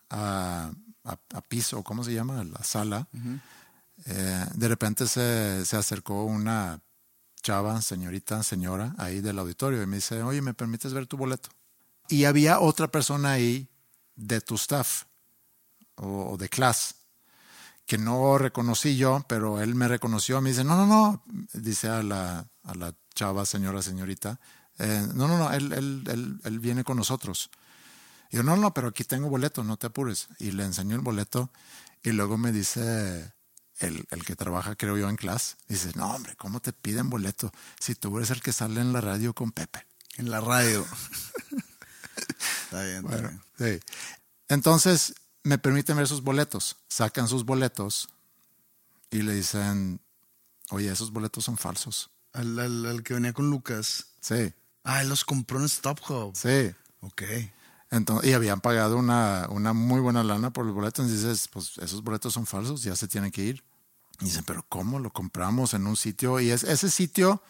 a, 0.10 0.72
a- 1.04 1.20
a 1.34 1.42
piso, 1.42 1.84
¿cómo 1.84 2.04
se 2.04 2.14
llama? 2.14 2.42
A 2.42 2.44
la 2.44 2.64
sala, 2.64 3.08
eh, 4.06 4.46
de 4.54 4.68
repente 4.68 5.08
se, 5.08 5.66
se 5.66 5.76
acercó 5.78 6.24
una 6.26 6.80
chava, 7.42 7.82
señorita, 7.82 8.44
señora, 8.44 8.94
ahí 8.98 9.22
del 9.22 9.40
auditorio 9.40 9.82
y 9.82 9.88
me 9.88 9.98
dice, 9.98 10.22
oye, 10.22 10.42
¿me 10.42 10.54
permites 10.54 10.94
ver 10.94 11.08
tu 11.08 11.18
boleto? 11.18 11.50
Y 12.10 12.26
había 12.26 12.60
otra 12.60 12.88
persona 12.90 13.32
ahí 13.32 13.68
de 14.16 14.42
tu 14.42 14.56
staff 14.56 15.04
o, 15.96 16.32
o 16.34 16.38
de 16.38 16.50
clase 16.50 16.96
que 17.86 17.98
no 17.98 18.38
reconocí 18.38 18.98
yo, 18.98 19.24
pero 19.30 19.62
él 19.62 19.74
me 19.76 19.88
reconoció. 19.88 20.42
Me 20.42 20.50
dice, 20.50 20.66
no, 20.66 20.76
no, 20.76 20.86
no, 20.86 21.24
dice 21.54 21.88
a 21.88 22.04
la, 22.04 22.46
a 22.64 22.76
la 22.76 22.94
chava, 23.16 23.46
señora, 23.46 23.82
señorita, 23.82 24.40
eh, 24.78 25.08
no, 25.14 25.28
no, 25.30 25.38
no, 25.38 25.52
él, 25.54 25.72
él, 25.72 26.04
él, 26.08 26.40
él 26.44 26.60
viene 26.60 26.84
con 26.84 26.98
nosotros. 26.98 27.50
Yo, 28.32 28.44
no, 28.44 28.56
no, 28.58 28.74
pero 28.74 28.90
aquí 28.90 29.04
tengo 29.04 29.30
boleto, 29.30 29.64
no 29.64 29.78
te 29.78 29.88
apures. 29.88 30.28
Y 30.40 30.52
le 30.52 30.64
enseñó 30.64 30.96
el 30.96 31.02
boleto 31.02 31.50
y 32.04 32.12
luego 32.12 32.38
me 32.38 32.52
dice 32.52 33.34
el, 33.80 34.06
el 34.10 34.26
que 34.26 34.36
trabaja, 34.36 34.76
creo 34.76 34.98
yo, 34.98 35.10
en 35.10 35.16
clase, 35.16 35.56
dice, 35.68 35.92
no, 35.96 36.12
hombre, 36.14 36.36
¿cómo 36.36 36.60
te 36.60 36.74
piden 36.74 37.10
boleto 37.10 37.52
si 37.80 37.96
tú 37.96 38.16
eres 38.18 38.32
el 38.32 38.42
que 38.42 38.52
sale 38.54 38.82
en 38.82 38.92
la 38.94 39.02
radio 39.02 39.34
con 39.34 39.52
Pepe? 39.52 39.86
En 40.18 40.30
la 40.32 40.42
radio. 40.42 40.86
está 42.66 42.84
bien, 42.84 42.98
está 42.98 43.08
Bueno, 43.10 43.30
bien. 43.58 43.80
sí. 43.80 43.86
Entonces, 44.50 45.14
me 45.44 45.58
permiten 45.58 45.98
ver 45.98 46.08
sus 46.08 46.22
boletos. 46.22 46.78
Sacan 46.90 47.28
sus 47.28 47.46
boletos 47.46 48.10
y 49.10 49.22
le 49.22 49.34
dicen, 49.34 50.02
oye, 50.70 50.92
esos 50.92 51.12
boletos 51.12 51.46
son 51.46 51.58
falsos. 51.58 52.10
Al, 52.34 52.58
al- 52.60 52.86
al 52.86 53.04
que 53.04 53.14
venía 53.14 53.34
con 53.34 53.50
Lucas. 53.50 54.08
Sí, 54.22 54.54
Ah, 54.84 55.02
él 55.02 55.10
los 55.10 55.26
compró 55.26 55.60
en 55.60 55.66
Stop 55.66 56.00
Hub. 56.10 56.36
sí. 56.36 56.74
Ok. 57.02 57.22
Entonces, 57.92 58.30
y 58.30 58.34
habían 58.34 58.60
pagado 58.62 58.98
una, 58.98 59.48
una 59.50 59.74
muy 59.74 60.00
buena 60.02 60.24
lana 60.24 60.52
por 60.52 60.66
los 60.66 60.76
boletos. 60.76 61.08
Y 61.08 61.12
dices, 61.14 61.48
pues 61.52 61.78
esos 61.78 62.04
boletos 62.04 62.34
son 62.34 62.46
falsos, 62.46 62.84
ya 62.84 62.96
se 62.96 63.08
tienen 63.08 63.32
que 63.32 63.44
ir. 63.44 63.64
Y 64.20 64.26
dicen, 64.26 64.44
pero 64.46 64.66
¿cómo 64.68 65.00
lo 65.00 65.12
compramos 65.12 65.74
en 65.74 65.86
un 65.88 65.96
sitio? 65.96 66.40
Y 66.40 66.50
es, 66.50 66.64
ese 66.64 66.90
sitio, 66.90 67.42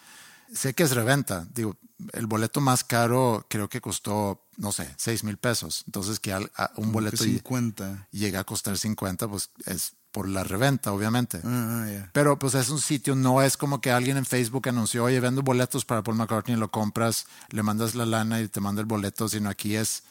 sé 0.52 0.74
que 0.74 0.82
es 0.84 0.92
reventa. 0.94 1.46
Digo, 1.54 1.76
el 2.12 2.26
boleto 2.26 2.60
más 2.60 2.84
caro 2.84 3.46
creo 3.48 3.68
que 3.68 3.80
costó, 3.80 4.46
no 4.58 4.70
sé, 4.72 4.94
6 4.98 5.24
mil 5.24 5.38
pesos. 5.38 5.82
Entonces, 5.86 6.20
que 6.20 6.32
al- 6.32 6.52
a- 6.56 6.70
un 6.76 6.92
boleto 6.92 7.16
Que 7.16 7.24
lle- 7.30 7.34
50. 7.42 8.06
llega 8.12 8.40
a 8.40 8.44
costar 8.44 8.76
50, 8.78 9.26
pues 9.28 9.50
es 9.66 9.94
por 10.12 10.28
la 10.28 10.44
reventa, 10.44 10.92
obviamente. 10.92 11.40
Ah, 11.44 11.82
ah, 11.84 11.90
ya. 11.90 12.10
Pero 12.12 12.38
pues 12.38 12.54
es 12.54 12.68
un 12.70 12.80
sitio, 12.80 13.14
no 13.16 13.42
es 13.42 13.56
como 13.56 13.80
que 13.80 13.90
alguien 13.90 14.16
en 14.16 14.24
Facebook 14.24 14.68
anunció, 14.68 15.04
oye, 15.04 15.20
vendo 15.20 15.42
boletos 15.42 15.84
para 15.84 16.02
Paul 16.02 16.16
McCartney, 16.16 16.56
lo 16.56 16.70
compras, 16.70 17.26
le 17.50 17.62
mandas 17.62 17.94
la 17.94 18.06
lana 18.06 18.40
y 18.40 18.48
te 18.48 18.60
manda 18.60 18.80
el 18.80 18.86
boleto, 18.86 19.28
sino 19.28 19.50
aquí 19.50 19.74
es, 19.76 20.04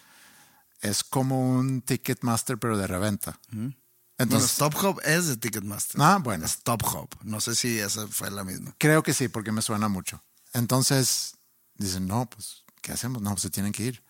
es 0.82 1.04
como 1.04 1.52
un 1.52 1.82
Ticketmaster, 1.82 2.58
pero 2.58 2.78
de 2.78 2.88
reventa. 2.88 3.40
Bueno, 3.52 3.76
Entonces, 4.18 4.52
Stop 4.52 4.76
Hub 4.84 5.02
es 5.04 5.28
de 5.28 5.38
Ticketmaster. 5.38 6.02
Ah, 6.02 6.20
bueno. 6.22 6.46
Stop 6.46 6.84
Hub. 6.84 7.10
No 7.24 7.40
sé 7.42 7.56
si 7.56 7.80
esa 7.80 8.08
fue 8.08 8.32
la 8.32 8.44
misma. 8.44 8.76
creo 8.78 9.04
que 9.04 9.14
sí, 9.14 9.28
porque 9.28 9.52
me 9.52 9.62
suena 9.62 9.88
mucho. 9.88 10.24
Entonces, 10.54 11.38
dicen, 11.76 12.08
no, 12.08 12.30
pues, 12.30 12.64
¿qué 12.82 12.92
hacemos? 12.92 13.22
No, 13.22 13.32
pues 13.32 13.42
se 13.42 13.50
tienen 13.50 13.72
que 13.72 13.84
ir. 13.84 14.04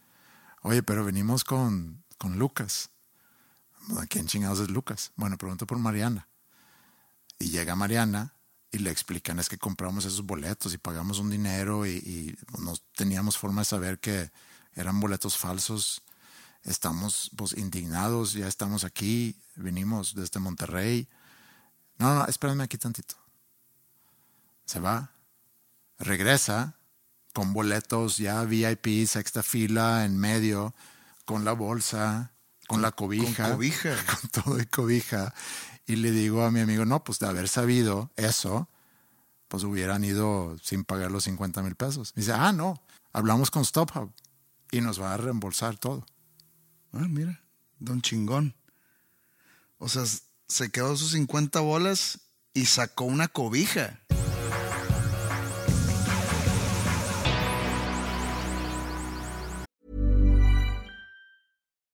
Oye, 0.62 0.84
pero 0.84 1.04
venimos 1.06 1.44
con, 1.44 2.04
con 2.18 2.38
Lucas. 2.38 2.90
¿A 3.98 4.06
quién 4.06 4.28
chingados 4.28 4.60
es 4.60 4.70
Lucas? 4.70 5.12
Bueno, 5.16 5.38
pregunto 5.38 5.66
por 5.66 5.78
Mariana. 5.78 6.28
Y 7.40 7.50
llega 7.50 7.76
Mariana 7.76 8.34
y 8.72 8.80
le 8.80 8.92
explican, 8.92 9.40
es 9.40 9.48
que 9.48 9.58
compramos 9.58 10.06
esos 10.06 10.26
boletos 10.26 10.74
y 10.74 10.78
pagamos 10.78 11.20
un 11.20 11.30
dinero 11.30 11.86
y, 11.86 11.92
y 11.92 12.36
no 12.60 12.74
teníamos 12.96 13.38
forma 13.38 13.62
de 13.62 13.66
saber 13.66 14.00
que 14.00 14.30
eran 14.74 15.00
boletos 15.00 15.38
falsos. 15.38 16.02
Estamos 16.64 17.32
pues 17.36 17.54
indignados, 17.54 18.34
ya 18.34 18.48
estamos 18.48 18.84
aquí, 18.84 19.36
venimos 19.56 20.16
desde 20.16 20.40
Monterrey. 20.40 21.08
No, 21.98 22.14
no, 22.16 22.26
espérenme 22.26 22.64
aquí 22.64 22.78
tantito. 22.78 23.16
Se 24.66 24.80
va, 24.80 25.12
regresa 25.98 26.76
con 27.34 27.54
boletos 27.54 28.18
ya 28.18 28.44
VIP, 28.44 29.06
sexta 29.08 29.44
fila, 29.44 30.06
en 30.06 30.18
medio, 30.18 30.74
con 31.26 31.46
la 31.46 31.54
bolsa, 31.54 32.32
con 32.68 32.82
la 32.82 32.92
cobija. 32.92 33.44
Con 33.44 33.54
cobija. 33.58 33.96
Con 34.22 34.30
todo 34.32 34.60
y 34.60 34.66
cobija. 34.66 35.34
Y 35.86 35.96
le 35.98 36.12
digo 36.12 36.44
a 36.44 36.52
mi 36.52 36.60
amigo, 36.60 36.84
no, 36.84 37.04
pues 37.04 37.20
de 37.20 37.28
haber 37.28 37.48
sabido 37.48 38.12
eso, 38.18 38.68
pues 39.48 39.64
hubieran 39.64 40.04
ido 40.04 40.58
sin 40.62 40.84
pagar 40.84 41.12
los 41.12 41.24
50 41.24 41.62
mil 41.62 41.76
pesos. 41.76 42.14
dice, 42.16 42.34
ah, 42.34 42.52
no, 42.52 42.82
hablamos 43.14 43.52
con 43.52 43.64
StopHub 43.64 44.12
y 44.72 44.82
nos 44.82 45.02
va 45.02 45.14
a 45.14 45.18
reembolsar 45.18 45.78
todo. 45.78 46.06
Ah, 47.00 47.08
mira, 47.08 47.40
don 47.80 48.02
chingón. 48.02 48.56
O 49.78 49.88
sea, 49.88 50.04
se 50.48 50.72
quedó 50.72 50.96
sus 50.98 51.12
50 51.12 51.60
bolas 51.60 52.20
y 52.54 52.66
sacó 52.66 53.06
una 53.06 53.28
cobija. 53.28 54.00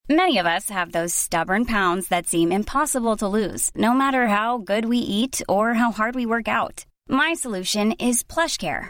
Many 0.10 0.38
of 0.38 0.45
us 0.45 0.70
have 0.70 0.91
those 0.91 1.14
stubborn 1.14 1.66
pounds 1.66 2.08
that 2.10 2.28
seem 2.28 2.51
impossible 2.51 3.18
to 3.18 3.28
lose, 3.28 3.72
no 3.76 3.93
matter 3.93 4.28
how 4.28 4.58
good 4.58 4.86
we 4.86 4.97
eat 4.97 5.41
or 5.49 5.74
how 5.74 5.91
hard 5.91 6.14
we 6.16 6.26
work 6.26 6.47
out. 6.47 6.86
My 7.10 7.34
solution 7.34 7.93
is 7.93 8.24
PlushCare. 8.24 8.89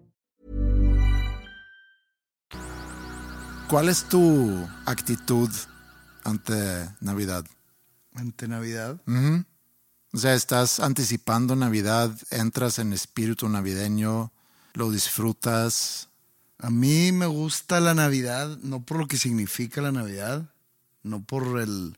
¿Cuál 3.71 3.87
es 3.87 4.03
tu 4.09 4.67
actitud 4.85 5.49
ante 6.25 6.89
Navidad? 6.99 7.45
Ante 8.13 8.49
Navidad. 8.49 8.99
O 10.13 10.17
sea, 10.17 10.33
estás 10.33 10.81
anticipando 10.81 11.55
Navidad, 11.55 12.13
entras 12.31 12.79
en 12.79 12.91
espíritu 12.91 13.47
navideño, 13.47 14.33
lo 14.73 14.91
disfrutas. 14.91 16.09
A 16.59 16.69
mí 16.69 17.13
me 17.13 17.27
gusta 17.27 17.79
la 17.79 17.93
Navidad, 17.93 18.57
no 18.61 18.83
por 18.83 18.97
lo 18.99 19.07
que 19.07 19.17
significa 19.17 19.79
la 19.81 19.93
Navidad, 19.93 20.53
no 21.03 21.23
por 21.23 21.61
el, 21.61 21.97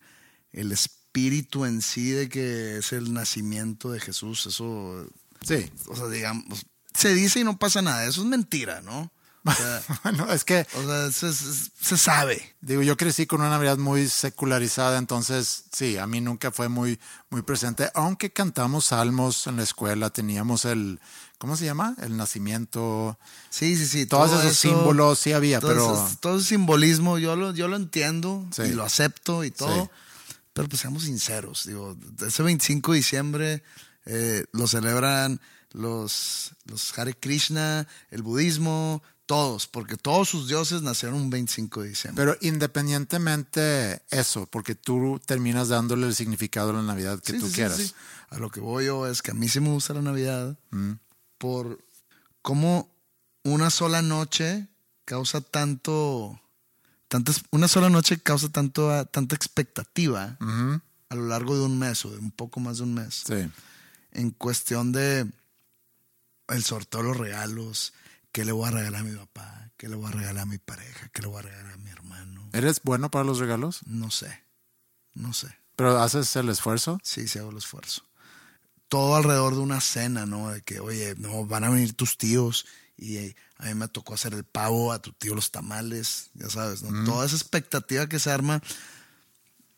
el 0.51 0.71
espíritu 0.71 1.65
en 1.65 1.81
sí 1.81 2.11
de 2.11 2.29
que 2.29 2.77
es 2.77 2.93
el 2.93 3.13
nacimiento 3.13 3.91
de 3.91 3.99
Jesús. 3.99 4.45
Eso, 4.45 5.07
Sí. 5.41 5.71
o 5.87 5.95
sea, 5.95 6.07
digamos, 6.07 6.67
se 6.93 7.15
dice 7.15 7.39
y 7.39 7.43
no 7.43 7.57
pasa 7.57 7.81
nada. 7.81 8.05
Eso 8.05 8.21
es 8.21 8.27
mentira, 8.27 8.81
¿no? 8.81 9.11
O 9.45 9.51
sea, 9.51 9.81
Bueno, 10.03 10.31
es 10.31 10.45
que, 10.45 10.65
o 10.75 10.83
sea, 10.85 11.11
se, 11.11 11.33
se- 11.33 11.69
se 11.81 11.97
sabe. 11.97 12.55
digo, 12.61 12.81
yo 12.81 12.95
crecí 12.97 13.25
con 13.25 13.41
una 13.41 13.49
Navidad 13.49 13.77
muy 13.77 14.07
secularizada, 14.07 14.97
entonces 14.97 15.65
sí, 15.73 15.97
a 15.97 16.07
mí 16.07 16.21
nunca 16.21 16.51
fue 16.51 16.69
muy, 16.69 16.99
muy 17.29 17.41
presente, 17.41 17.89
aunque 17.93 18.31
cantamos 18.31 18.85
salmos 18.85 19.47
en 19.47 19.57
la 19.57 19.63
escuela, 19.63 20.09
teníamos 20.11 20.63
el, 20.65 20.99
¿cómo 21.37 21.57
se 21.57 21.65
llama? 21.65 21.95
El 22.01 22.15
nacimiento. 22.15 23.19
Sí, 23.49 23.75
sí, 23.75 23.85
sí. 23.87 24.05
Todos 24.05 24.31
todo 24.31 24.39
esos 24.39 24.51
eso- 24.53 24.61
símbolos 24.69 25.19
sí 25.19 25.33
había, 25.33 25.59
todo 25.59 25.71
pero- 25.71 26.09
todo 26.21 26.37
ese 26.39 26.49
simbolismo 26.49 27.17
yo 27.17 27.35
lo, 27.35 27.53
yo 27.53 27.67
lo 27.67 27.75
entiendo 27.75 28.47
Sí. 28.55 28.61
y 28.63 28.69
lo 28.73 28.83
acepto 28.83 29.43
y 29.43 29.51
todo. 29.51 29.83
Sí. 29.85 29.89
Pero 30.53 30.69
pues 30.69 30.81
seamos 30.81 31.03
sinceros. 31.03 31.65
Digo, 31.65 31.97
ese 32.25 32.43
25 32.43 32.91
de 32.91 32.97
diciembre 32.97 33.63
eh, 34.05 34.45
lo 34.53 34.67
celebran 34.67 35.41
los, 35.71 36.51
los 36.65 36.97
Hare 36.97 37.15
Krishna, 37.15 37.87
el 38.11 38.21
budismo, 38.21 39.01
todos, 39.25 39.67
porque 39.67 39.95
todos 39.97 40.27
sus 40.29 40.47
dioses 40.47 40.81
nacieron 40.81 41.17
un 41.19 41.29
25 41.29 41.81
de 41.83 41.89
diciembre. 41.89 42.23
Pero 42.25 42.37
independientemente 42.41 44.01
eso, 44.09 44.45
porque 44.47 44.75
tú 44.75 45.19
terminas 45.25 45.69
dándole 45.69 46.07
el 46.07 46.15
significado 46.15 46.71
a 46.71 46.73
la 46.73 46.81
Navidad 46.83 47.19
que 47.21 47.33
Sí, 47.33 47.39
tú 47.39 47.47
sí, 47.47 47.53
quieras. 47.55 47.77
sí. 47.77 47.93
A 48.29 48.37
lo 48.37 48.49
que 48.49 48.59
voy 48.59 48.85
yo 48.85 49.07
es 49.07 49.21
que 49.21 49.31
a 49.31 49.33
mí 49.33 49.47
sí 49.47 49.59
me 49.59 49.69
gusta 49.69 49.93
la 49.93 50.01
Navidad 50.01 50.57
por 51.37 51.79
cómo 52.41 52.89
una 53.43 53.69
sola 53.69 54.01
noche 54.01 54.67
causa 55.05 55.41
tanto, 55.41 56.39
tantas, 57.07 57.43
una 57.51 57.67
sola 57.67 57.89
noche 57.89 58.19
causa 58.19 58.49
tanto, 58.49 59.05
tanta 59.07 59.35
expectativa 59.35 60.37
a 61.09 61.15
lo 61.15 61.27
largo 61.27 61.55
de 61.55 61.61
un 61.63 61.77
mes 61.77 62.03
o 62.05 62.09
de 62.11 62.17
un 62.17 62.31
poco 62.31 62.59
más 62.59 62.77
de 62.77 62.83
un 62.83 62.93
mes. 62.95 63.23
Sí. 63.27 63.49
En 64.11 64.31
cuestión 64.31 64.91
de 64.91 65.27
el 66.49 66.63
sorteo 66.63 67.01
de 67.01 67.07
los 67.09 67.17
regalos, 67.17 67.93
qué 68.33 68.43
le 68.43 68.51
voy 68.51 68.67
a 68.67 68.71
regalar 68.71 69.01
a 69.01 69.03
mi 69.05 69.15
papá, 69.15 69.71
qué 69.77 69.87
le 69.87 69.95
voy 69.95 70.07
a 70.07 70.11
regalar 70.11 70.41
a 70.41 70.45
mi 70.45 70.57
pareja, 70.57 71.07
qué 71.13 71.21
le 71.21 71.27
voy 71.29 71.39
a 71.39 71.43
regalar 71.43 71.73
a 71.73 71.77
mi 71.77 71.89
hermano. 71.89 72.49
¿Eres 72.51 72.81
bueno 72.83 73.09
para 73.09 73.23
los 73.23 73.39
regalos? 73.39 73.81
No 73.85 74.11
sé, 74.11 74.43
no 75.13 75.31
sé. 75.31 75.55
¿Pero 75.77 76.01
haces 76.01 76.35
el 76.35 76.49
esfuerzo? 76.49 76.99
Sí, 77.03 77.27
sí 77.27 77.39
hago 77.39 77.51
el 77.51 77.57
esfuerzo. 77.57 78.03
Todo 78.89 79.15
alrededor 79.15 79.53
de 79.53 79.61
una 79.61 79.79
cena, 79.81 80.25
¿no? 80.25 80.49
De 80.49 80.61
que, 80.61 80.79
oye, 80.79 81.15
no, 81.17 81.45
van 81.45 81.63
a 81.63 81.69
venir 81.69 81.93
tus 81.93 82.17
tíos 82.17 82.65
y 82.97 83.35
a 83.57 83.65
mí 83.65 83.73
me 83.75 83.87
tocó 83.87 84.15
hacer 84.15 84.33
el 84.33 84.43
pavo, 84.43 84.91
a 84.91 85.01
tu 85.01 85.13
tío 85.13 85.35
los 85.35 85.51
tamales, 85.51 86.31
ya 86.33 86.49
sabes, 86.49 86.81
¿no? 86.83 87.05
Toda 87.05 87.25
esa 87.25 87.35
expectativa 87.35 88.09
que 88.09 88.19
se 88.19 88.31
arma, 88.31 88.61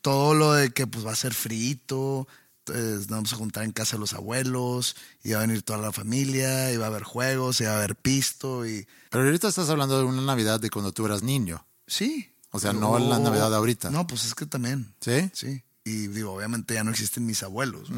todo 0.00 0.34
lo 0.34 0.52
de 0.54 0.70
que 0.70 0.86
pues 0.86 1.06
va 1.06 1.12
a 1.12 1.16
ser 1.16 1.34
frito, 1.34 2.26
nos 2.68 3.06
vamos 3.08 3.32
a 3.32 3.36
juntar 3.36 3.64
en 3.64 3.72
casa 3.72 3.96
de 3.96 4.00
los 4.00 4.12
abuelos, 4.14 4.96
y 5.22 5.32
va 5.32 5.38
a 5.38 5.46
venir 5.46 5.62
toda 5.62 5.78
la 5.78 5.92
familia, 5.92 6.72
y 6.72 6.76
va 6.76 6.84
a 6.86 6.88
haber 6.88 7.02
juegos, 7.04 7.60
y 7.60 7.64
va 7.64 7.72
a 7.72 7.76
haber 7.78 7.96
pisto, 7.96 8.66
y 8.66 8.86
Pero 9.10 9.24
ahorita 9.24 9.48
estás 9.48 9.68
hablando 9.70 9.98
de 9.98 10.04
una 10.04 10.22
Navidad 10.22 10.60
de 10.60 10.70
cuando 10.70 10.92
tú 10.92 11.06
eras 11.06 11.22
niño. 11.22 11.66
sí. 11.86 12.32
O 12.52 12.60
sea, 12.60 12.72
no 12.72 12.98
la 12.98 13.18
Navidad 13.18 13.50
de 13.50 13.56
ahorita. 13.56 13.90
No, 13.90 14.06
pues 14.06 14.24
es 14.24 14.34
que 14.34 14.46
también. 14.46 14.94
¿Sí? 15.02 15.28
Sí. 15.34 15.62
Y 15.84 16.06
digo, 16.06 16.32
obviamente 16.32 16.72
ya 16.72 16.84
no 16.84 16.90
existen 16.90 17.26
mis 17.26 17.42
abuelos. 17.42 17.90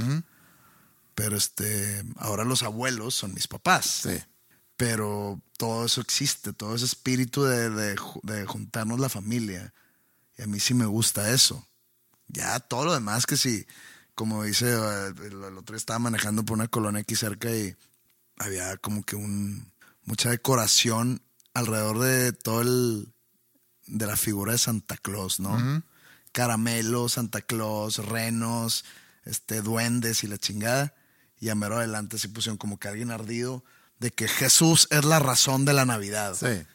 Pero 1.14 1.37
este, 1.37 2.03
ahora 2.16 2.45
los 2.45 2.64
abuelos 2.64 3.14
son 3.14 3.35
mis 3.35 3.47
papás. 3.47 4.01
Sí. 4.03 4.19
Pero 4.77 5.41
todo 5.59 5.85
eso 5.85 6.01
existe, 6.01 6.53
todo 6.53 6.75
ese 6.75 6.87
espíritu 6.87 7.45
de, 7.45 7.71
de 7.71 7.97
ju- 7.97 8.21
de 8.23 8.47
juntarnos 8.47 8.99
la 8.99 9.09
familia. 9.09 9.73
Y 10.37 10.43
a 10.43 10.47
mí 10.47 10.59
sí 10.59 10.75
me 10.75 10.87
gusta 10.87 11.31
eso. 11.33 11.64
Ya 12.27 12.59
todo 12.59 12.85
lo 12.87 12.95
demás 12.95 13.27
que 13.27 13.37
sí, 13.37 13.64
como 14.19 14.43
dice, 14.43 14.66
eh, 14.73 15.14
el, 15.27 15.45
el 15.45 15.59
otro 15.59 15.75
día 15.75 15.77
estaba 15.77 16.01
manejando 16.01 16.45
por 16.45 16.57
una 16.57 16.66
colonia 16.66 17.03
aquí 17.03 17.14
cerca 17.14 17.55
y 17.55 17.77
había 18.37 18.77
como 18.79 19.05
que 19.05 19.14
un 19.14 19.71
mucha 20.03 20.31
decoración 20.31 21.23
alrededor 21.55 22.01
de 22.01 22.33
todo 22.33 22.62
el 22.62 23.12
de 23.87 24.07
la 24.07 24.16
figura 24.16 24.51
de 24.51 24.59
Santa 24.59 24.97
Claus, 24.97 25.39
¿no? 25.39 25.85
Caramelos, 26.33 27.12
Santa 27.12 27.43
Claus, 27.43 27.99
renos, 27.99 28.85
este, 29.25 29.62
duendes 29.62 30.25
y 30.25 30.27
la 30.27 30.37
chingada. 30.37 30.97
Y 31.39 31.51
a 31.51 31.55
mero 31.55 31.77
adelante 31.77 32.19
se 32.19 32.29
pusieron 32.29 32.59
como 32.59 32.81
que 32.81 32.89
alguien 32.89 33.12
ardido 33.12 33.62
de 34.01 34.11
que 34.11 34.27
Jesús 34.27 34.89
es 34.91 35.05
la 35.05 35.21
razón 35.21 35.64
de 35.64 35.75
la 35.75 35.85
Navidad. 35.85 36.35
Sí. 36.35 36.66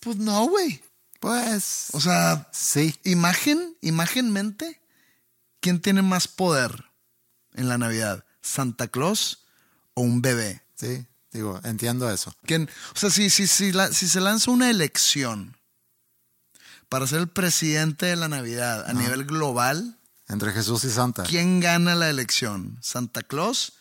Pues 0.00 0.16
no, 0.16 0.46
güey. 0.46 0.82
Pues. 1.20 1.90
O 1.92 2.00
sea, 2.00 2.48
sí. 2.52 2.96
imagen, 3.04 3.76
imagenmente, 3.82 4.81
¿quién 5.62 5.80
tiene 5.80 6.02
más 6.02 6.28
poder 6.28 6.84
en 7.54 7.70
la 7.70 7.78
Navidad? 7.78 8.26
¿Santa 8.42 8.88
Claus 8.88 9.46
o 9.94 10.02
un 10.02 10.20
bebé? 10.20 10.62
Sí. 10.74 11.06
Digo, 11.30 11.58
entiendo 11.64 12.10
eso. 12.10 12.34
¿Quién? 12.44 12.68
O 12.94 12.98
sea, 12.98 13.08
si, 13.08 13.30
si, 13.30 13.46
si, 13.46 13.72
la- 13.72 13.90
si 13.92 14.06
se 14.06 14.20
lanza 14.20 14.50
una 14.50 14.68
elección 14.68 15.56
para 16.90 17.06
ser 17.06 17.20
el 17.20 17.28
presidente 17.28 18.04
de 18.04 18.16
la 18.16 18.28
Navidad 18.28 18.84
a 18.86 18.92
nivel 18.92 19.24
global, 19.24 19.98
Entre 20.28 20.52
Jesús 20.52 20.84
y 20.84 20.90
Santa. 20.90 21.22
¿quién 21.22 21.60
gana 21.60 21.94
la 21.94 22.10
elección? 22.10 22.78
¿Santa 22.82 23.22
Claus 23.22 23.72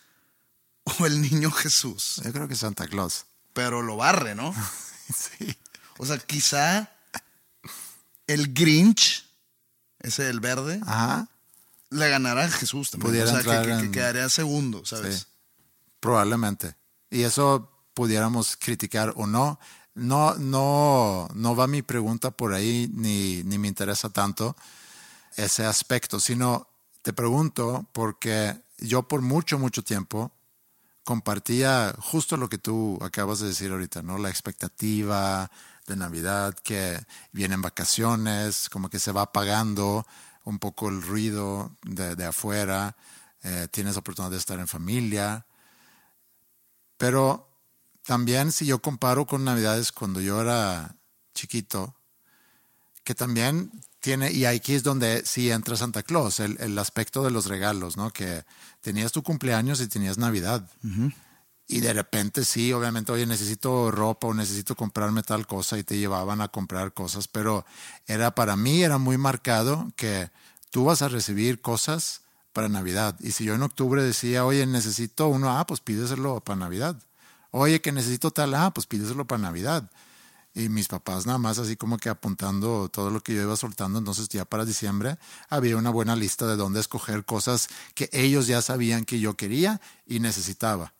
o 0.99 1.05
el 1.05 1.21
niño 1.21 1.51
Jesús? 1.51 2.21
Yo 2.23 2.31
creo 2.31 2.47
que 2.47 2.55
Santa 2.55 2.87
Claus. 2.87 3.25
Pero 3.53 3.81
lo 3.81 3.97
barre, 3.97 4.33
¿no? 4.35 4.53
Sí. 5.13 5.57
O 5.97 6.05
sea, 6.05 6.17
quizá 6.19 6.89
el 8.27 8.53
Grinch, 8.53 9.25
ese 9.99 10.23
del 10.23 10.39
verde, 10.39 10.79
Ajá. 10.85 11.27
Le 11.91 12.09
ganará 12.09 12.45
a 12.45 12.49
Jesús 12.49 12.89
también. 12.89 13.11
Pudiera 13.11 13.31
o 13.31 13.41
sea, 13.43 13.61
que- 13.81 13.91
quedaría 13.91 14.27
segundo, 14.29 14.83
¿sabes? 14.85 15.19
Sí. 15.19 15.25
Probablemente. 15.99 16.75
Y 17.11 17.21
eso 17.23 17.69
pudiéramos 17.93 18.57
criticar 18.57 19.13
o 19.15 19.27
no. 19.27 19.59
no, 19.93 20.35
no, 20.35 21.27
no 21.35 21.55
va 21.55 21.67
mi 21.67 21.81
pregunta 21.81 22.31
por 22.31 22.53
ahí, 22.53 22.89
ni, 22.93 23.43
ni 23.43 23.57
me 23.59 23.67
interesa 23.67 24.09
tanto 24.09 24.55
ese 25.35 25.65
aspecto, 25.65 26.19
sino 26.19 26.67
te 27.01 27.11
pregunto 27.13 27.85
porque 27.91 28.55
yo 28.79 29.03
por 29.07 29.21
mucho, 29.21 29.59
mucho 29.59 29.83
tiempo 29.83 30.31
compartía 31.03 31.93
justo 31.99 32.37
lo 32.37 32.47
que 32.47 32.57
tú 32.57 32.97
acabas 33.01 33.39
de 33.39 33.47
decir 33.47 33.71
ahorita, 33.71 34.01
¿no? 34.01 34.17
La 34.17 34.29
expectativa 34.29 35.51
de 35.87 35.95
Navidad, 35.95 36.55
que 36.63 36.97
vienen 37.31 37.61
vacaciones, 37.61 38.69
como 38.69 38.89
que 38.89 38.99
se 38.99 39.11
va 39.11 39.23
apagando 39.23 40.05
un 40.43 40.59
poco 40.59 40.89
el 40.89 41.01
ruido 41.01 41.77
de, 41.83 42.15
de 42.15 42.25
afuera, 42.25 42.95
eh, 43.43 43.67
tienes 43.71 43.97
oportunidad 43.97 44.31
de 44.31 44.37
estar 44.37 44.59
en 44.59 44.67
familia, 44.67 45.45
pero 46.97 47.49
también 48.03 48.51
si 48.51 48.65
yo 48.65 48.81
comparo 48.81 49.25
con 49.25 49.43
Navidades 49.43 49.91
cuando 49.91 50.21
yo 50.21 50.41
era 50.41 50.95
chiquito, 51.33 51.95
que 53.03 53.15
también 53.15 53.71
tiene, 53.99 54.31
y 54.31 54.45
aquí 54.45 54.73
es 54.73 54.83
donde 54.83 55.23
sí 55.25 55.51
entra 55.51 55.75
Santa 55.75 56.03
Claus, 56.03 56.39
el, 56.39 56.57
el 56.59 56.77
aspecto 56.77 57.23
de 57.23 57.31
los 57.31 57.45
regalos, 57.45 57.97
¿no? 57.97 58.11
Que 58.11 58.43
tenías 58.81 59.11
tu 59.11 59.23
cumpleaños 59.23 59.81
y 59.81 59.87
tenías 59.87 60.17
Navidad. 60.17 60.69
Y 61.71 61.79
de 61.79 61.93
repente 61.93 62.43
sí, 62.43 62.73
obviamente, 62.73 63.13
oye, 63.13 63.25
necesito 63.25 63.91
ropa 63.91 64.27
o 64.27 64.33
necesito 64.33 64.75
comprarme 64.75 65.23
tal 65.23 65.47
cosa 65.47 65.77
y 65.77 65.85
te 65.85 65.97
llevaban 65.97 66.41
a 66.41 66.49
comprar 66.49 66.93
cosas, 66.93 67.29
pero 67.29 67.65
era 68.07 68.35
para 68.35 68.57
mí, 68.57 68.83
era 68.83 68.97
muy 68.97 69.17
marcado 69.17 69.89
que 69.95 70.29
tú 70.69 70.83
vas 70.83 71.01
a 71.01 71.07
recibir 71.07 71.61
cosas 71.61 72.23
para 72.51 72.67
Navidad. 72.67 73.15
Y 73.21 73.31
si 73.31 73.45
yo 73.45 73.55
en 73.55 73.63
octubre 73.63 74.03
decía, 74.03 74.43
oye, 74.43 74.65
necesito 74.65 75.29
uno, 75.29 75.49
ah, 75.57 75.65
pues 75.65 75.79
pídeselo 75.79 76.41
para 76.41 76.59
Navidad. 76.59 77.01
Oye, 77.51 77.79
que 77.79 77.93
necesito 77.93 78.31
tal, 78.31 78.53
ah, 78.53 78.73
pues 78.73 78.85
pídeselo 78.85 79.25
para 79.25 79.41
Navidad. 79.41 79.89
Y 80.53 80.67
mis 80.67 80.89
papás 80.89 81.25
nada 81.25 81.37
más 81.37 81.57
así 81.57 81.77
como 81.77 81.97
que 81.97 82.09
apuntando 82.09 82.89
todo 82.89 83.11
lo 83.11 83.21
que 83.21 83.33
yo 83.33 83.43
iba 83.43 83.55
soltando. 83.55 83.97
Entonces 83.97 84.27
ya 84.27 84.43
para 84.43 84.65
diciembre 84.65 85.17
había 85.47 85.77
una 85.77 85.89
buena 85.89 86.17
lista 86.17 86.47
de 86.47 86.57
dónde 86.57 86.81
escoger 86.81 87.23
cosas 87.23 87.69
que 87.95 88.09
ellos 88.11 88.47
ya 88.47 88.61
sabían 88.61 89.05
que 89.05 89.21
yo 89.21 89.37
quería 89.37 89.79
y 90.05 90.19
necesitaba. 90.19 90.91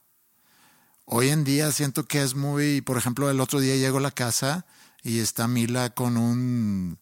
Hoy 1.14 1.28
en 1.28 1.43
día 1.43 1.70
siento 1.74 2.05
que 2.05 2.22
es 2.22 2.36
muy, 2.36 2.80
por 2.80 2.97
ejemplo, 2.97 3.30
el 3.30 3.41
otro 3.41 3.59
día 3.59 3.76
llego 3.76 3.97
a 3.97 4.01
la 4.01 4.12
casa 4.12 4.66
y 5.03 5.20
está 5.20 5.45
Mila 5.45 5.89
con 5.89 6.16
un, 6.16 6.99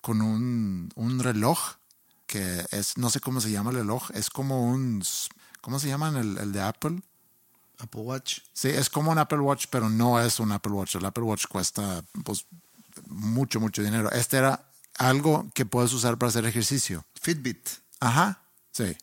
con 0.00 0.22
un, 0.22 0.90
un 0.94 1.18
reloj 1.18 1.74
que 2.26 2.64
es, 2.70 2.96
no 2.96 3.10
sé 3.10 3.20
cómo 3.20 3.38
se 3.42 3.50
llama 3.50 3.68
el 3.68 3.76
reloj, 3.76 4.12
es 4.14 4.30
como 4.30 4.64
un, 4.64 5.04
¿cómo 5.60 5.78
se 5.78 5.88
llaman 5.88 6.16
el, 6.16 6.38
el 6.38 6.52
de 6.52 6.62
Apple? 6.62 7.02
Apple 7.76 8.00
Watch. 8.00 8.38
Sí, 8.54 8.68
es 8.68 8.88
como 8.88 9.10
un 9.10 9.18
Apple 9.18 9.40
Watch, 9.40 9.66
pero 9.68 9.90
no 9.90 10.18
es 10.18 10.40
un 10.40 10.52
Apple 10.52 10.72
Watch. 10.72 10.94
El 10.94 11.04
Apple 11.04 11.24
Watch 11.24 11.44
cuesta 11.46 12.02
pues, 12.24 12.46
mucho, 13.08 13.60
mucho 13.60 13.82
dinero. 13.82 14.10
Este 14.12 14.38
era 14.38 14.72
algo 14.96 15.50
que 15.52 15.66
puedes 15.66 15.92
usar 15.92 16.16
para 16.16 16.30
hacer 16.30 16.46
ejercicio. 16.46 17.04
Fitbit. 17.20 17.68
Ajá, 18.00 18.42
sí. 18.72 18.96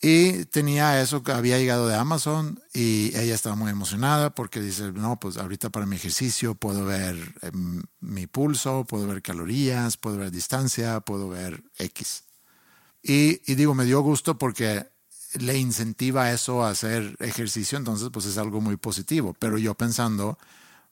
Y 0.00 0.44
tenía 0.46 1.00
eso 1.00 1.22
que 1.22 1.32
había 1.32 1.58
llegado 1.58 1.88
de 1.88 1.96
Amazon 1.96 2.62
y 2.74 3.16
ella 3.16 3.34
estaba 3.34 3.56
muy 3.56 3.70
emocionada 3.70 4.34
porque 4.34 4.60
dice, 4.60 4.92
no, 4.92 5.18
pues 5.18 5.38
ahorita 5.38 5.70
para 5.70 5.86
mi 5.86 5.96
ejercicio 5.96 6.54
puedo 6.54 6.84
ver 6.84 7.16
eh, 7.40 7.50
mi 8.00 8.26
pulso, 8.26 8.84
puedo 8.84 9.06
ver 9.06 9.22
calorías, 9.22 9.96
puedo 9.96 10.18
ver 10.18 10.30
distancia, 10.30 11.00
puedo 11.00 11.30
ver 11.30 11.64
X. 11.78 12.24
Y, 13.02 13.40
y 13.50 13.54
digo, 13.54 13.74
me 13.74 13.86
dio 13.86 14.00
gusto 14.02 14.36
porque 14.36 14.86
le 15.40 15.56
incentiva 15.56 16.30
eso 16.30 16.62
a 16.62 16.70
hacer 16.70 17.16
ejercicio, 17.20 17.78
entonces 17.78 18.10
pues 18.12 18.26
es 18.26 18.36
algo 18.36 18.60
muy 18.60 18.76
positivo. 18.76 19.34
Pero 19.38 19.56
yo 19.56 19.74
pensando, 19.74 20.38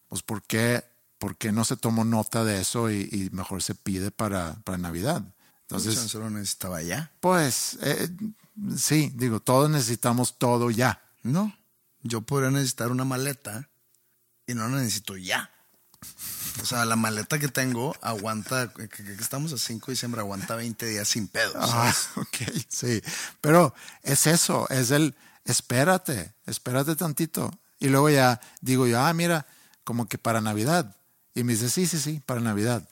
pues 0.09 0.23
¿por 0.23 0.43
qué, 0.43 0.83
por 1.19 1.37
qué 1.37 1.53
no 1.53 1.65
se 1.65 1.77
tomó 1.77 2.05
nota 2.05 2.43
de 2.43 2.61
eso 2.61 2.91
y, 2.91 3.09
y 3.13 3.29
mejor 3.33 3.63
se 3.63 3.75
pide 3.75 4.11
para, 4.11 4.55
para 4.65 4.79
Navidad? 4.79 5.23
Entonces, 5.63 5.99
¿Se 6.11 6.19
lo 6.19 6.31
necesitaba 6.31 6.83
ya? 6.83 7.11
pues 7.21 7.79
eh, 7.83 8.09
sí, 8.77 9.13
digo, 9.15 9.41
todos 9.41 9.71
necesitamos 9.71 10.39
todo 10.39 10.71
ya. 10.71 11.03
No. 11.23 11.57
Yo 12.03 12.21
podría 12.21 12.51
necesitar 12.51 12.91
una 12.91 13.05
maleta 13.05 13.69
y 14.47 14.55
no 14.55 14.69
la 14.69 14.79
necesito 14.79 15.17
ya. 15.17 15.51
O 16.63 16.67
sea, 16.67 16.85
la 16.85 16.97
maleta 16.97 17.39
que 17.39 17.49
tengo 17.49 17.97
aguanta, 18.01 18.73
que, 18.73 18.89
estamos 19.19 19.53
a 19.53 19.59
5 19.59 19.87
de 19.87 19.93
diciembre, 19.93 20.21
aguanta 20.21 20.55
20 20.55 20.87
días 20.87 21.09
sin 21.09 21.29
pedos. 21.29 21.57
Ah, 21.59 21.95
ok, 22.17 22.37
sí. 22.69 23.03
Pero 23.41 23.75
es 24.03 24.27
eso, 24.27 24.69
es 24.71 24.91
el 24.91 25.15
espérate, 25.45 26.35
espérate 26.47 26.97
tantito. 26.97 27.51
Y 27.79 27.89
luego 27.89 28.09
ya 28.11 28.41
digo 28.61 28.87
yo, 28.87 29.01
ah, 29.01 29.13
mira, 29.13 29.47
como 29.83 30.09
que 30.09 30.19
para 30.19 30.41
Navidad. 30.41 30.97
Y 31.35 31.43
me 31.43 31.55
dice, 31.55 31.69
sí, 31.69 31.87
sí, 31.87 31.99
sí, 31.99 32.23
para 32.25 32.41
Navidad. 32.41 32.89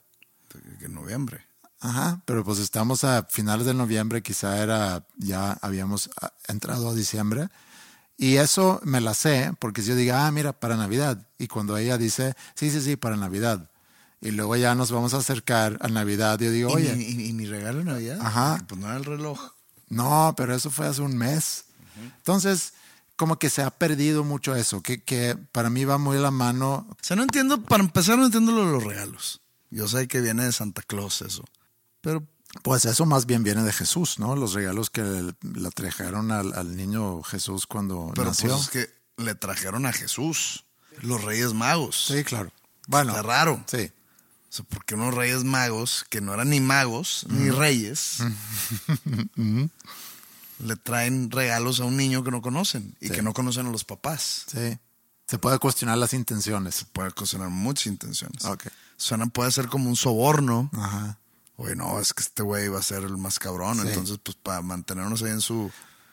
En 0.81 0.95
noviembre. 0.95 1.47
Ajá, 1.85 2.23
pero 2.27 2.45
pues 2.45 2.61
estamos 2.61 3.03
a 3.03 3.25
finales 3.25 3.67
de 3.67 3.75
noviembre, 3.75 4.23
quizá 4.23 4.63
era, 4.63 5.05
ya 5.19 5.53
habíamos 5.63 6.11
ah, 6.21 6.33
entrado 6.47 6.89
a 6.91 6.95
diciembre. 6.95 7.49
Y 8.17 8.37
eso 8.37 8.81
me 8.85 9.01
la 9.01 9.15
sé, 9.15 9.53
porque 9.59 9.83
si 9.83 9.89
yo 9.89 9.97
digo, 9.97 10.15
ah, 10.15 10.31
mira, 10.31 10.53
para 10.53 10.77
Navidad. 10.77 11.27
Y 11.39 11.49
cuando 11.49 11.77
ella 11.77 11.99
dice, 11.99 12.35
sí, 12.55 12.71
sí, 12.71 12.81
sí, 12.81 12.95
para 12.97 13.17
Navidad. 13.17 13.69
Y 14.21 14.31
luego 14.31 14.55
ya 14.55 14.77
nos 14.77 14.93
vamos 14.93 15.13
a 15.15 15.17
acercar 15.17 15.77
a 15.81 15.89
Navidad, 15.89 16.39
yo 16.39 16.53
digo, 16.53 16.71
¿Y, 16.71 16.75
oye, 16.75 16.95
mi, 16.95 17.03
y- 17.05 17.29
y 17.31 17.33
mi 17.33 17.47
regalo 17.47 17.79
de 17.79 17.85
Navidad? 17.85 18.19
Ajá. 18.21 18.63
Pues 18.69 18.81
no 18.81 18.87
era 18.87 18.97
el 18.97 19.05
reloj. 19.05 19.41
No, 19.89 20.35
pero 20.37 20.55
eso 20.55 20.71
fue 20.71 20.87
hace 20.87 21.03
un 21.03 21.17
mes. 21.17 21.65
Entonces, 22.19 22.75
como 23.17 23.41
que 23.41 23.51
se 23.51 23.63
ha 23.63 23.71
perdido 23.71 24.23
mucho 24.23 24.55
eso, 24.55 24.83
que, 24.83 25.03
que 25.03 25.37
para 25.51 25.69
mí 25.69 25.85
va 25.85 25.99
muy 25.99 26.17
la 26.19 26.31
mano. 26.31 26.87
O 26.91 26.97
sea, 27.01 27.17
no 27.17 27.25
entiendo, 27.25 27.61
para 27.63 27.83
empezar, 27.83 28.17
no 28.19 28.27
entiendo 28.27 28.53
lo 28.53 28.67
de 28.67 28.73
los 28.73 28.85
regalos. 28.85 29.41
Yo 29.71 29.89
sé 29.89 30.07
que 30.07 30.21
viene 30.21 30.45
de 30.45 30.53
Santa 30.53 30.83
Claus 30.87 31.23
eso. 31.23 31.45
Pero 32.03 32.23
Pues 32.63 32.85
eso 32.85 33.07
más 33.07 33.25
bien 33.25 33.43
viene 33.43 33.63
de 33.63 33.73
Jesús, 33.73 34.19
¿no? 34.19 34.37
Los 34.37 34.53
regalos 34.53 34.91
que 34.91 35.03
le, 35.03 35.35
le 35.59 35.71
trajeron 35.71 36.31
al, 36.31 36.53
al 36.53 36.77
niño 36.77 37.23
Jesús 37.23 37.67
cuando 37.67 38.13
Pero 38.15 38.27
nació. 38.29 38.51
pues 38.51 38.63
es 38.65 38.69
que 38.69 38.91
le 39.23 39.35
trajeron 39.35 39.87
a 39.87 39.93
Jesús, 39.93 40.65
los 41.01 41.23
Reyes 41.25 41.55
Magos. 41.55 42.05
Sí, 42.09 42.23
claro. 42.25 42.53
Bueno, 42.89 43.13
Está 43.13 43.23
raro. 43.23 43.65
Sí. 43.67 43.91
O 44.51 44.55
sea, 44.55 44.65
porque 44.69 44.95
unos 44.97 45.15
Reyes 45.15 45.45
Magos, 45.45 46.05
que 46.11 46.21
no 46.21 46.35
eran 46.35 46.51
ni 46.51 46.61
magos, 46.61 47.25
ni 47.31 47.49
reyes, 47.51 48.19
le 50.59 50.77
traen 50.77 51.31
regalos 51.31 51.81
a 51.81 51.85
un 51.85 51.97
niño 51.97 52.23
que 52.23 52.31
no 52.31 52.43
conocen 52.43 52.95
y 53.01 53.09
Sí. 53.09 53.15
que 53.15 53.23
no 53.23 53.33
conocen 53.33 53.67
a 53.67 53.71
los 53.71 53.85
papás. 53.85 54.45
Sí. 54.53 54.79
Se 55.27 55.39
puede 55.39 55.59
cuestionar 55.59 55.97
las 55.99 56.13
intenciones. 56.13 56.85
Puede 56.93 57.09
ocasionar 57.09 57.49
muchas 57.49 57.87
intenciones. 57.87 58.45
Ok. 58.45 58.67
Suena, 58.97 59.27
puede 59.27 59.51
ser 59.51 59.69
como 59.69 59.89
un 59.89 59.97
soborno. 59.97 60.69
Ajá. 60.75 61.19
Oye, 61.63 61.77
no, 61.77 62.01
es 62.01 62.13
que 62.13 62.23
este 62.23 62.43
güey 62.43 62.69
va 62.69 62.81
a 62.81 62.83
ser 62.83 63.05
el 63.05 63.17
más 63.17 63.39
cabrón. 63.39 63.81
Sí. 63.81 63.89
Entonces, 63.89 64.19
pues 64.23 64.37
para 64.43 64.63
mantenernos 64.63 65.23
ahí 65.23 65.31
en 65.31 65.41
su, 65.41 65.71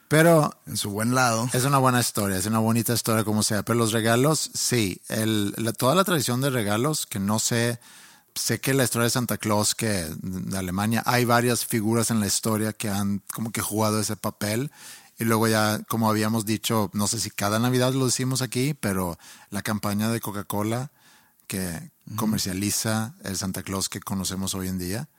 Pero 0.07 0.53
en 0.67 0.77
su 0.77 0.91
buen 0.91 1.15
lado. 1.15 1.49
es 1.53 1.63
una 1.65 1.77
buena 1.79 1.99
historia, 1.99 2.37
es 2.37 2.45
una 2.45 2.59
bonita 2.59 2.93
historia 2.93 3.23
como 3.23 3.41
sea. 3.41 3.63
Pero 3.63 3.79
los 3.79 3.91
regalos, 3.91 4.51
sí. 4.53 5.01
El, 5.07 5.53
la- 5.57 5.73
toda 5.73 5.95
la 5.95 6.03
tradición 6.03 6.39
de 6.41 6.49
regalos, 6.51 7.05
que 7.07 7.19
no 7.19 7.39
sé, 7.39 7.79
sé 8.35 8.59
que 8.61 8.73
la 8.75 8.83
historia 8.83 9.05
de 9.05 9.09
Santa 9.09 9.37
Claus, 9.39 9.73
que 9.73 10.07
de 10.21 10.57
Alemania, 10.57 11.01
hay 11.05 11.25
varias 11.25 11.65
figuras 11.65 12.11
en 12.11 12.19
la 12.19 12.27
historia 12.27 12.73
que 12.73 12.89
han 12.89 13.23
como 13.33 13.51
que 13.51 13.61
jugado 13.61 13.99
ese 13.99 14.15
papel. 14.15 14.71
Y 15.17 15.25
luego 15.25 15.47
ya, 15.47 15.79
como 15.89 16.09
habíamos 16.09 16.45
dicho, 16.45 16.89
no 16.93 17.07
sé 17.07 17.19
si 17.19 17.29
cada 17.31 17.57
Navidad 17.59 17.91
lo 17.93 18.05
decimos 18.05 18.41
aquí, 18.41 18.73
pero 18.73 19.17
la 19.49 19.61
campaña 19.63 20.09
de 20.09 20.21
Coca-Cola 20.21 20.91
que 21.47 21.91
comercializa 22.15 23.15
el 23.23 23.35
Santa 23.35 23.63
Claus 23.63 23.89
que 23.89 23.99
conocemos 23.99 24.53
hoy 24.53 24.67
en 24.67 24.77
día 24.77 25.09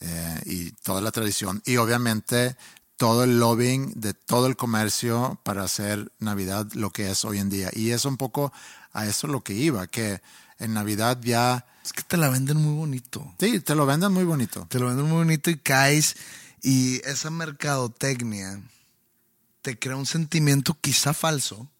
eh, 0.00 0.40
y 0.46 0.70
toda 0.72 1.00
la 1.00 1.10
tradición. 1.12 1.62
Y 1.64 1.76
obviamente 1.76 2.56
todo 2.96 3.24
el 3.24 3.38
lobbying 3.38 3.92
de 3.98 4.12
todo 4.12 4.46
el 4.46 4.56
comercio 4.56 5.40
para 5.42 5.64
hacer 5.64 6.12
Navidad 6.18 6.66
lo 6.74 6.90
que 6.90 7.10
es 7.10 7.24
hoy 7.24 7.38
en 7.38 7.48
día. 7.48 7.70
Y 7.72 7.90
es 7.90 8.04
un 8.04 8.16
poco 8.16 8.52
a 8.92 9.06
eso 9.06 9.26
lo 9.26 9.42
que 9.42 9.54
iba, 9.54 9.86
que 9.86 10.20
en 10.58 10.74
Navidad 10.74 11.18
ya, 11.22 11.64
Es 11.82 11.94
que 11.94 12.02
te 12.02 12.18
la 12.18 12.28
venden 12.28 12.58
muy 12.58 12.74
bonito. 12.74 13.34
sí, 13.38 13.60
te 13.60 13.74
lo 13.74 13.86
venden 13.86 14.12
muy 14.12 14.24
bonito. 14.24 14.66
Te 14.68 14.78
lo 14.78 14.88
venden 14.88 15.06
muy 15.06 15.18
bonito 15.18 15.50
y 15.50 15.56
caes. 15.56 16.16
Y 16.62 17.00
esa 17.08 17.30
mercadotecnia 17.30 18.60
te 19.62 19.78
crea 19.78 19.96
un 19.96 20.06
sentimiento 20.06 20.76
quizá 20.78 21.14
falso, 21.14 21.70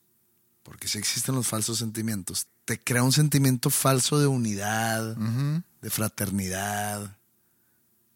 porque 0.62 0.88
sí 0.88 0.96
existen 0.98 1.34
los 1.34 1.46
falsos 1.46 1.78
sentimientos. 1.78 2.46
Te 2.64 2.78
crea 2.78 3.02
un 3.02 3.12
sentimiento 3.12 3.68
falso 3.68 4.18
de 4.18 4.26
unidad, 4.26 5.16
de 5.16 5.90
fraternidad. 5.90 7.16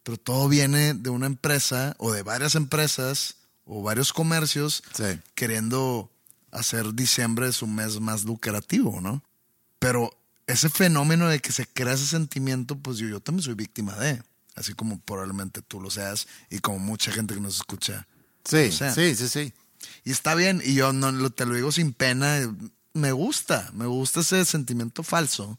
Pero 0.05 0.17
todo 0.17 0.47
viene 0.47 0.93
de 0.93 1.09
una 1.09 1.25
empresa 1.25 1.95
o 1.97 2.11
de 2.13 2.21
varias 2.21 2.53
empresas 2.53 3.37
o 3.65 3.81
varios 3.81 4.13
comercios 4.13 4.83
Sí. 4.93 5.19
queriendo 5.33 6.11
hacer 6.51 6.93
diciembre 6.93 7.51
su 7.51 7.65
mes 7.65 7.99
más 7.99 8.23
lucrativo, 8.23 9.01
¿no? 9.01 9.23
Pero 9.79 10.15
ese 10.45 10.69
fenómeno 10.69 11.27
de 11.27 11.39
que 11.39 11.51
se 11.51 11.65
crea 11.65 11.93
ese 11.95 12.05
sentimiento, 12.05 12.77
pues 12.77 12.99
yo, 12.99 13.07
yo 13.07 13.19
también 13.19 13.43
soy 13.43 13.55
víctima 13.55 13.95
de, 13.95 14.21
así 14.53 14.75
como 14.75 14.99
probablemente 14.99 15.63
tú 15.63 15.81
lo 15.81 15.89
seas 15.89 16.27
y 16.51 16.59
como 16.59 16.77
mucha 16.77 17.11
gente 17.11 17.33
que 17.33 17.41
nos 17.41 17.55
escucha. 17.55 18.07
Sí, 18.45 18.71
sí, 18.71 19.15
sí, 19.15 19.27
sí. 19.27 19.53
Y 20.03 20.11
está 20.11 20.35
bien, 20.35 20.61
y 20.63 20.75
yo 20.75 20.93
no 20.93 21.29
te 21.31 21.47
lo 21.47 21.55
digo 21.55 21.71
sin 21.71 21.93
pena, 21.93 22.37
me 22.93 23.11
gusta, 23.11 23.71
me 23.73 23.87
gusta 23.87 24.19
ese 24.19 24.45
sentimiento 24.45 25.01
falso. 25.01 25.57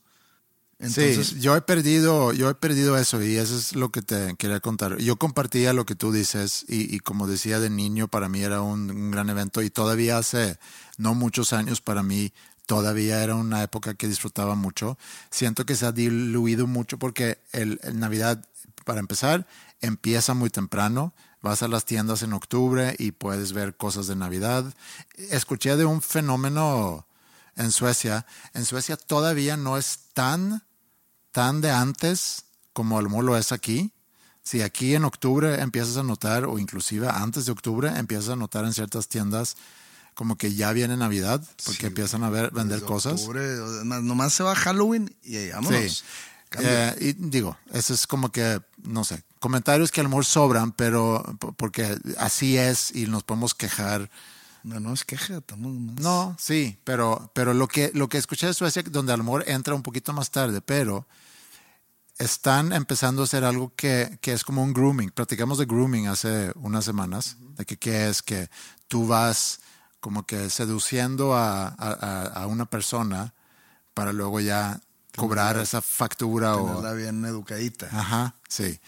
Entonces, 0.79 1.29
sí, 1.29 1.41
yo 1.41 1.57
he 1.57 1.63
perdido, 1.63 2.35
yo 2.35 2.51
he 2.51 2.55
perdido 2.55 2.99
eso 2.99 3.23
y 3.23 3.37
eso 3.37 3.57
es 3.57 3.75
lo 3.75 3.91
que 3.91 4.03
te 4.03 4.37
quería 4.37 4.61
contar. 4.61 4.99
Yo 4.99 5.17
compartía 5.17 5.73
lo 5.73 5.87
que 5.87 5.95
tú 5.95 6.13
dices 6.13 6.67
y, 6.69 6.95
y 6.95 7.01
como 7.01 7.27
decía 7.27 7.61
de 7.61 7.71
niño, 7.71 8.09
para 8.09 8.29
mí 8.29 8.43
era 8.43 8.61
un, 8.61 8.91
un, 8.91 9.11
gran 9.11 9.31
evento 9.31 9.63
y 9.63 9.71
todavía 9.71 10.19
hace 10.19 10.59
no 10.99 11.15
muchos 11.15 11.55
años 11.55 11.81
para 11.81 12.03
mí 12.03 12.33
todavía 12.67 13.23
era 13.23 13.37
una 13.37 13.63
época 13.63 13.95
que 13.95 14.09
disfrutaba 14.09 14.55
mucho. 14.55 14.99
Siento 15.31 15.65
que 15.65 15.77
se 15.77 15.87
ha 15.87 15.93
diluido 15.93 16.67
mucho 16.67 16.99
porque 16.99 17.39
el, 17.53 17.81
el 17.83 17.99
Navidad, 17.99 18.45
para 18.85 19.01
empezar, 19.01 19.47
empieza 19.81 20.35
muy 20.35 20.51
temprano. 20.51 21.15
Vas 21.41 21.63
a 21.63 21.69
las 21.69 21.85
tiendas 21.87 22.23
en 22.23 22.33
octubre 22.33 22.95
y 22.99 23.13
puedes 23.13 23.53
ver 23.53 23.77
cosas 23.77 24.09
de 24.09 24.17
Navidad. 24.17 24.75
Escuché 25.31 25.77
de 25.77 25.85
un 25.87 26.03
fenómeno 26.03 27.07
en 27.57 27.73
Suecia. 27.73 28.27
En 28.53 28.65
Suecia 28.65 28.97
todavía 28.97 29.57
no 29.57 29.79
es 29.79 30.01
tan, 30.13 30.63
tan 31.37 31.61
de 31.61 31.71
antes 31.71 32.47
como 32.73 32.99
el 32.99 33.09
lo 33.09 33.37
es 33.37 33.53
aquí. 33.53 33.93
Si 34.43 34.63
aquí 34.63 34.95
en 34.95 35.05
octubre 35.05 35.61
empiezas 35.61 35.99
a 35.99 36.03
notar, 36.03 36.47
o 36.47 36.59
inclusive 36.59 37.11
antes 37.11 37.45
de 37.45 37.53
octubre, 37.53 37.93
empiezas 37.95 38.31
a 38.31 38.37
notar 38.37 38.65
en 38.65 38.73
ciertas 38.73 39.07
tiendas 39.07 39.59
como 40.15 40.39
que 40.39 40.55
ya 40.55 40.73
viene 40.73 40.97
Navidad, 40.97 41.45
porque 41.67 41.81
sí, 41.81 41.87
empiezan 41.89 42.25
a 42.25 42.31
ver, 42.31 42.53
vender 42.53 42.81
cosas. 42.81 43.21
Octubre, 43.21 43.43
nomás 43.85 44.33
se 44.33 44.45
va 44.45 44.55
Halloween 44.55 45.15
y 45.23 45.37
ahí 45.37 45.51
vámonos. 45.51 45.99
Sí. 45.99 46.05
Eh, 46.59 46.97
y 47.01 47.13
digo, 47.13 47.59
eso 47.71 47.93
es 47.93 48.07
como 48.07 48.33
que, 48.33 48.63
no 48.85 49.05
sé, 49.05 49.23
comentarios 49.39 49.91
que 49.91 50.01
a 50.01 50.05
lo 50.05 50.09
mejor 50.09 50.25
sobran, 50.25 50.73
pero 50.73 51.23
porque 51.59 51.99
así 52.17 52.57
es 52.57 52.97
y 52.97 53.09
nos 53.09 53.25
podemos 53.25 53.55
quejar. 53.55 54.11
No, 54.63 54.81
no 54.81 54.95
es 54.95 55.05
queja, 55.05 55.37
estamos 55.37 55.71
más. 55.71 55.97
No, 55.97 56.35
sí, 56.41 56.79
pero, 56.83 57.31
pero 57.35 57.53
lo, 57.53 57.69
que, 57.69 57.91
lo 57.93 58.09
que 58.09 58.17
escuché 58.17 58.47
de 58.47 58.55
Suecia, 58.55 58.83
donde 58.91 59.13
a 59.13 59.19
lo 59.19 59.25
mejor 59.25 59.45
entra 59.47 59.75
un 59.75 59.83
poquito 59.83 60.15
más 60.15 60.31
tarde, 60.31 60.63
pero 60.63 61.07
están 62.19 62.73
empezando 62.73 63.23
a 63.23 63.25
hacer 63.25 63.45
algo 63.45 63.73
que, 63.75 64.19
que 64.21 64.33
es 64.33 64.45
como 64.45 64.63
un 64.63 64.73
grooming. 64.73 65.11
Platicamos 65.11 65.59
de 65.59 65.67
grooming 65.67 66.09
hace 66.09 66.53
unas 66.57 66.85
semanas, 66.85 67.37
uh 67.41 67.45
-huh. 67.45 67.55
de 67.57 67.65
que 67.67 67.77
qué 67.77 68.09
es 68.09 68.23
que 68.23 68.49
tú 68.89 69.07
vas 69.07 69.61
como 70.01 70.25
que 70.25 70.51
seduciendo 70.51 71.35
a, 71.35 71.69
a, 71.69 72.23
a 72.23 72.47
una 72.47 72.67
persona 72.67 73.35
para 73.95 74.13
luego 74.13 74.41
ya 74.41 74.81
cobrar 75.17 75.49
Tenerla, 75.49 75.63
esa 75.63 75.83
factura 75.83 76.55
tenerla 76.55 76.91
o 76.91 76.95
bien 76.95 77.25
educadita. 77.25 77.89
Ajá, 77.91 78.35
sí. 78.49 78.79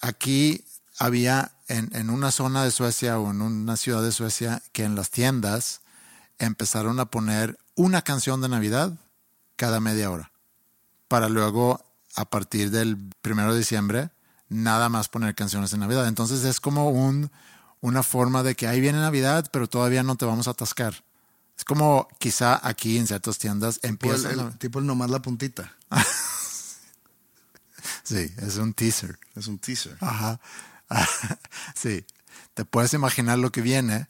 Aquí 0.00 0.64
había 0.98 1.52
en, 1.68 1.90
en, 1.94 2.10
una 2.10 2.30
zona 2.30 2.64
de 2.64 2.70
Suecia 2.70 3.18
o 3.18 3.30
en 3.30 3.42
una 3.42 3.76
ciudad 3.76 4.02
de 4.02 4.12
Suecia 4.12 4.62
que 4.72 4.84
en 4.84 4.94
las 4.94 5.10
tiendas 5.10 5.82
empezaron 6.38 7.00
a 7.00 7.06
poner 7.06 7.58
una 7.74 8.02
canción 8.02 8.40
de 8.40 8.48
Navidad 8.48 8.92
cada 9.56 9.80
media 9.80 10.10
hora 10.10 10.30
para 11.08 11.28
luego 11.28 11.84
a 12.16 12.24
partir 12.24 12.70
del 12.70 12.96
primero 13.20 13.52
de 13.52 13.58
diciembre 13.58 14.10
nada 14.48 14.88
más 14.88 15.08
poner 15.08 15.34
canciones 15.34 15.70
de 15.70 15.78
Navidad. 15.78 16.06
Entonces 16.06 16.44
es 16.44 16.60
como 16.60 16.90
un, 16.90 17.30
una 17.80 18.02
forma 18.02 18.42
de 18.42 18.54
que 18.54 18.66
ahí 18.66 18.80
viene 18.80 18.98
Navidad, 18.98 19.48
pero 19.52 19.68
todavía 19.68 20.02
no 20.02 20.16
te 20.16 20.24
vamos 20.24 20.48
a 20.48 20.52
atascar. 20.52 21.04
Es 21.56 21.64
como 21.64 22.08
quizá 22.18 22.60
aquí 22.66 22.98
en 22.98 23.06
ciertas 23.06 23.38
tiendas 23.38 23.80
empieza... 23.82 24.30
El, 24.30 24.40
el, 24.40 24.58
tipo 24.58 24.78
el 24.78 24.86
nomás 24.86 25.10
la 25.10 25.22
puntita. 25.22 25.72
sí, 28.02 28.30
es 28.38 28.56
un 28.56 28.74
teaser. 28.74 29.18
Es 29.36 29.46
un 29.46 29.58
teaser. 29.58 29.96
Ajá. 30.00 30.40
sí, 31.74 32.04
te 32.54 32.64
puedes 32.64 32.92
imaginar 32.94 33.38
lo 33.38 33.52
que 33.52 33.62
viene, 33.62 34.08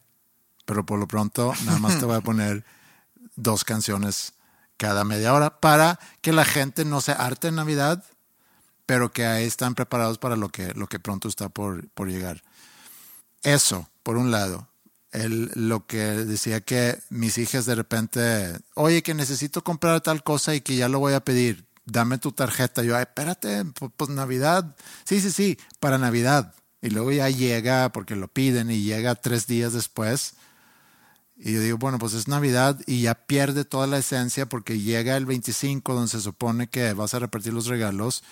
pero 0.65 0.87
por 0.87 0.99
lo 0.99 1.07
pronto 1.07 1.53
nada 1.65 1.79
más 1.79 1.99
te 1.99 2.05
voy 2.05 2.17
a 2.17 2.21
poner 2.23 2.65
dos 3.37 3.65
canciones 3.65 4.35
cada 4.77 5.05
media 5.05 5.33
hora 5.33 5.61
para 5.61 5.99
que 6.21 6.33
la 6.33 6.45
gente 6.45 6.85
no 6.85 7.01
se 7.01 7.13
arte 7.13 7.49
en 7.49 7.57
Navidad, 7.57 8.05
pero 8.87 9.13
que 9.13 9.27
ahí 9.27 9.45
están 9.45 9.75
preparados 9.75 10.19
para 10.19 10.37
lo 10.37 10.49
que, 10.49 10.75
lo 10.75 10.87
que 10.89 10.99
pronto 10.99 11.29
está 11.29 11.49
por, 11.49 11.89
por 11.91 12.09
llegar. 12.09 12.43
Eso, 13.43 13.89
por 14.03 14.17
un 14.17 14.31
lado. 14.31 14.69
El, 15.13 15.51
lo 15.55 15.87
que 15.87 15.99
decía 15.99 16.61
que 16.61 16.99
mis 17.09 17.39
hijas 17.39 17.67
de 17.67 17.77
repente, 17.77 18.59
oye, 18.75 19.03
que 19.03 19.15
necesito 19.15 19.63
comprar 19.63 20.01
tal 20.01 20.25
cosa 20.25 20.55
y 20.55 20.61
que 20.61 20.77
ya 20.77 20.89
lo 20.89 20.99
voy 20.99 21.13
a 21.13 21.25
pedir, 21.25 21.67
dame 21.85 22.19
tu 22.19 22.33
tarjeta. 22.33 22.83
Yo, 22.83 22.99
espérate, 22.99 23.65
pues, 23.65 23.93
pues 23.97 24.11
Navidad. 24.11 24.75
Sí, 25.05 25.21
sí, 25.21 25.31
sí, 25.31 25.59
para 25.79 25.99
Navidad. 25.99 26.55
Y 26.83 26.91
luego 26.91 27.13
ya 27.13 27.31
llega, 27.31 27.91
porque 27.93 28.17
lo 28.17 28.29
piden, 28.29 28.71
y 28.71 28.83
llega 28.83 29.15
tres 29.15 29.47
días 29.47 29.73
después. 29.73 30.35
Y 31.37 31.53
yo 31.53 31.61
digo, 31.61 31.79
bueno, 31.79 31.99
pues 31.99 32.15
es 32.15 32.29
Navidad 32.29 32.81
y 32.87 33.03
ya 33.03 33.15
pierde 33.15 33.65
toda 33.65 33.87
la 33.87 33.99
esencia 33.99 34.47
porque 34.47 34.79
llega 34.79 35.17
el 35.17 35.27
25 35.27 35.95
donde 35.95 36.11
se 36.11 36.21
supone 36.21 36.69
que 36.69 36.93
vas 36.93 37.15
a 37.15 37.19
repartir 37.19 37.53
los 37.53 37.67
regalos 37.67 38.23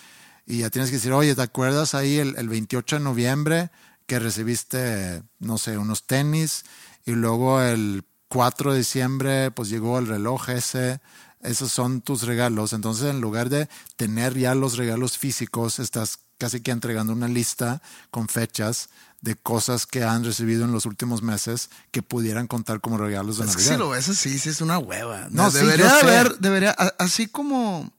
y 0.47 0.59
ya 0.59 0.71
tienes 0.71 0.91
que 0.91 0.97
decir, 0.97 1.13
oye, 1.13 1.35
¿te 1.35 1.43
acuerdas 1.43 1.95
ahí 1.95 2.19
el, 2.19 2.37
el 2.37 2.49
28 2.49 2.97
de 2.97 3.05
noviembre 3.05 3.71
que 4.07 4.19
recibiste, 4.19 5.23
no 5.39 5.59
sé, 5.59 5.79
unos 5.79 6.07
tenis? 6.07 6.65
Y 7.05 7.13
luego 7.13 7.61
el 7.61 8.05
4 8.29 8.73
de 8.73 8.79
diciembre 8.79 9.51
pues 9.51 9.69
llegó 9.69 9.99
el 9.99 10.07
reloj 10.07 10.49
ese, 10.51 11.01
esos 11.41 11.73
son 11.73 12.01
tus 12.01 12.23
regalos. 12.23 12.73
Entonces 12.73 13.11
en 13.11 13.21
lugar 13.21 13.49
de 13.49 13.69
tener 13.97 14.39
ya 14.39 14.55
los 14.55 14.77
regalos 14.77 15.19
físicos, 15.19 15.79
estás 15.79 16.19
casi 16.39 16.61
que 16.61 16.71
entregando 16.71 17.13
una 17.13 17.29
lista 17.29 17.83
con 18.11 18.29
fechas 18.29 18.89
de 19.23 19.37
cosas 19.37 19.87
que 19.87 20.03
han 20.03 20.25
recibido 20.25 20.65
en 20.65 20.73
los 20.73 20.85
últimos 20.85 21.23
meses 21.23 21.71
que 21.93 22.03
pudieran 22.03 22.49
contar 22.49 22.81
como 22.81 22.99
regalos 22.99 23.39
de 23.39 23.45
es 23.45 23.51
Navidad. 23.51 23.69
Que 23.69 23.75
si 23.75 23.79
lo 23.79 23.91
ves 23.91 24.09
así, 24.09 24.39
sí 24.39 24.49
es 24.49 24.61
una 24.61 24.79
hueva. 24.79 25.29
No, 25.31 25.51
debería 25.51 25.89
sí, 25.89 25.97
haber, 26.03 26.39
debería, 26.39 26.73
así 26.73 27.29
como, 27.29 27.93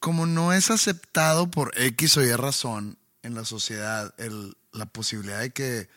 como 0.00 0.24
no 0.24 0.54
es 0.54 0.70
aceptado 0.70 1.50
por 1.50 1.78
X 1.78 2.16
o 2.16 2.22
Y 2.22 2.32
razón 2.32 2.96
en 3.22 3.34
la 3.34 3.44
sociedad 3.44 4.14
el, 4.16 4.56
la 4.72 4.86
posibilidad 4.86 5.38
de 5.40 5.50
que, 5.50 5.90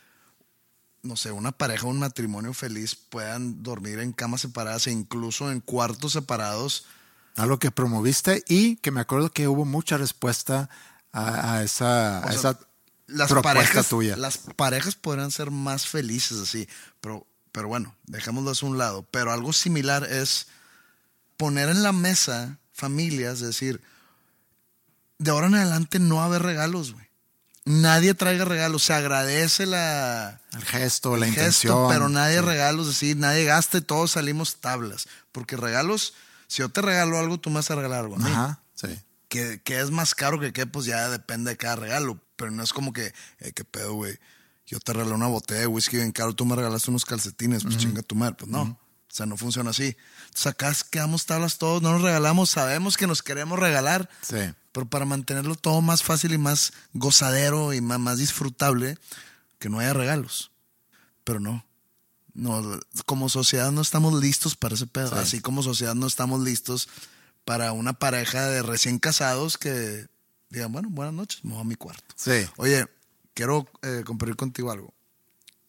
no 1.01 1.15
sé, 1.15 1.31
una 1.31 1.53
pareja, 1.53 1.87
un 1.87 1.99
matrimonio 1.99 2.53
feliz 2.53 2.93
puedan 2.93 3.63
dormir 3.63 3.99
en 3.99 4.11
camas 4.11 4.41
separadas 4.41 4.87
e 4.87 4.91
incluso 4.91 5.49
en 5.49 5.61
cuartos 5.61 6.11
separados. 6.11 6.85
Algo 7.37 7.57
que 7.57 7.71
promoviste 7.71 8.43
y 8.49 8.75
que 8.77 8.91
me 8.91 8.99
acuerdo 8.99 9.31
que 9.31 9.47
hubo 9.47 9.63
mucha 9.63 9.95
respuesta 9.95 10.69
a, 11.13 11.53
a 11.53 11.63
esa, 11.63 12.21
o 12.21 12.27
a 12.27 12.31
sea, 12.31 12.39
esa 12.39 12.59
las 13.07 13.29
propuesta 13.29 13.59
parejas, 13.59 13.89
tuya. 13.89 14.17
Las 14.17 14.37
parejas 14.37 14.95
podrán 14.95 15.31
ser 15.31 15.51
más 15.51 15.87
felices 15.87 16.39
así, 16.39 16.67
pero, 17.01 17.27
pero 17.51 17.67
bueno, 17.67 17.95
dejémoslo 18.05 18.51
a 18.51 18.69
un 18.69 18.77
lado. 18.77 19.07
Pero 19.11 19.31
algo 19.31 19.53
similar 19.53 20.03
es 20.03 20.47
poner 21.37 21.69
en 21.69 21.83
la 21.83 21.91
mesa 21.91 22.57
familias, 22.73 23.39
decir, 23.39 23.81
de 25.17 25.31
ahora 25.31 25.47
en 25.47 25.55
adelante 25.55 25.99
no 25.99 26.15
va 26.15 26.23
a 26.23 26.25
haber 26.25 26.43
regalos, 26.43 26.93
güey. 26.93 27.05
Nadie 27.67 28.13
traiga 28.13 28.45
regalos, 28.45 28.83
se 28.83 28.93
agradece 28.93 29.65
la, 29.65 30.39
el 30.53 30.63
gesto, 30.63 31.17
la 31.17 31.27
intención. 31.27 31.89
Pero 31.89 32.09
nadie 32.09 32.37
sí. 32.39 32.45
regalos, 32.45 32.87
es 32.87 32.93
decir, 32.93 33.17
nadie 33.17 33.43
gaste, 33.43 33.81
todos 33.81 34.11
salimos 34.11 34.57
tablas. 34.57 35.07
Porque 35.31 35.57
regalos, 35.57 36.13
si 36.47 36.59
yo 36.59 36.69
te 36.69 36.83
regalo 36.83 37.17
algo, 37.17 37.39
tú 37.39 37.49
me 37.49 37.55
vas 37.55 37.71
a 37.71 37.75
regalar 37.75 38.01
algo 38.01 38.17
mí. 38.17 38.29
Ajá, 38.29 38.59
sí. 38.75 38.99
Que, 39.29 39.61
que, 39.63 39.79
es 39.79 39.89
más 39.89 40.13
caro 40.13 40.39
que 40.39 40.53
qué, 40.53 40.67
pues 40.67 40.85
ya 40.85 41.09
depende 41.09 41.51
de 41.51 41.57
cada 41.57 41.75
regalo. 41.75 42.19
Pero 42.35 42.51
no 42.51 42.63
es 42.63 42.73
como 42.73 42.93
que, 42.93 43.13
eh, 43.39 43.51
qué 43.53 43.63
pedo, 43.63 43.93
güey. 43.93 44.17
Yo 44.65 44.79
te 44.79 44.93
regalé 44.93 45.13
una 45.13 45.27
botella 45.27 45.61
de 45.61 45.67
whisky 45.67 45.97
bien 45.97 46.11
caro, 46.11 46.33
tú 46.33 46.45
me 46.45 46.55
regalaste 46.55 46.89
unos 46.89 47.05
calcetines, 47.05 47.63
pues 47.63 47.75
uh 47.75 47.77
-huh. 47.77 47.81
chinga 47.81 48.01
tu 48.01 48.15
madre. 48.15 48.35
Pues 48.35 48.49
no. 48.49 48.63
Uh 48.63 48.65
-huh. 48.67 48.77
O 49.15 49.17
sea, 49.17 49.25
no 49.25 49.37
funciona 49.37 49.69
así. 49.69 49.95
Entonces 50.25 50.47
acá 50.47 50.75
quedamos 50.89 51.25
tablas 51.25 51.57
todos, 51.57 51.81
no 51.81 51.93
nos 51.93 52.01
regalamos, 52.01 52.49
sabemos 52.49 52.97
que 52.97 53.07
nos 53.07 53.23
queremos 53.23 53.57
regalar. 53.57 54.09
Sí. 54.21 54.53
Pero 54.73 54.89
para 54.89 55.05
mantenerlo 55.05 55.55
todo 55.55 55.79
más 55.81 56.03
fácil 56.03 56.33
y 56.33 56.37
más 56.37 56.73
gozadero 56.91 57.71
y 57.71 57.79
más, 57.79 57.97
más 57.97 58.17
disfrutable, 58.17 58.97
que 59.57 59.69
no 59.69 59.79
haya 59.79 59.93
regalos. 59.93 60.51
Pero 61.23 61.39
no. 61.39 61.65
No, 62.33 62.81
como 63.05 63.29
sociedad 63.29 63.71
no 63.71 63.81
estamos 63.81 64.21
listos 64.21 64.57
para 64.57 64.75
ese 64.75 64.87
pedo. 64.87 65.11
Sí. 65.11 65.15
Así 65.15 65.39
como 65.39 65.63
sociedad 65.63 65.95
no 65.95 66.07
estamos 66.07 66.41
listos 66.41 66.89
para 67.45 67.71
una 67.71 67.93
pareja 67.93 68.47
de 68.47 68.63
recién 68.63 68.99
casados 68.99 69.57
que 69.57 70.07
digan, 70.55 70.71
bueno, 70.71 70.89
buenas 70.89 71.13
noches, 71.13 71.43
me 71.43 71.51
voy 71.51 71.61
a 71.61 71.63
mi 71.63 71.75
cuarto. 71.75 72.15
Sí. 72.15 72.45
Oye, 72.57 72.87
quiero 73.33 73.67
eh, 73.81 74.03
compartir 74.05 74.35
contigo 74.35 74.71
algo 74.71 74.93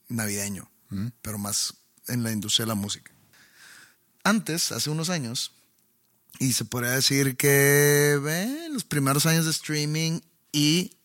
navideño, 0.09 0.71
¿Mm? 0.91 1.09
pero 1.23 1.39
más 1.39 1.75
en 2.09 2.23
la 2.23 2.33
industria 2.33 2.65
de 2.65 2.69
la 2.69 2.75
música. 2.75 3.13
Antes, 4.23 4.73
hace 4.73 4.91
unos 4.91 5.11
años, 5.11 5.53
y 6.39 6.53
se 6.53 6.65
podría 6.65 6.91
decir 6.91 7.37
que 7.37 8.21
eh, 8.25 8.69
los 8.71 8.85
primeros 8.85 9.27
años 9.27 9.45
de 9.45 9.51
streaming 9.51 10.21
y 10.53 10.97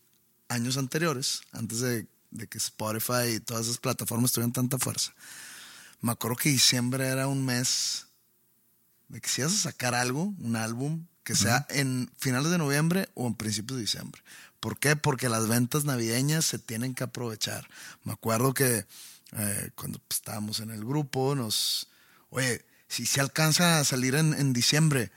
años 0.50 0.78
anteriores, 0.78 1.42
antes 1.52 1.80
de, 1.80 2.08
de, 2.32 2.48
que 2.48 2.58
Spotify 2.58 3.36
y 3.36 3.40
todas 3.40 3.66
esas 3.68 3.78
plataformas 3.78 4.32
tuvieran 4.32 4.54
tanta 4.54 4.78
fuerza, 4.78 5.14
me 6.02 6.12
acuerdo 6.12 6.38
que 6.38 6.50
diciembre 6.50 7.08
era 7.08 7.28
un 7.28 7.46
mes 7.46 8.08
de 9.08 9.22
que 9.22 9.30
si 9.30 9.42
ibas 9.42 9.54
a 9.54 9.58
sacar 9.58 9.94
algo, 9.94 10.34
un 10.40 10.56
álbum, 10.56 11.06
que 11.24 11.36
sea 11.36 11.66
uh 11.70 11.74
-huh. 11.74 11.80
en 11.80 12.12
finales 12.18 12.52
de 12.52 12.58
noviembre 12.58 13.10
o 13.14 13.28
en 13.28 13.36
principios 13.36 13.78
de 13.78 13.82
diciembre. 13.82 14.22
¿Por 14.60 14.78
qué? 14.78 14.96
Porque 14.96 15.30
las 15.30 15.48
ventas 15.48 15.86
navideñas 15.86 16.46
se 16.46 16.60
tienen 16.60 16.94
que 16.94 17.04
aprovechar. 17.04 17.68
Me 18.04 18.14
acuerdo 18.14 18.54
que 18.54 18.86
eh, 19.32 19.70
cuando 19.76 20.00
pues, 20.00 20.20
estábamos 20.20 20.60
en 20.60 20.70
el 20.72 20.86
grupo, 20.86 21.36
nos, 21.36 21.88
oye, 22.30 22.64
si 22.88 23.06
se 23.06 23.22
alcanza 23.22 23.80
a 23.80 23.84
salir 23.84 24.16
en, 24.16 24.34
en 24.34 24.54
diciembre. 24.54 25.12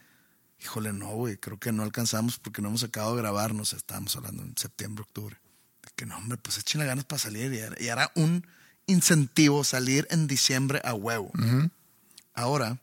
Híjole, 0.60 0.94
no, 0.94 1.08
güey, 1.08 1.36
creo 1.36 1.58
que 1.58 1.72
no 1.72 1.82
alcanzamos 1.82 2.38
porque 2.38 2.62
no 2.62 2.68
hemos 2.68 2.84
acabado 2.84 3.16
de 3.16 3.22
grabar, 3.22 3.52
no 3.54 3.66
sé, 3.66 3.76
estábamos 3.76 4.16
hablando 4.16 4.42
en 4.42 4.56
septiembre, 4.56 5.02
octubre. 5.02 5.36
De 5.82 5.90
que 5.94 6.06
no, 6.06 6.16
hombre, 6.16 6.38
pues 6.38 6.56
échenle 6.56 6.86
ganas 6.86 7.04
para 7.04 7.18
salir 7.18 7.52
y 7.52 7.58
era, 7.58 7.76
y 7.78 7.88
era 7.88 8.10
un 8.14 8.46
incentivo 8.86 9.62
salir 9.64 10.06
en 10.10 10.26
diciembre 10.26 10.80
a 10.84 10.94
huevo. 10.94 11.30
Ahora, 12.32 12.78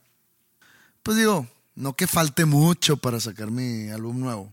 pues 1.02 1.16
digo, 1.16 1.48
no 1.74 1.94
que 1.94 2.06
falte 2.06 2.44
mucho 2.44 2.96
para 2.96 3.20
sacar 3.20 3.50
mi 3.50 3.88
álbum 3.90 4.18
nuevo, 4.20 4.52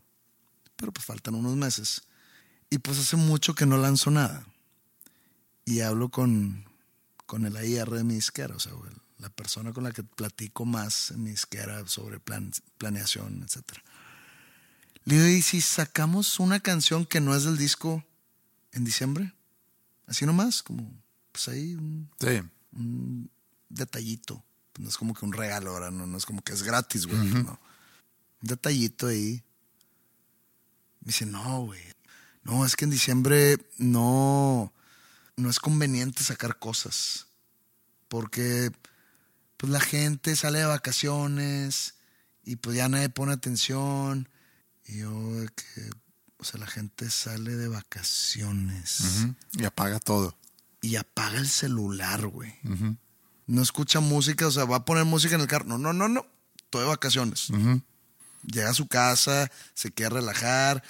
pero 0.75 0.91
pues 0.91 1.05
faltan 1.05 1.35
unos 1.35 1.55
meses. 1.55 2.03
Y 2.69 2.77
pues 2.79 2.99
hace 2.99 3.15
mucho 3.17 3.55
que 3.55 3.65
no 3.65 3.77
lanzo 3.77 4.11
nada. 4.11 4.45
Y 5.65 5.81
hablo 5.81 6.09
con, 6.09 6.65
con 7.25 7.45
el 7.45 7.55
AIR 7.57 7.89
de 7.89 8.03
mi 8.03 8.15
disquera, 8.15 8.55
o 8.55 8.59
sea, 8.59 8.73
la 9.17 9.29
persona 9.29 9.73
con 9.73 9.83
la 9.83 9.91
que 9.91 10.03
platico 10.03 10.65
más 10.65 11.11
en 11.11 11.23
mi 11.23 11.31
disquera 11.31 11.85
sobre 11.87 12.19
plan- 12.19 12.51
planeación, 12.77 13.43
etc. 13.43 13.63
Le 15.05 15.15
digo, 15.15 15.27
¿y 15.27 15.41
si 15.41 15.61
sacamos 15.61 16.39
una 16.39 16.59
canción 16.59 17.05
que 17.05 17.19
no 17.19 17.35
es 17.35 17.43
del 17.43 17.57
disco 17.57 18.03
en 18.71 18.83
diciembre? 18.85 19.33
Así 20.07 20.25
nomás, 20.25 20.63
como, 20.63 20.91
pues 21.31 21.47
ahí 21.49 21.75
un, 21.75 22.09
Sí. 22.19 22.41
un 22.73 23.29
detallito. 23.69 24.43
No 24.77 24.87
es 24.87 24.97
como 24.97 25.13
que 25.13 25.25
un 25.25 25.33
regalo 25.33 25.71
ahora, 25.71 25.91
no, 25.91 26.05
no 26.07 26.17
es 26.17 26.25
como 26.25 26.41
que 26.41 26.53
es 26.53 26.63
gratis, 26.63 27.05
güey. 27.07 27.17
no. 27.19 27.59
Un 28.41 28.47
detallito 28.47 29.07
ahí. 29.07 29.43
Me 31.01 31.07
dice, 31.07 31.25
no, 31.25 31.65
güey. 31.65 31.81
No, 32.43 32.65
es 32.65 32.75
que 32.75 32.85
en 32.85 32.91
diciembre 32.91 33.57
no, 33.77 34.73
no 35.35 35.49
es 35.49 35.59
conveniente 35.59 36.23
sacar 36.23 36.57
cosas. 36.59 37.27
Porque 38.07 38.71
pues 39.57 39.71
la 39.71 39.81
gente 39.81 40.35
sale 40.35 40.59
de 40.59 40.65
vacaciones 40.65 41.95
y 42.45 42.55
pues 42.55 42.77
ya 42.77 42.87
nadie 42.87 43.09
pone 43.09 43.33
atención. 43.33 44.29
Y 44.87 44.99
yo, 44.99 45.11
que, 45.55 45.89
o 46.37 46.43
sea, 46.45 46.59
la 46.59 46.67
gente 46.67 47.09
sale 47.09 47.55
de 47.55 47.67
vacaciones. 47.67 49.25
Y 49.57 49.65
apaga 49.65 49.99
todo. 49.99 50.37
y 50.81 50.95
apaga 50.95 51.39
el 51.39 51.49
celular, 51.49 52.25
güey. 52.27 52.53
No 53.49 53.61
escucha 53.63 53.99
música, 53.99 54.45
o 54.47 54.51
sea, 54.51 54.65
va 54.65 54.77
a 54.77 54.85
poner 54.85 55.05
música 55.05 55.33
en 55.35 55.41
el 55.41 55.47
carro. 55.47 55.65
No, 55.65 55.77
no, 55.77 55.91
no, 55.93 56.07
no. 56.07 56.25
Estoy 56.57 56.81
de 56.81 56.87
vacaciones. 56.87 57.47
Llega 58.45 58.69
a 58.69 58.73
su 58.75 58.87
casa, 58.87 59.49
se 59.73 59.91
quiere 59.91 60.15
relajar. 60.15 60.83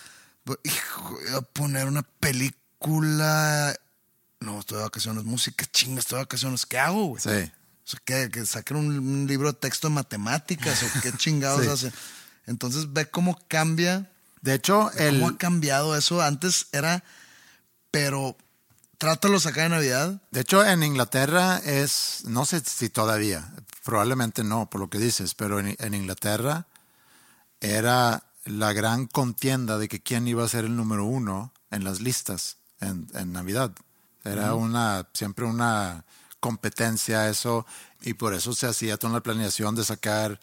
Bu- 0.45 0.59
Hijo, 0.63 1.11
voy 1.11 1.35
a 1.35 1.41
poner 1.41 1.87
una 1.87 2.01
película. 2.03 3.75
No, 4.41 4.59
estoy 4.59 4.77
de 4.77 4.83
vacaciones. 4.83 5.23
Música, 5.23 5.65
chinga, 5.71 5.99
estoy 5.99 6.17
de 6.17 6.23
vacaciones. 6.25 6.65
¿Qué 6.65 6.77
hago, 6.79 7.05
güey? 7.05 7.21
Sí. 7.21 7.29
O 7.29 7.87
sea, 7.91 7.99
¿qué? 8.05 8.29
que 8.31 8.45
saquen 8.45 8.77
un, 8.77 8.99
un 8.99 9.27
libro 9.27 9.51
de 9.51 9.57
texto 9.57 9.87
de 9.87 9.93
matemáticas 9.95 10.83
o 10.83 10.99
qué 11.01 11.11
chingados 11.13 11.63
Sí. 11.63 11.69
hacen. 11.69 11.93
Entonces 12.45 12.91
ve 12.93 13.09
cómo 13.09 13.39
cambia 13.47 14.11
De 14.41 14.53
hecho, 14.55 14.91
el, 14.93 15.15
¿Cómo 15.19 15.29
ha 15.29 15.37
cambiado 15.37 15.95
eso? 15.95 16.21
Antes 16.21 16.67
era, 16.71 17.03
pero 17.91 18.37
trátalo 18.99 19.35
de 19.35 19.39
sacar 19.39 19.63
de 19.63 19.69
Navidad. 19.69 20.21
De 20.29 20.41
hecho, 20.41 20.63
en 20.63 20.83
Inglaterra 20.83 21.57
es, 21.65 22.21
no 22.25 22.45
sé 22.45 22.59
si 22.59 22.89
todavía, 22.89 23.51
probablemente 23.83 24.43
no, 24.43 24.69
por 24.69 24.81
lo 24.81 24.89
que 24.89 24.99
dices, 24.99 25.33
pero 25.33 25.59
en, 25.59 25.75
en 25.79 25.93
Inglaterra 25.95 26.67
era 27.61 28.23
la 28.45 28.73
gran 28.73 29.07
contienda 29.07 29.77
de 29.79 29.87
que 29.87 30.01
quién 30.01 30.27
iba 30.27 30.43
a 30.43 30.49
ser 30.49 30.65
el 30.65 30.75
número 30.75 31.05
uno 31.05 31.51
en 31.71 31.83
las 31.83 32.01
listas 32.01 32.57
en, 32.81 33.07
en 33.13 33.33
Navidad. 33.33 33.71
Era 34.23 34.53
una, 34.53 35.07
siempre 35.13 35.45
una 35.45 36.03
competencia 36.39 37.29
eso, 37.29 37.65
y 38.01 38.13
por 38.13 38.33
eso 38.33 38.53
se 38.53 38.67
hacía 38.67 38.97
toda 38.97 39.13
la 39.13 39.23
planeación 39.23 39.75
de 39.75 39.85
sacar 39.85 40.39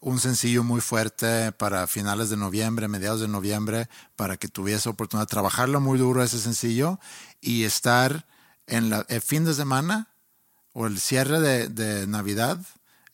un 0.00 0.20
sencillo 0.20 0.62
muy 0.62 0.80
fuerte 0.80 1.50
para 1.52 1.86
finales 1.86 2.30
de 2.30 2.36
noviembre, 2.36 2.86
mediados 2.88 3.20
de 3.20 3.28
noviembre, 3.28 3.88
para 4.16 4.36
que 4.36 4.48
tuviese 4.48 4.88
oportunidad 4.88 5.26
de 5.26 5.30
trabajarlo 5.30 5.80
muy 5.80 5.98
duro 5.98 6.22
ese 6.22 6.38
sencillo 6.38 7.00
y 7.40 7.64
estar 7.64 8.26
en 8.66 8.90
la, 8.90 9.04
el 9.08 9.20
fin 9.22 9.44
de 9.44 9.54
semana 9.54 10.08
o 10.72 10.86
el 10.86 11.00
cierre 11.00 11.40
de, 11.40 11.68
de 11.68 12.06
Navidad, 12.06 12.58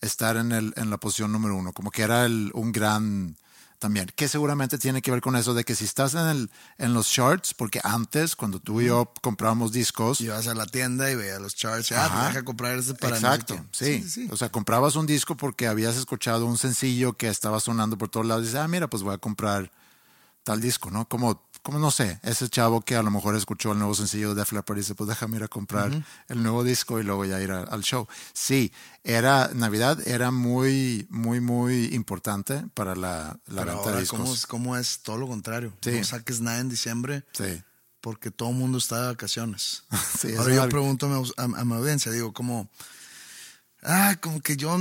estar 0.02 0.36
en, 0.36 0.52
el, 0.52 0.74
en 0.76 0.90
la 0.90 0.98
posición 0.98 1.32
número 1.32 1.56
uno, 1.56 1.72
como 1.72 1.90
que 1.90 2.02
era 2.02 2.26
el- 2.26 2.50
un 2.54 2.72
gran 2.72 3.36
también, 3.84 4.10
que 4.16 4.28
seguramente 4.28 4.78
tiene 4.78 5.02
que 5.02 5.10
ver 5.10 5.20
con 5.20 5.36
eso 5.36 5.52
de 5.52 5.62
que 5.62 5.74
si 5.74 5.84
estás 5.84 6.14
en, 6.14 6.26
el, 6.26 6.50
en 6.78 6.94
los 6.94 7.06
charts, 7.12 7.52
porque 7.52 7.82
antes 7.84 8.34
cuando 8.34 8.58
tú 8.58 8.80
y 8.80 8.86
yo 8.86 9.12
comprábamos 9.20 9.72
discos, 9.72 10.22
Y 10.22 10.28
vas 10.28 10.46
a 10.48 10.54
la 10.54 10.64
tienda 10.64 11.10
y 11.10 11.16
veías 11.16 11.38
los 11.38 11.54
charts. 11.54 11.92
Ah, 11.92 12.08
te 12.10 12.28
deja 12.28 12.44
comprar 12.46 12.78
este 12.78 12.94
para 12.94 13.16
Exacto, 13.16 13.62
qué. 13.78 14.02
sí. 14.08 14.26
O 14.30 14.38
sea, 14.38 14.48
comprabas 14.48 14.96
un 14.96 15.04
disco 15.04 15.36
porque 15.36 15.66
habías 15.66 15.96
escuchado 15.96 16.46
un 16.46 16.56
sencillo 16.56 17.12
que 17.12 17.28
estaba 17.28 17.60
sonando 17.60 17.98
por 17.98 18.08
todos 18.08 18.24
lados 18.24 18.44
y 18.44 18.46
dices, 18.46 18.58
ah, 18.58 18.68
mira, 18.68 18.88
pues 18.88 19.02
voy 19.02 19.12
a 19.12 19.18
comprar 19.18 19.70
tal 20.44 20.62
disco, 20.62 20.90
¿no? 20.90 21.06
Como, 21.06 21.42
como 21.64 21.80
no 21.80 21.90
sé, 21.90 22.20
ese 22.22 22.48
chavo 22.48 22.82
que 22.82 22.94
a 22.94 23.02
lo 23.02 23.10
mejor 23.10 23.34
escuchó 23.34 23.72
el 23.72 23.78
nuevo 23.78 23.94
sencillo 23.94 24.28
de 24.28 24.34
Def 24.42 24.52
Leppard 24.52 24.76
y 24.76 24.80
dice, 24.82 24.94
pues 24.94 25.08
déjame 25.08 25.38
ir 25.38 25.42
a 25.42 25.48
comprar 25.48 25.90
el 26.28 26.42
nuevo 26.42 26.62
disco 26.62 27.00
y 27.00 27.02
luego 27.02 27.24
ya 27.24 27.40
ir 27.40 27.50
a- 27.50 27.62
al 27.64 27.82
show. 27.82 28.06
Sí, 28.32 28.70
era, 29.02 29.50
Navidad 29.54 30.06
era 30.06 30.30
muy, 30.30 31.06
muy, 31.10 31.40
muy 31.40 31.86
importante 31.94 32.64
para 32.74 32.94
la, 32.94 33.40
la 33.46 33.62
Pero 33.62 33.64
venta 33.64 33.72
ahora, 33.72 33.94
de 33.96 34.00
discos. 34.02 34.20
¿cómo, 34.20 34.34
es- 34.34 34.46
cómo 34.46 34.76
es 34.76 34.98
todo 35.00 35.16
lo 35.16 35.26
contrario? 35.26 35.72
Sí. 35.82 35.90
No 35.92 36.04
saques 36.04 36.40
nada 36.40 36.60
en 36.60 36.68
diciembre 36.68 37.24
Sí, 37.32 37.62
porque 38.00 38.30
todo 38.30 38.50
el 38.50 38.56
mundo 38.56 38.76
está 38.78 39.00
de 39.00 39.06
vacaciones. 39.08 39.84
Sí, 40.20 40.36
ahora 40.36 40.54
yo 40.54 40.68
pregunto 40.68 41.06
a 41.36 41.42
a, 41.42 41.44
a 41.44 41.64
mi 41.64 41.72
audiencia, 41.74 42.12
digo, 42.12 42.32
como, 42.32 42.68
ah, 43.82 44.16
como 44.20 44.40
que 44.40 44.56
yo 44.56 44.76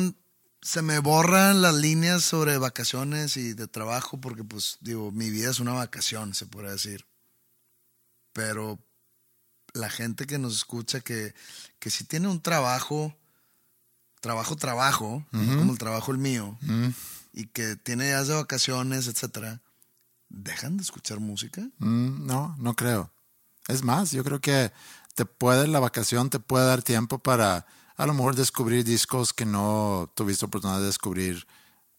se 0.63 0.81
me 0.81 0.99
borran 0.99 1.61
las 1.61 1.75
líneas 1.75 2.23
sobre 2.23 2.57
vacaciones 2.57 3.35
y 3.37 3.53
de 3.53 3.67
trabajo 3.67 4.19
porque, 4.19 4.43
pues, 4.43 4.77
digo, 4.79 5.11
mi 5.11 5.29
vida 5.29 5.51
es 5.51 5.59
una 5.59 5.73
vacación, 5.73 6.33
se 6.33 6.45
puede 6.45 6.71
decir. 6.71 7.05
Pero 8.31 8.79
la 9.73 9.89
gente 9.89 10.25
que 10.25 10.39
nos 10.39 10.55
escucha 10.55 11.01
que, 11.01 11.35
que 11.79 11.89
si 11.89 12.05
tiene 12.05 12.29
un 12.29 12.41
trabajo, 12.41 13.13
trabajo, 14.21 14.55
trabajo, 14.55 15.25
como 15.31 15.73
el 15.73 15.77
trabajo 15.77 16.11
el 16.13 16.17
mío, 16.17 16.57
y 17.33 17.47
que 17.47 17.75
tiene 17.75 18.05
días 18.05 18.29
de 18.29 18.35
vacaciones, 18.35 19.07
etcétera, 19.07 19.61
¿dejan 20.29 20.77
de 20.77 20.83
escuchar 20.83 21.19
música? 21.19 21.61
Mm, 21.79 22.25
no, 22.25 22.55
no 22.57 22.75
creo. 22.75 23.11
Es 23.67 23.83
más, 23.83 24.11
yo 24.11 24.23
creo 24.23 24.39
que 24.39 24.71
te 25.13 25.25
puede, 25.25 25.67
la 25.67 25.79
vacación 25.79 26.29
te 26.29 26.39
puede 26.39 26.65
dar 26.65 26.83
tiempo 26.83 27.19
para 27.19 27.65
a 27.95 28.05
lo 28.05 28.13
mejor 28.13 28.35
descubrir 28.35 28.83
discos 28.83 29.33
que 29.33 29.45
no 29.45 30.11
tuviste 30.15 30.45
oportunidad 30.45 30.79
de 30.79 30.87
descubrir 30.87 31.47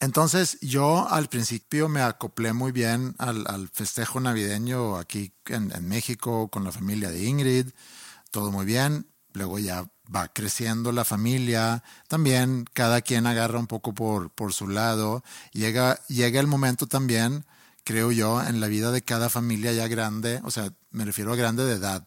Entonces 0.00 0.56
yo 0.62 1.06
al 1.10 1.28
principio 1.28 1.90
me 1.90 2.00
acoplé 2.00 2.54
muy 2.54 2.72
bien 2.72 3.14
al, 3.18 3.68
festejo 3.74 4.20
navideño 4.20 4.96
aquí 4.96 5.34
en, 5.44 5.70
México 5.86 6.48
con 6.48 6.64
la 6.64 6.72
familia 6.72 7.10
de 7.10 7.24
Ingrid, 7.24 7.72
todo 8.30 8.50
muy 8.50 8.64
bien. 8.64 9.06
Luego 9.34 9.58
ya 9.58 9.86
va 10.14 10.28
creciendo 10.28 10.92
la 10.92 11.04
familia, 11.04 11.82
también 12.08 12.64
cada 12.72 13.00
quien 13.00 13.26
agarra 13.26 13.58
un 13.58 13.66
poco 13.66 13.92
por, 13.94 14.30
por 14.30 14.52
su 14.52 14.68
lado. 14.68 15.22
Llega, 15.52 16.00
llega 16.08 16.40
el 16.40 16.46
momento 16.46 16.86
también, 16.86 17.44
creo 17.84 18.12
yo, 18.12 18.42
en 18.42 18.60
la 18.60 18.68
vida 18.68 18.90
de 18.92 19.02
cada 19.02 19.28
familia 19.28 19.72
ya 19.72 19.88
grande, 19.88 20.40
o 20.44 20.50
sea, 20.50 20.72
me 20.90 21.04
refiero 21.04 21.32
a 21.32 21.36
grande 21.36 21.64
de 21.64 21.74
edad. 21.74 22.04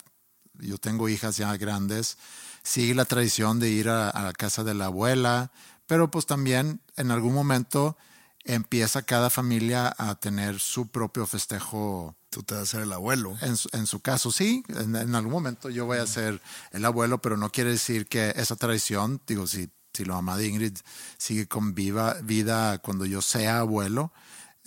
Yo 0.60 0.78
tengo 0.78 1.10
hijas 1.10 1.38
ya 1.38 1.56
grandes, 1.58 2.18
sigue 2.64 2.96
la 2.96 3.06
tradición 3.06 3.60
de 3.60 3.70
ir 3.70 3.90
a, 3.90 4.10
a 4.10 4.24
la 4.24 4.34
casa 4.34 4.64
de 4.64 4.74
la 4.74 4.86
abuela, 4.86 5.52
pero 5.88 6.12
pues 6.12 6.26
también 6.26 6.82
en 6.98 7.12
algún 7.12 7.34
momento 7.34 7.98
empieza 8.46 9.02
cada 9.02 9.30
familia 9.30 9.94
a 9.98 10.16
tener 10.16 10.60
su 10.60 10.88
propio 10.88 11.26
festejo. 11.28 12.16
Tú 12.30 12.44
te 12.44 12.56
vas 12.56 12.64
a 12.64 12.66
ser 12.66 12.82
el 12.82 12.94
abuelo. 12.94 13.38
En, 13.42 13.56
en 13.74 13.88
su 13.88 14.00
caso, 14.02 14.32
sí. 14.32 14.64
En, 14.70 14.96
en, 14.96 15.16
algún 15.16 15.32
momento 15.32 15.70
yo 15.70 15.86
voy 15.86 15.98
a 15.98 16.08
ser 16.08 16.42
el 16.72 16.86
abuelo, 16.86 17.22
pero 17.22 17.38
no 17.38 17.52
quiere 17.52 17.72
decir 17.72 18.08
que 18.08 18.34
esa 18.36 18.56
tradición, 18.56 19.22
digo, 19.28 19.48
si, 19.48 19.70
si 19.94 20.06
la 20.06 20.16
mamá 20.16 20.38
de 20.38 20.48
Ingrid 20.48 20.78
sigue 21.18 21.48
con 21.48 21.74
viva 21.74 22.16
vida 22.24 22.78
cuando 22.80 23.06
yo 23.06 23.22
sea 23.22 23.60
abuelo, 23.60 24.12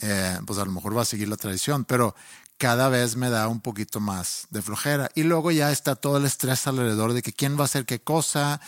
eh, 0.01 0.39
pues 0.47 0.59
a 0.59 0.65
lo 0.65 0.73
mejor 0.73 0.97
va 0.97 1.03
a 1.03 1.07
seguir 1.07 1.29
la 1.29 1.37
tradición, 1.37 1.85
pero 1.85 2.15
cada 2.59 2.89
vez 2.89 3.17
me 3.17 3.31
da 3.31 3.49
un 3.49 3.61
poquito 3.61 4.01
más 4.01 4.47
de 4.51 4.63
flojera. 4.63 5.11
Y 5.15 5.25
luego 5.25 5.51
ya 5.51 5.73
está 5.73 5.97
todo 5.97 6.19
el 6.19 6.25
estrés 6.25 6.67
alrededor 6.67 7.13
de 7.13 7.23
que 7.23 7.33
quién 7.33 7.57
va 7.57 7.63
a 7.63 7.65
hacer 7.65 7.87
qué 7.87 8.01
cosa, 8.01 8.61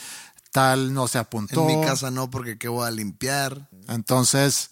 tal 0.50 0.92
no 0.94 1.08
se 1.08 1.18
apuntó. 1.18 1.68
En 1.68 1.80
mi 1.80 1.86
casa 1.86 2.10
no, 2.10 2.30
porque 2.30 2.58
qué 2.58 2.68
voy 2.68 2.86
a 2.86 2.90
limpiar. 2.90 3.68
Entonces, 3.88 4.70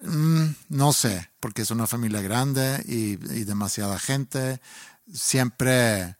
mmm, 0.00 0.46
no 0.68 0.92
sé, 0.92 1.30
porque 1.40 1.62
es 1.62 1.70
una 1.70 1.86
familia 1.86 2.20
grande 2.20 2.82
y, 2.86 3.12
y, 3.34 3.44
demasiada 3.44 3.98
gente. 3.98 4.60
Siempre, 5.12 6.16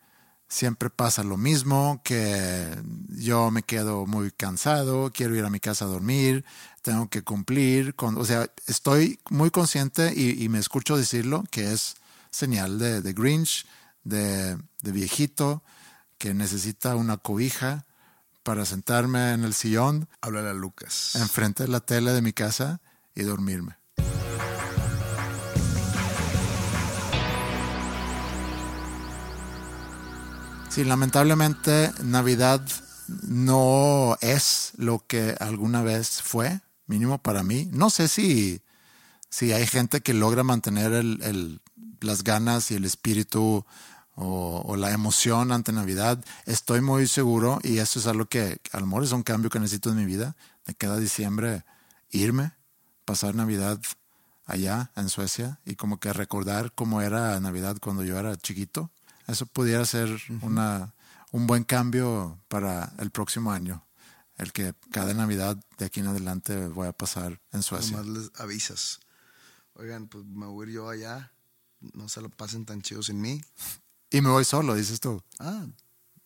siempre 0.48 0.90
pasa 0.90 1.22
lo 1.22 1.36
mismo, 1.36 2.00
que 2.04 2.66
yo 3.08 3.50
me 3.50 3.62
quedo 3.62 4.06
muy 4.06 4.30
cansado, 4.30 5.10
quiero 5.12 5.36
ir 5.36 5.44
a 5.44 5.50
mi 5.50 5.60
casa 5.60 5.84
a 5.84 5.88
dormir, 5.88 6.44
tengo 6.82 7.08
que 7.08 7.22
cumplir 7.22 7.94
con, 7.94 8.16
o 8.18 8.24
sea, 8.24 8.50
estoy 8.66 9.20
muy 9.30 9.50
consciente 9.50 10.12
y, 10.14 10.42
y 10.42 10.48
me 10.48 10.58
escucho 10.58 10.96
decirlo, 10.96 11.44
que 11.50 11.72
es 11.72 11.96
señal 12.30 12.78
de, 12.78 13.02
de 13.02 13.12
Grinch, 13.12 13.66
de, 14.04 14.56
de 14.82 14.92
viejito, 14.92 15.62
que 16.18 16.34
necesita 16.34 16.96
una 16.96 17.18
cobija 17.18 17.84
para 18.42 18.64
sentarme 18.64 19.32
en 19.32 19.44
el 19.44 19.52
sillón. 19.52 20.08
Háblale 20.22 20.48
a 20.48 20.54
Lucas. 20.54 21.14
Enfrente 21.16 21.64
de 21.64 21.68
la 21.68 21.80
tele 21.80 22.12
de 22.12 22.22
mi 22.22 22.32
casa 22.32 22.80
y 23.18 23.24
dormirme. 23.24 23.76
Sí, 30.70 30.84
lamentablemente 30.84 31.92
Navidad 32.02 32.62
no 33.26 34.16
es 34.20 34.72
lo 34.76 35.04
que 35.06 35.34
alguna 35.40 35.82
vez 35.82 36.22
fue, 36.22 36.60
mínimo 36.86 37.18
para 37.18 37.42
mí. 37.42 37.68
No 37.72 37.90
sé 37.90 38.06
si, 38.06 38.62
si 39.28 39.52
hay 39.52 39.66
gente 39.66 40.00
que 40.00 40.14
logra 40.14 40.44
mantener 40.44 40.92
el, 40.92 41.20
el, 41.22 41.60
las 42.00 42.22
ganas 42.22 42.70
y 42.70 42.76
el 42.76 42.84
espíritu 42.84 43.64
o, 44.20 44.76
la 44.76 44.90
emoción 44.90 45.52
ante 45.52 45.72
Navidad. 45.72 46.24
Estoy 46.44 46.80
muy 46.80 47.06
seguro, 47.06 47.60
y 47.62 47.78
eso 47.78 47.98
es 47.98 48.06
algo 48.06 48.26
que 48.26 48.60
a 48.72 48.80
lo 48.80 48.86
mejor 48.86 49.04
es 49.04 49.12
un 49.12 49.22
cambio 49.22 49.50
que 49.50 49.60
necesito 49.60 49.90
en 49.90 49.96
mi 49.96 50.04
vida, 50.04 50.36
de 50.66 50.74
cada 50.74 50.98
diciembre 50.98 51.64
irme, 52.10 52.52
pasar 53.08 53.34
Navidad 53.34 53.80
allá 54.44 54.92
en 54.94 55.08
Suecia 55.08 55.60
y 55.64 55.76
como 55.76 55.98
que 55.98 56.12
recordar 56.12 56.74
cómo 56.74 57.00
era 57.00 57.40
Navidad 57.40 57.78
cuando 57.80 58.04
yo 58.04 58.18
era 58.18 58.36
chiquito. 58.36 58.90
Eso 59.26 59.46
pudiera 59.46 59.82
ser 59.86 60.10
uh 60.10 60.16
-huh. 60.16 60.42
una, 60.42 60.92
un 61.32 61.46
buen 61.46 61.64
cambio 61.64 62.38
para 62.48 62.92
el 62.98 63.10
próximo 63.10 63.50
año. 63.50 63.82
El 64.36 64.52
que 64.52 64.74
cada 64.92 65.14
Navidad 65.14 65.56
de 65.78 65.86
aquí 65.86 66.00
en 66.00 66.08
adelante 66.08 66.68
voy 66.68 66.86
a 66.86 66.92
pasar 66.92 67.40
en 67.50 67.62
Suecia. 67.62 67.96
Nomás 67.96 68.12
les 68.12 68.40
avisas. 68.40 69.00
Oigan, 69.72 70.06
pues 70.06 70.26
me 70.26 70.44
voy 70.44 70.70
yo 70.70 70.90
allá. 70.90 71.32
No 71.80 72.10
se 72.10 72.20
lo 72.20 72.28
pasen 72.28 72.66
tan 72.66 72.82
chido 72.82 73.02
sin 73.02 73.20
mí. 73.22 73.40
Y 74.10 74.22
me 74.22 74.30
voy 74.30 74.44
solo, 74.44 74.74
dices 74.74 75.00
tú. 75.00 75.22
Ah, 75.38 75.66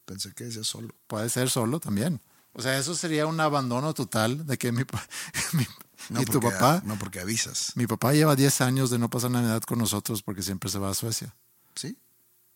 pensé 0.04 0.32
que 0.32 0.44
decía 0.44 0.62
solo. 0.62 0.94
Puede 1.08 1.28
ser 1.28 1.50
solo 1.50 1.80
también. 1.80 2.20
O 2.52 2.62
sea, 2.62 2.78
eso 2.78 2.94
sería 2.94 3.26
un 3.26 3.40
abandono 3.40 3.92
total 3.92 4.46
de 4.46 4.56
que 4.56 4.70
mi, 4.70 4.84
mi 5.54 5.66
no 6.11 6.22
y 6.22 6.24
tu 6.24 6.40
papá. 6.40 6.82
No 6.84 6.96
porque 6.98 7.20
avisas. 7.20 7.72
Mi 7.74 7.86
papá 7.86 8.12
lleva 8.12 8.36
10 8.36 8.61
años 8.61 8.90
de 8.90 8.98
no 8.98 9.09
pasar 9.11 9.30
Navidad 9.30 9.62
con 9.62 9.78
nosotros 9.78 10.22
porque 10.22 10.42
siempre 10.42 10.70
se 10.70 10.78
va 10.78 10.90
a 10.90 10.94
Suecia. 10.94 11.34
Sí. 11.74 11.96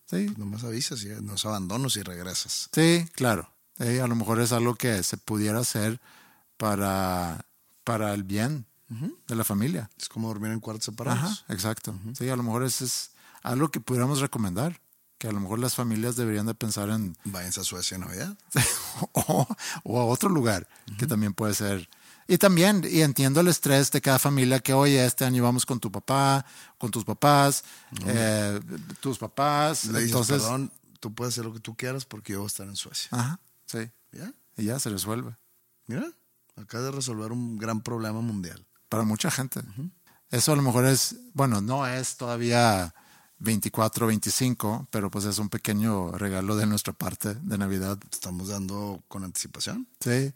Sí. 0.06 0.26
Pues 0.26 0.38
nomás 0.38 0.64
avisas 0.64 1.02
y 1.02 1.08
nos 1.22 1.44
abandonos 1.46 1.96
y 1.96 2.02
regresas. 2.02 2.68
Sí, 2.72 3.08
claro. 3.14 3.50
Eh, 3.78 4.00
a 4.00 4.06
lo 4.06 4.14
mejor 4.14 4.40
es 4.40 4.52
algo 4.52 4.74
que 4.74 5.02
se 5.02 5.16
pudiera 5.16 5.58
hacer 5.60 6.00
para, 6.56 7.44
para 7.84 8.14
el 8.14 8.22
bien 8.22 8.66
uh 8.90 8.94
-huh. 8.94 9.14
de 9.26 9.34
la 9.34 9.44
familia. 9.44 9.90
Es 9.98 10.08
como 10.08 10.28
dormir 10.28 10.52
en 10.52 10.60
cuartos 10.60 10.84
separados. 10.86 11.42
Ajá, 11.44 11.52
exacto. 11.52 11.90
Uh 11.92 12.10
-huh. 12.10 12.16
Sí, 12.16 12.28
a 12.28 12.36
lo 12.36 12.42
mejor 12.42 12.62
eso 12.64 12.84
es 12.84 13.10
algo 13.42 13.70
que 13.70 13.80
pudiéramos 13.80 14.20
recomendar 14.20 14.80
que 15.18 15.28
a 15.28 15.32
lo 15.32 15.40
mejor 15.40 15.58
las 15.58 15.74
familias 15.74 16.16
deberían 16.16 16.46
de 16.46 16.54
pensar 16.54 16.90
en... 16.90 17.16
Váyanse 17.24 17.60
a 17.60 17.64
Suecia 17.64 17.94
en 17.94 18.02
Navidad. 18.02 18.36
o, 19.12 19.46
o, 19.82 20.00
a 20.00 20.04
otro 20.04 20.28
lugar, 20.28 20.68
uh 20.68 20.90
-huh. 20.92 20.96
que 20.98 21.06
también 21.06 21.32
puede 21.32 21.54
ser... 21.54 21.88
Y 22.28 22.38
también, 22.38 22.84
y 22.90 23.02
entiendo 23.02 23.40
el 23.40 23.48
estrés 23.48 23.90
de 23.92 24.00
cada 24.00 24.18
familia 24.18 24.58
que, 24.58 24.72
oye, 24.72 25.04
este 25.04 25.24
año 25.24 25.44
vamos 25.44 25.64
con 25.64 25.78
tu 25.78 25.92
papá, 25.92 26.44
con 26.76 26.90
tus 26.90 27.04
papás, 27.04 27.62
eh, 28.04 28.60
tus 29.00 29.18
papás. 29.18 29.84
Le 29.86 30.00
dices, 30.00 30.06
entonces, 30.06 30.42
perdón, 30.42 30.72
tú 30.98 31.14
puedes 31.14 31.34
hacer 31.34 31.44
lo 31.44 31.52
que 31.52 31.60
tú 31.60 31.76
quieras 31.76 32.04
porque 32.04 32.32
yo 32.32 32.40
voy 32.40 32.46
a 32.46 32.48
estar 32.48 32.66
en 32.66 32.76
Suecia. 32.76 33.08
Ajá, 33.12 33.40
sí. 33.66 33.90
¿Ya? 34.12 34.32
Y 34.56 34.64
ya 34.64 34.78
se 34.80 34.90
resuelve. 34.90 35.36
Mira, 35.86 36.10
acaba 36.56 36.84
de 36.84 36.90
resolver 36.90 37.30
un 37.30 37.58
gran 37.58 37.80
problema 37.80 38.20
mundial. 38.20 38.66
Para 38.88 39.04
mucha 39.04 39.30
gente. 39.30 39.60
Uh 39.60 39.82
-huh. 39.82 39.90
Eso 40.30 40.52
a 40.52 40.56
lo 40.56 40.62
mejor 40.62 40.86
es, 40.86 41.16
bueno, 41.34 41.60
no 41.60 41.86
es 41.86 42.16
todavía 42.16 42.92
24, 43.38 44.06
25, 44.08 44.88
pero 44.90 45.10
pues 45.10 45.24
es 45.26 45.38
un 45.38 45.48
pequeño 45.48 46.10
regalo 46.12 46.56
de 46.56 46.66
nuestra 46.66 46.92
parte 46.92 47.34
de 47.34 47.58
Navidad. 47.58 47.98
Estamos 48.10 48.48
dando 48.48 49.02
con 49.08 49.22
anticipación. 49.22 49.86
Sí, 50.00 50.32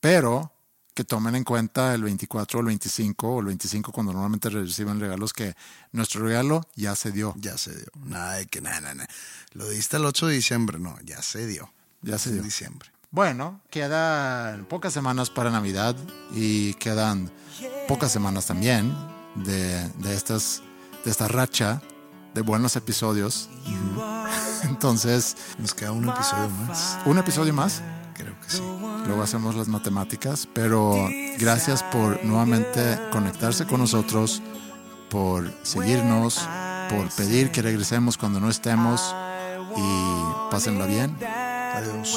pero 0.00 0.52
que 0.96 1.04
tomen 1.04 1.36
en 1.36 1.44
cuenta 1.44 1.94
el 1.94 2.02
24 2.02 2.58
o 2.58 2.60
el 2.62 2.66
25 2.68 3.28
o 3.28 3.40
el 3.40 3.46
25 3.46 3.92
cuando 3.92 4.14
normalmente 4.14 4.48
reciben 4.48 4.98
regalos 4.98 5.34
que 5.34 5.54
nuestro 5.92 6.24
regalo 6.24 6.66
ya 6.74 6.96
se 6.96 7.12
dio. 7.12 7.34
Ya 7.36 7.58
se 7.58 7.76
dio. 7.76 7.86
Nada 8.02 8.36
de 8.36 8.46
que 8.46 8.62
nada, 8.62 8.94
nada. 8.94 9.06
Lo 9.52 9.68
diste 9.68 9.98
el 9.98 10.06
8 10.06 10.28
de 10.28 10.34
diciembre, 10.34 10.78
no, 10.78 10.98
ya 11.04 11.20
se 11.20 11.46
dio. 11.46 11.70
Ya 12.00 12.16
se 12.16 12.30
dio. 12.30 12.38
En 12.38 12.44
diciembre. 12.46 12.90
Bueno, 13.10 13.60
quedan 13.68 14.64
pocas 14.64 14.94
semanas 14.94 15.28
para 15.28 15.50
Navidad 15.50 15.94
y 16.32 16.72
quedan 16.74 17.30
pocas 17.88 18.10
semanas 18.10 18.46
también 18.46 18.96
de, 19.34 19.86
de, 19.98 20.14
estas, 20.14 20.62
de 21.04 21.10
esta 21.10 21.28
racha 21.28 21.82
de 22.32 22.40
buenos 22.40 22.74
episodios. 22.74 23.50
Entonces. 24.62 25.36
Nos 25.58 25.74
queda 25.74 25.92
un 25.92 26.08
episodio 26.08 26.48
más. 26.48 26.98
¿Un 27.04 27.18
episodio 27.18 27.52
más? 27.52 27.82
Creo 28.14 28.40
que 28.40 28.48
sí. 28.48 28.62
Luego 29.06 29.22
hacemos 29.22 29.54
las 29.54 29.68
matemáticas, 29.68 30.48
pero 30.52 31.08
gracias 31.38 31.82
por 31.84 32.24
nuevamente 32.24 32.98
conectarse 33.12 33.66
con 33.66 33.80
nosotros, 33.80 34.42
por 35.08 35.52
seguirnos, 35.62 36.46
por 36.90 37.08
pedir 37.10 37.50
que 37.50 37.62
regresemos 37.62 38.18
cuando 38.18 38.40
no 38.40 38.50
estemos 38.50 39.14
y 39.76 40.50
pásenla 40.50 40.86
bien. 40.86 41.16
Adiós. 41.74 42.16